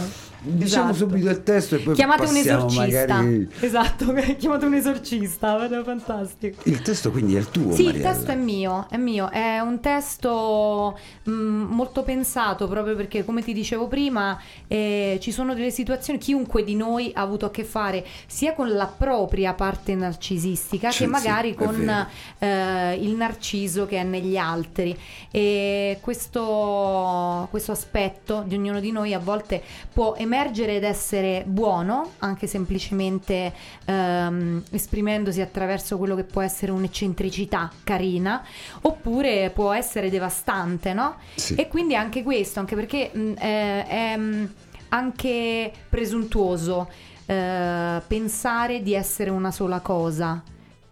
[0.47, 1.09] Diciamo Esatto.
[1.09, 2.81] subito il testo e poi Chiamate un esorcista.
[3.15, 3.49] magari...
[3.61, 6.61] Esatto, chiamate un esorcista, guarda, fantastico.
[6.65, 8.11] Il testo quindi è il tuo, Sì, il Mariella.
[8.11, 13.53] testo è mio, è mio, è un testo mh, molto pensato proprio perché come ti
[13.53, 18.05] dicevo prima eh, ci sono delle situazioni, chiunque di noi ha avuto a che fare
[18.27, 22.07] sia con la propria parte narcisistica Sì, che magari sì, è con
[22.39, 24.95] eh, il narciso che è negli altri
[25.31, 29.61] e questo, questo aspetto di ognuno di noi a volte
[29.91, 30.33] può emergere
[30.75, 33.53] ed essere buono anche semplicemente
[33.85, 38.43] ehm, esprimendosi attraverso quello che può essere un'eccentricità carina
[38.81, 41.15] oppure può essere devastante no?
[41.35, 41.55] Sì.
[41.55, 44.53] e quindi anche questo anche perché mh, eh, è mh,
[44.89, 46.89] anche presuntuoso
[47.25, 50.43] eh, pensare di essere una sola cosa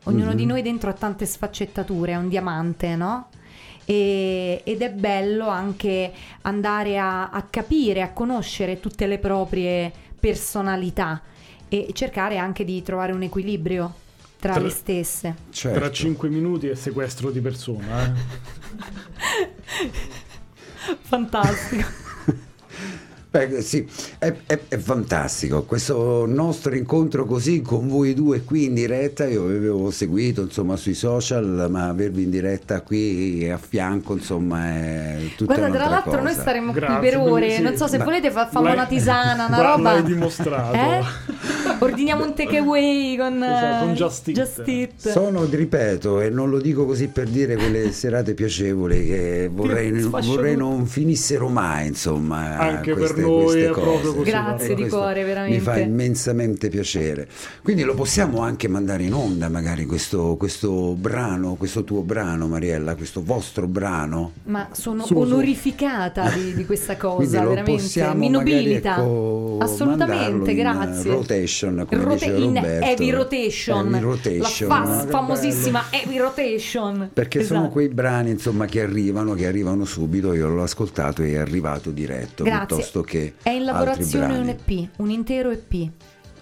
[0.05, 0.35] Ognuno Mhm.
[0.35, 3.27] di noi dentro ha tante sfaccettature, è un diamante, no?
[3.85, 6.11] E- ed è bello anche
[6.41, 11.21] andare a, a capire, a conoscere tutte le proprie personalità
[11.67, 13.93] e cercare anche di trovare un equilibrio
[14.39, 15.35] tra, Tra- le stesse.
[15.49, 15.79] Certo.
[15.79, 18.05] Tra 5 minuti è sequestro di persona.
[18.05, 18.11] eh.
[21.01, 21.87] Fantastico.
[23.33, 23.83] Beh, sì,
[24.19, 29.25] è, è- è fantastico questo nostro incontro così con voi due qui in diretta.
[29.25, 34.63] Io vi avevo seguito insomma sui social, ma avervi in diretta qui a fianco insomma
[34.69, 36.21] è tutta Guarda, tra l'altro cosa.
[36.23, 37.69] noi staremo Grazie, qui per ore, bellissimo.
[37.69, 39.91] non so se Ma- volete fa- famo una tisana, una roba.
[39.93, 40.75] l'hai dimostrato.
[40.75, 41.01] Eh?
[41.79, 45.09] Ordiniamo un takeaway con, Esatto, con eh, Just Eat.
[45.09, 50.55] Sono, ripeto, e non lo dico così per dire quelle serate piacevoli che vorrei, vorrei
[50.55, 52.57] non finissero mai, insomma.
[52.57, 54.21] Anche per queste cose.
[54.23, 55.57] Grazie di cuore, veramente.
[55.57, 57.27] Mi fa immensamente piacere.
[57.61, 62.95] Quindi lo possiamo anche mandare in onda, magari questo, questo brano, questo tuo brano, Mariella,
[62.95, 64.31] questo vostro brano.
[64.45, 65.19] Ma sono Su, su.
[65.19, 68.13] onorificata di, di questa cosa, veramente.
[68.15, 68.97] Mi nobilita.
[68.97, 71.11] ecco, Assolutamente, in grazie.
[71.11, 72.85] rotation, come Rote- diceva in Roberto.
[72.85, 73.93] heavy rotation.
[73.93, 74.67] Heavy rotation.
[74.67, 77.09] La Ah, fa- che famosissima heavy rotation.
[77.13, 77.73] Perché sono Esatto.
[77.73, 82.43] quei brani insomma che arrivano, che arrivano subito, io l'ho ascoltato e è arrivato diretto
[82.43, 82.65] Grazie.
[82.65, 84.47] piuttosto che È in lavorazione un.
[84.49, 85.89] EP, un intero EP.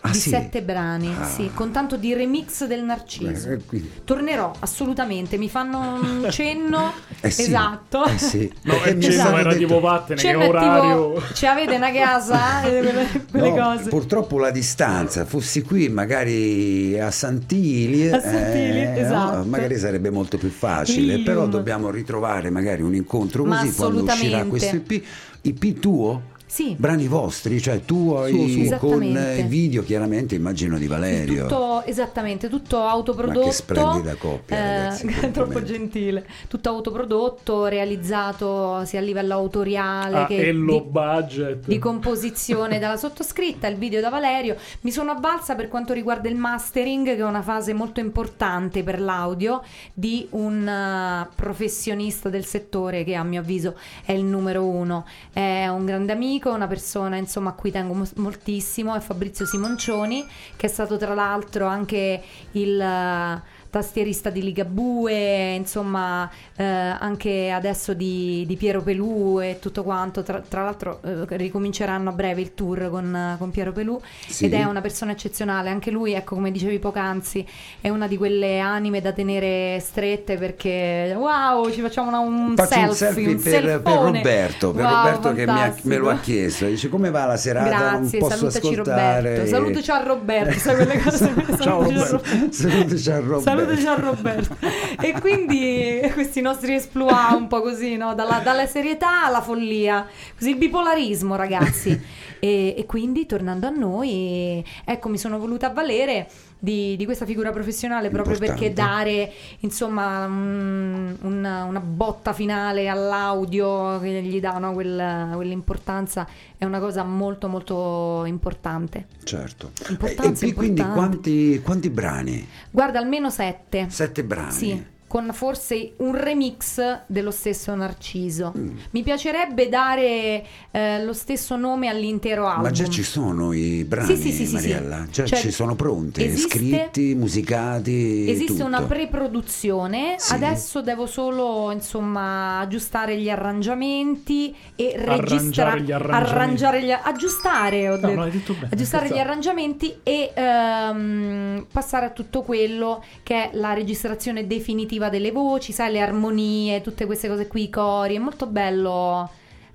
[0.03, 0.29] Ah, di sì?
[0.29, 1.25] sette brani, Ah.
[1.27, 3.51] sì, con tanto di remix del Narciso.
[3.51, 6.91] Eh, quindi- Tornerò assolutamente, mi fanno un cenno.
[7.19, 8.05] Eh sì, esatto.
[8.05, 11.13] eh sì, No, mi cenno hanno era detto- tipo vattene, che orario.
[11.19, 12.39] tipo, ci avete una casa?
[12.65, 13.89] Eh, quelle, quelle No, cose.
[13.89, 19.37] Purtroppo la distanza, fossi qui magari a Sant'Ili, A Sant'Ili, eh, esatto.
[19.37, 21.23] no, magari sarebbe molto più facile, Ilium.
[21.23, 25.03] però dobbiamo ritrovare magari un incontro Ma così quando uscirà questo EP.
[25.43, 26.21] EP tuo?
[26.51, 26.75] Sì.
[26.77, 28.77] Brani vostri, cioè tu hai Su, su.
[28.77, 31.43] con eh, video chiaramente immagino di Valerio.
[31.43, 33.39] Tutto, esattamente, tutto autoprodotto.
[33.39, 36.27] Ma che splendida coppia, ragazzi, troppo gentile.
[36.49, 41.67] Tutto autoprodotto, realizzato sia a livello autoriale Ah, che e di, budget.
[41.67, 44.57] di composizione dalla sottoscritta, il video da Valerio.
[44.81, 48.99] Mi sono avvalsa per quanto riguarda il mastering, che è una fase molto importante per
[48.99, 49.61] l'audio,
[49.93, 55.05] di un eh, professionista del settore che a mio avviso è il numero uno.
[55.31, 60.25] È un grande amico, una persona insomma a cui tengo mos- moltissimo, è Fabrizio Simoncioni,
[60.55, 62.79] che è stato tra l'altro anche il...
[62.79, 70.21] eh, tastierista di Ligabue, insomma eh, anche adesso di, di Piero Pelù e tutto quanto,
[70.21, 74.45] tra, tra l'altro eh, ricominceranno a breve il tour con, con Piero Pelù Sì.
[74.45, 77.43] ed è una persona eccezionale, anche lui ecco come dicevi poc'anzi
[77.81, 82.93] è una di quelle anime da tenere strette perché wow ci facciamo una- un Faccio
[82.93, 83.93] selfie, un selfie per, per.
[83.93, 86.37] Roberto, per Wow, Roberto che mi ha- me lo ha fantastico.
[86.37, 86.65] chiesto.
[86.65, 87.69] Dice come va la serata?
[87.69, 88.75] Grazie, non salutaci.
[88.75, 89.47] Roberto.
[89.47, 91.33] Salutaci a Roberto, sai quelle cose.
[91.61, 92.21] Ciao, Roberto.
[92.49, 93.41] Salutaci a Roberto.
[93.61, 94.57] Salutaci a Roberto.
[94.99, 98.15] e quindi questi nostri esploit un po' così, no?
[98.15, 100.07] Dalla, dalla serietà alla follia.
[100.37, 101.89] Così il bipolarismo, ragazzi.
[102.39, 106.27] e, e quindi, tornando a noi, ecco, mi sono voluta avvalere
[106.63, 109.03] di, di questa figura professionale proprio perché Importante.
[109.03, 109.31] dare
[109.61, 116.27] insomma un- una, una botta finale all'audio che gli dà no, quel- quell'importanza
[116.57, 119.07] è una cosa molto molto importante.
[119.23, 119.71] Certo.
[119.89, 122.47] E, e qui quindi quanti, quanti brani?
[122.69, 123.87] Guarda, almeno sette.
[123.89, 124.51] Sette brani.
[124.51, 128.53] Sì, con forse un remix dello stesso Narciso.
[128.57, 128.77] Mm.
[128.91, 132.63] Mi piacerebbe dare eh, lo stesso nome all'intero album.
[132.63, 134.53] Ma già ci sono i brani, Sì, sì, sì, sì, sì.
[134.53, 135.05] Mariella?
[135.11, 138.29] Già Cioè, ci sono pronti, esiste- scritti, musicati.
[138.29, 138.65] Esiste tutto.
[138.65, 140.33] una pre-produzione, Sì.
[140.33, 146.31] adesso devo solo insomma aggiustare gli arrangiamenti e registrare gli arrangiamenti.
[146.33, 148.13] arrangiare gli aggiustare, ho No, detto.
[148.13, 148.69] no, hai detto bene.
[148.71, 155.31] aggiustare gli arrangiamenti e ehm, passare a tutto quello che è la registrazione definitiva delle
[155.31, 159.29] voci, sai, le armonie, tutte queste cose qui, i cori, è molto bello.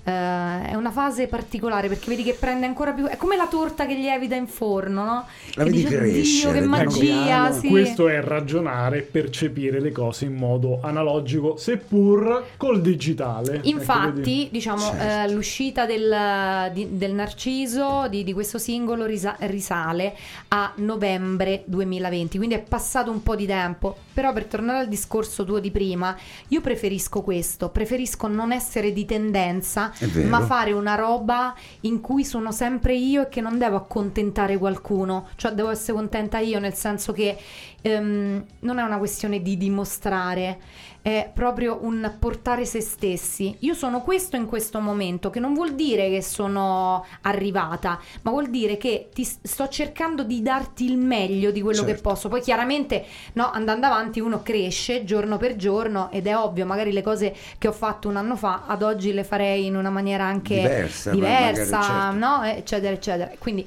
[0.07, 3.07] Eh, è una fase particolare perché vedi che prende ancora più.
[3.07, 5.25] È come la torta che lievita in forno, no?
[5.55, 7.25] La Che vedi dici, crescere, "Oddio, che magia!
[7.25, 7.53] piano".
[7.61, 7.69] Sì.
[7.69, 13.57] Questo è ragionare, percepire le cose in modo analogico, seppur col digitale.
[13.57, 13.69] Ecco?
[13.69, 15.03] Infatti, diciamo, Certo.
[15.31, 20.15] eh, l'uscita del, di- del Narciso di, di questo singolo risa- risale
[20.49, 23.97] a novembre 2020, quindi è passato un po' di tempo.
[24.17, 26.17] Però per tornare al discorso tuo di prima,
[26.49, 29.93] io preferisco questo, preferisco non essere di tendenza.
[30.29, 35.29] Ma fare una roba in cui sono sempre io e che non devo accontentare qualcuno,
[35.37, 37.37] cioè devo essere contenta io, nel senso che
[37.81, 40.59] ehm, non è una questione di dimostrare,
[41.07, 43.55] è proprio un portare se stessi.
[43.61, 48.51] Io sono questo in questo momento, che non vuol dire che sono arrivata, ma vuol
[48.51, 52.09] dire che ti sto cercando di darti il meglio di quello che Certo.
[52.09, 52.29] posso.
[52.29, 53.05] Poi chiaramente,
[53.35, 57.69] no, andando avanti uno cresce giorno per giorno ed è ovvio, magari le cose che
[57.69, 61.79] ho fatto un anno fa ad oggi le farei in una maniera anche Diversa, diversa,
[61.79, 62.17] magari, certo.
[62.19, 62.43] no?
[62.43, 63.31] Eccetera, eccetera.
[63.39, 63.65] Quindi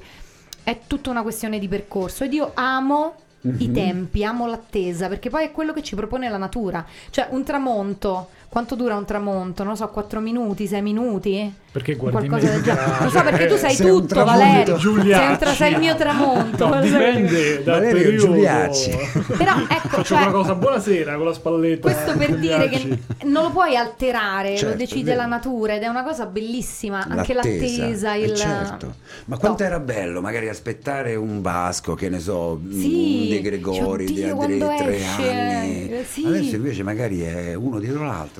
[0.62, 3.56] è tutta una questione di percorso ed io amo Mhm.
[3.58, 6.84] i tempi, amo l'attesa, perché poi è quello che ci propone la natura.
[7.10, 9.62] Cioè, un tramonto, quanto dura un tramonto?
[9.62, 11.54] Non lo so, 4 minuti, 6 minuti?
[11.72, 12.64] Perché guardi Qualcosa del me?
[12.64, 13.04] genere.
[13.04, 14.24] Lo so perché tu sei, Sei tutto.
[14.24, 14.76] Valerio.
[14.76, 15.44] Giuliacci.
[15.46, 16.66] Sei, sei il mio tramonto.
[16.66, 18.26] No, sai dipende dal Valerio periodo.
[18.26, 18.90] Giuliacci.
[19.38, 21.80] Però ecco, Faccio cioè, una cosa, buonasera con la spalletta.
[21.92, 23.02] questo per dire che Giuliacci.
[23.26, 27.06] non lo puoi alterare, Certo, lo decide la natura ed è una cosa bellissima.
[27.08, 28.34] Anche l'attesa, eh, il...
[28.34, 28.94] certo.
[29.26, 29.66] Ma quanto Top.
[29.68, 34.40] era bello magari aspettare un Vasco, che ne so, Sì, un De Gregori di oddio,
[34.40, 36.04] Andrea quando tre esce, anni.
[36.04, 36.24] sì.
[36.26, 38.39] Adesso invece magari è uno dietro l'altro.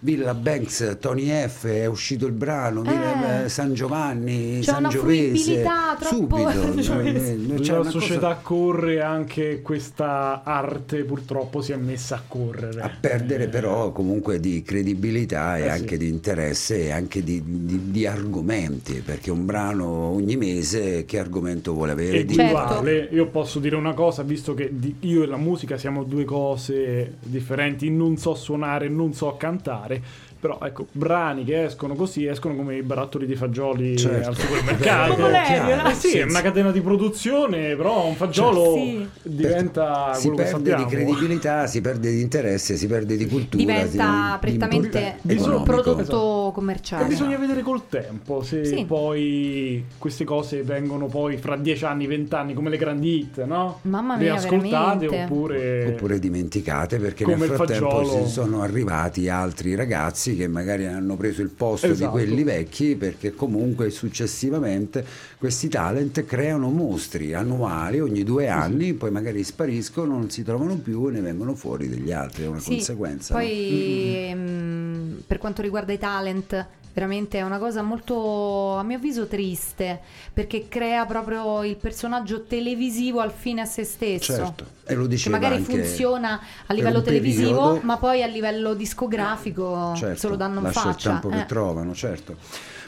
[0.00, 3.48] Villa Banks, Tony F, è uscito il brano, Villa- Eh.
[3.48, 6.50] San Giovanni, C'è fruibilità troppo Subito.
[6.82, 7.32] sangiovese.
[7.32, 12.22] Eh, eh, c'è la società cosa corre anche questa arte purtroppo si è messa a
[12.26, 15.68] correre a perdere però comunque di credibilità e Eh, sì.
[15.70, 21.18] anche di interesse e anche di, di- di argomenti perché un brano ogni mese che
[21.18, 22.86] argomento vuole avere di Certo.
[22.88, 27.90] io posso dire una cosa visto che io e la musica siamo due cose differenti
[27.90, 30.02] non so suonare non so cantare
[30.40, 34.28] però ecco brani che escono così escono come i barattoli di fagioli Certo.
[34.28, 35.26] al supermercato?
[35.90, 39.08] Eh sì, è una catena di produzione, però un fagiolo Sì.
[39.22, 43.62] diventa si quello che perde di credibilità, si perde di interesse, si perde di cultura,
[43.62, 45.62] diventa si- di prettamente un economico.
[45.64, 47.06] prodotto E commerciale.
[47.06, 48.84] bisogna vedere col tempo se Sì.
[48.84, 53.80] poi queste cose vengono poi fra dieci anni, vent'anni come le grandi hit, no?
[53.82, 55.32] Mamma Le mia, ascoltate veramente.
[55.32, 55.86] oppure...
[55.86, 58.24] Oppure dimenticate perché Come nel frattempo fagiolo.
[58.24, 62.16] si sono arrivati altri ragazzi che magari hanno preso il posto Esatto.
[62.16, 65.04] di quelli vecchi perché comunque successivamente
[65.38, 71.08] questi talent creano mostri annuali ogni due anni, poi magari spariscono, non si trovano più
[71.08, 73.34] e ne vengono fuori degli altri, è una Sì, conseguenza.
[73.34, 73.40] no?
[73.40, 79.26] Poi mm, per quanto riguarda i talent, veramente è una cosa molto, a mio avviso,
[79.26, 80.00] triste,
[80.32, 84.32] perché crea proprio il personaggio televisivo al fine a se stesso.
[84.34, 87.80] Certo, e lo Che diceva magari anche funziona a livello televisivo, periodo.
[87.82, 91.20] ma poi a livello discografico Certo, se lo danno in lascia faccia.
[91.24, 91.46] il che eh.
[91.46, 92.36] trovano, certo.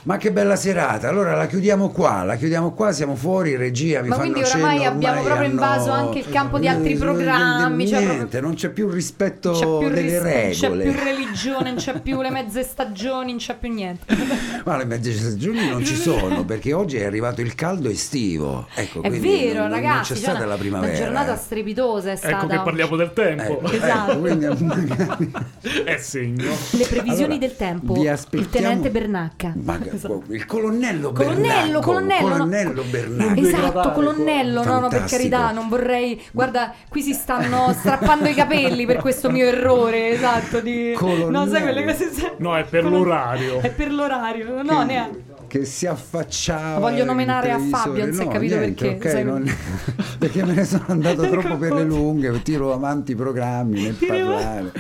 [0.05, 1.09] Ma che bella serata.
[1.09, 4.79] Allora la chiudiamo qua, la chiudiamo qua, siamo fuori, regia, mi Ma fanno quindi oramai
[4.79, 8.17] cenno, abbiamo ormai proprio hanno- invaso anche il campo di altri Eh, programmi, cioè Niente,
[8.17, 10.83] proprio- non c'è più rispetto Non c'è più, delle ris- non c'è regole.
[10.85, 14.07] più religione, non c'è più le mezze stagioni, non c'è più niente.
[14.65, 18.67] Ma le mezze stagioni non ci sono perché oggi è arrivato il caldo estivo.
[18.75, 20.93] Ecco, È vero, non, non ragazzi, c'è cioè stata una, la primavera.
[20.97, 22.37] una giornata strepitosa è stata.
[22.39, 23.43] Ecco che parliamo del tempo.
[23.61, 24.11] Ecco, Esatto.
[24.13, 25.31] ecco, quindi magari-
[25.85, 26.51] È segno.
[26.71, 27.93] Le previsioni Allora, del tempo.
[27.95, 28.09] vi
[28.39, 29.53] Il tenente Bernacca.
[29.63, 30.23] Ma- Esatto.
[30.29, 32.33] il colonnello Colonnello, Bernacco, colonnello, no.
[32.33, 33.41] colonnello Bernacco.
[33.41, 36.21] Esatto, gradare, colonnello, no, no, per carità, non vorrei.
[36.33, 40.61] Guarda, qui si stanno strappando i capelli per questo mio errore, esatto.
[40.61, 40.93] Di...
[40.97, 41.31] Colonnello.
[41.31, 42.35] No, sai quelle cose.
[42.39, 43.61] No, è per Colon- l'orario.
[43.61, 45.30] È per l'orario, no, neanche.
[45.51, 46.79] Che si affacciava.
[46.79, 47.59] Voglio in nominare a.
[47.59, 49.45] Fabio, non si è capito niente, perché, ok, sai- non-
[50.19, 54.73] perché me ne sono andato troppo per le lunghe, tiro avanti i programmi nel parlare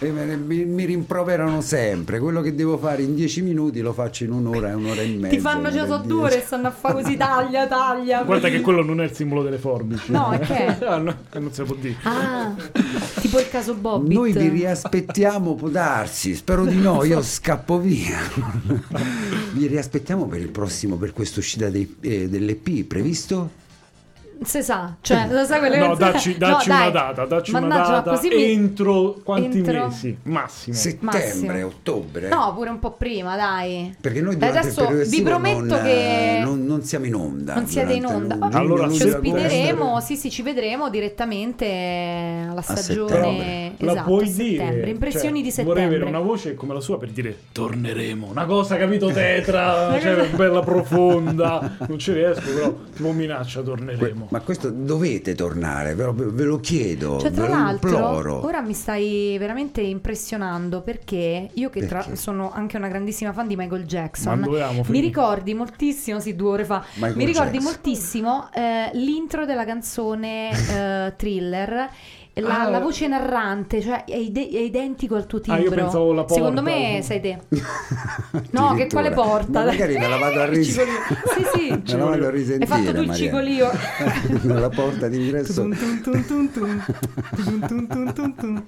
[0.00, 2.18] e me ne- mi, mi rimproverano sempre.
[2.18, 5.34] Quello che devo fare in dieci minuti lo faccio in un'ora e un'ora e mezza.
[5.34, 8.22] Ti fanno già e so due e stanno a fare così taglia, taglia.
[8.22, 10.12] Guarda che quello non è il simbolo delle forbici.
[10.12, 10.76] No, è che è?
[10.88, 11.96] Ah, no, non si può dire.
[12.04, 12.54] Ah,
[13.20, 14.12] tipo il caso Bobbit.
[14.16, 18.16] Noi vi riaspettiamo, può darsi, spero di no, io scappo via.
[19.52, 23.66] vi riaspettiamo per il prossimo, per questa uscita dei- eh, dell'EP previsto?
[24.40, 26.80] Se sa, cioè, lo sai quelle No, dacci, No, dacci dai.
[26.82, 30.16] una data, dacci una Mannaggia, data così mi- entro quanti entro- mesi?
[30.24, 30.76] Massimo.
[30.76, 31.66] Settembre, Massimo.
[31.66, 32.28] ottobre?
[32.28, 33.94] No, pure un po' prima, dai.
[34.00, 36.82] Perché noi Dai, durante adesso il periodo vi estivo prometto non, che eh, non, non
[36.82, 37.54] siamo in onda.
[37.54, 38.34] non siete in durante onda.
[38.48, 39.16] giugno, Allora, luglio, ci agosto.
[39.18, 41.66] ospiteremo, sì, sì, ci vedremo direttamente
[42.48, 43.08] alla stagione.
[43.08, 43.72] settembre.
[43.78, 44.74] La Esatto, puoi a settembre.
[44.76, 44.90] dire?
[44.90, 45.84] Impressioni Cioè, di Vorrei settembre.
[45.84, 48.26] avere una voce come la sua per dire torneremo.
[48.28, 51.76] Una cosa, capito, tetra, cioè bella profonda.
[51.88, 54.27] Non ci riesco, però tipo minaccia torneremo.
[54.30, 58.44] Ma questo dovete tornare, ve lo, ve lo chiedo, Cioè, tra ve lo l'altro, imploro.
[58.44, 62.16] ora mi stai veramente impressionando perché io che tra- Perché?
[62.16, 66.64] sono anche una grandissima fan di Michael Jackson, dovevamo mi ricordi moltissimo, sì, due ore
[66.64, 67.72] fa, Michael mi ricordi Jackson.
[67.72, 71.90] moltissimo eh, l'intro della canzone eh, Thriller.
[72.40, 72.68] La, Ah.
[72.70, 75.82] la voce narrante, cioè è, ide- è identico al tuo Ah, io timbro.
[75.82, 76.34] pensavo la porta.
[76.34, 77.38] Secondo me sei te.
[78.50, 79.60] No, che quale porta?
[79.60, 80.92] Ma magari me la vado a Il ris- cicolio.
[81.34, 81.70] Sì, sì.
[81.70, 83.14] Me la vado a risentire, Hai fatto tu il Mariella.
[83.14, 83.70] cicolio.
[84.42, 85.52] Nella porta d'ingresso.
[85.62, 86.52] Tum, tum,
[88.34, 88.64] tum.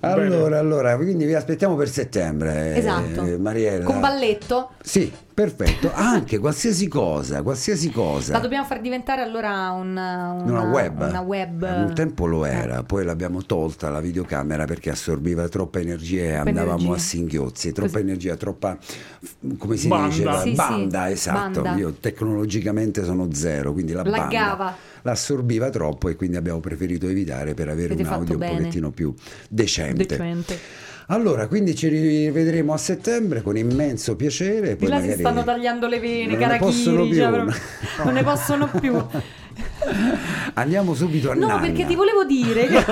[0.00, 2.74] Allora, allora, quindi vi aspettiamo per settembre.
[2.74, 3.24] eh, Esatto.
[3.38, 3.84] Mariella.
[3.84, 4.70] Con balletto.
[4.82, 5.90] Sì, perfetto.
[5.92, 8.32] Anche qualsiasi cosa, qualsiasi cosa.
[8.32, 11.00] La dobbiamo far diventare allora un- una, Una web.
[11.08, 11.60] Una web.
[11.62, 12.84] Un tempo lo era, Eh.
[12.84, 16.92] poi l'abbiamo tolta la videocamera perché assorbiva troppa energia e andavamo energia.
[16.94, 18.02] a singhiozzi, troppa Così.
[18.02, 18.78] energia, troppa
[19.58, 20.06] come si Banda.
[20.08, 20.40] dice?
[20.40, 21.60] Sì, sì, banda, esatto.
[21.60, 21.78] banda.
[21.80, 24.56] Io tecnologicamente sono zero, quindi la Laggava.
[24.56, 28.90] banda l'assorbiva troppo e quindi abbiamo preferito evitare per avere Avete un audio un pochettino
[28.90, 29.14] più
[29.48, 30.04] decente.
[30.04, 30.58] Decente.
[31.08, 34.70] Allora, quindi ci rivedremo a settembre con immenso piacere.
[34.70, 37.14] Di Poi là si magari- stanno tagliando le vene, Non ne carachiri, più.
[37.16, 37.30] cioè,
[38.04, 38.94] non ne possono più.
[40.54, 41.60] Andiamo subito a No, Nanna.
[41.60, 42.84] perché ti volevo dire che...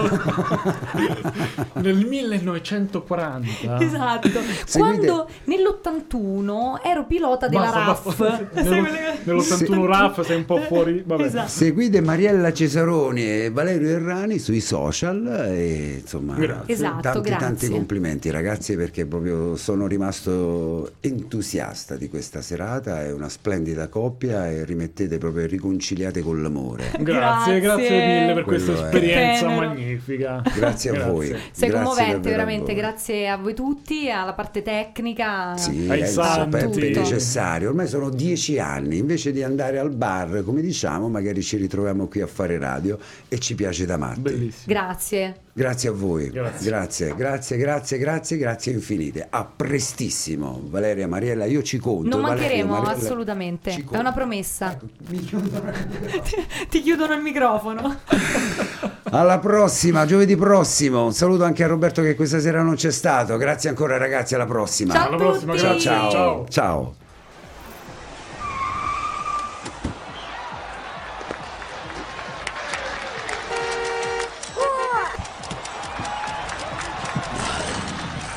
[1.80, 3.80] Nel 1940.
[3.80, 4.28] esatto.
[4.72, 8.16] Quando nell'81 ero pilota della Basta, RAF.
[8.16, 8.48] basta.
[8.62, 11.02] Nello- quelle- Nell'81 RAF sei un po' fuori.
[11.06, 11.22] Vabbè.
[11.24, 11.48] Esatto.
[11.48, 16.74] Seguite Mariella Cesaroni e Valerio Errani sui social e insomma Grazie.
[16.74, 17.70] Esatto, tanti tanti grazie.
[17.70, 24.64] complimenti ragazzi perché proprio sono rimasto entusiasta di questa serata, è una splendida coppia e
[24.64, 26.90] rimettete proprio riconciliate con l'amore.
[27.00, 27.60] Grazie, Grazie.
[27.60, 28.84] grazie mille per questa Quello è.
[28.94, 29.66] esperienza Tenero.
[29.66, 30.42] magnifica.
[30.54, 31.26] Grazie a voi.
[31.26, 32.74] Sei Grazie commovente, veramente.
[32.74, 35.56] Grazie a voi tutti, alla parte tecnica.
[35.56, 36.92] Sì, Ai è santi.
[36.92, 37.68] necessario.
[37.68, 42.20] Ormai sono dieci anni, invece di andare al bar, come diciamo, magari ci ritroviamo qui
[42.20, 42.98] a fare radio
[43.28, 44.20] e ci piace da matti.
[44.20, 44.64] Bellissimo.
[44.66, 45.43] Grazie.
[45.56, 46.68] Grazie a voi, Grazie.
[46.68, 49.24] grazie, grazie, grazie, grazie, grazie infinite.
[49.30, 52.08] A prestissimo, Valeria, Mariella, io ci conto.
[52.08, 53.70] Non mancheremo Mariella, assolutamente.
[53.88, 54.76] È una promessa.
[55.08, 55.70] Mi chiudono.
[56.68, 58.00] Ti chiudono il microfono.
[59.10, 61.04] Alla prossima, giovedì prossimo.
[61.04, 63.36] Un saluto anche a Roberto che questa sera non c'è stato.
[63.36, 64.92] Grazie ancora ragazzi, alla prossima.
[64.92, 65.64] Ciao Alla a prossima, tutti.
[65.64, 66.10] ciao, ciao.
[66.10, 66.46] Ciao.
[66.48, 66.94] ciao.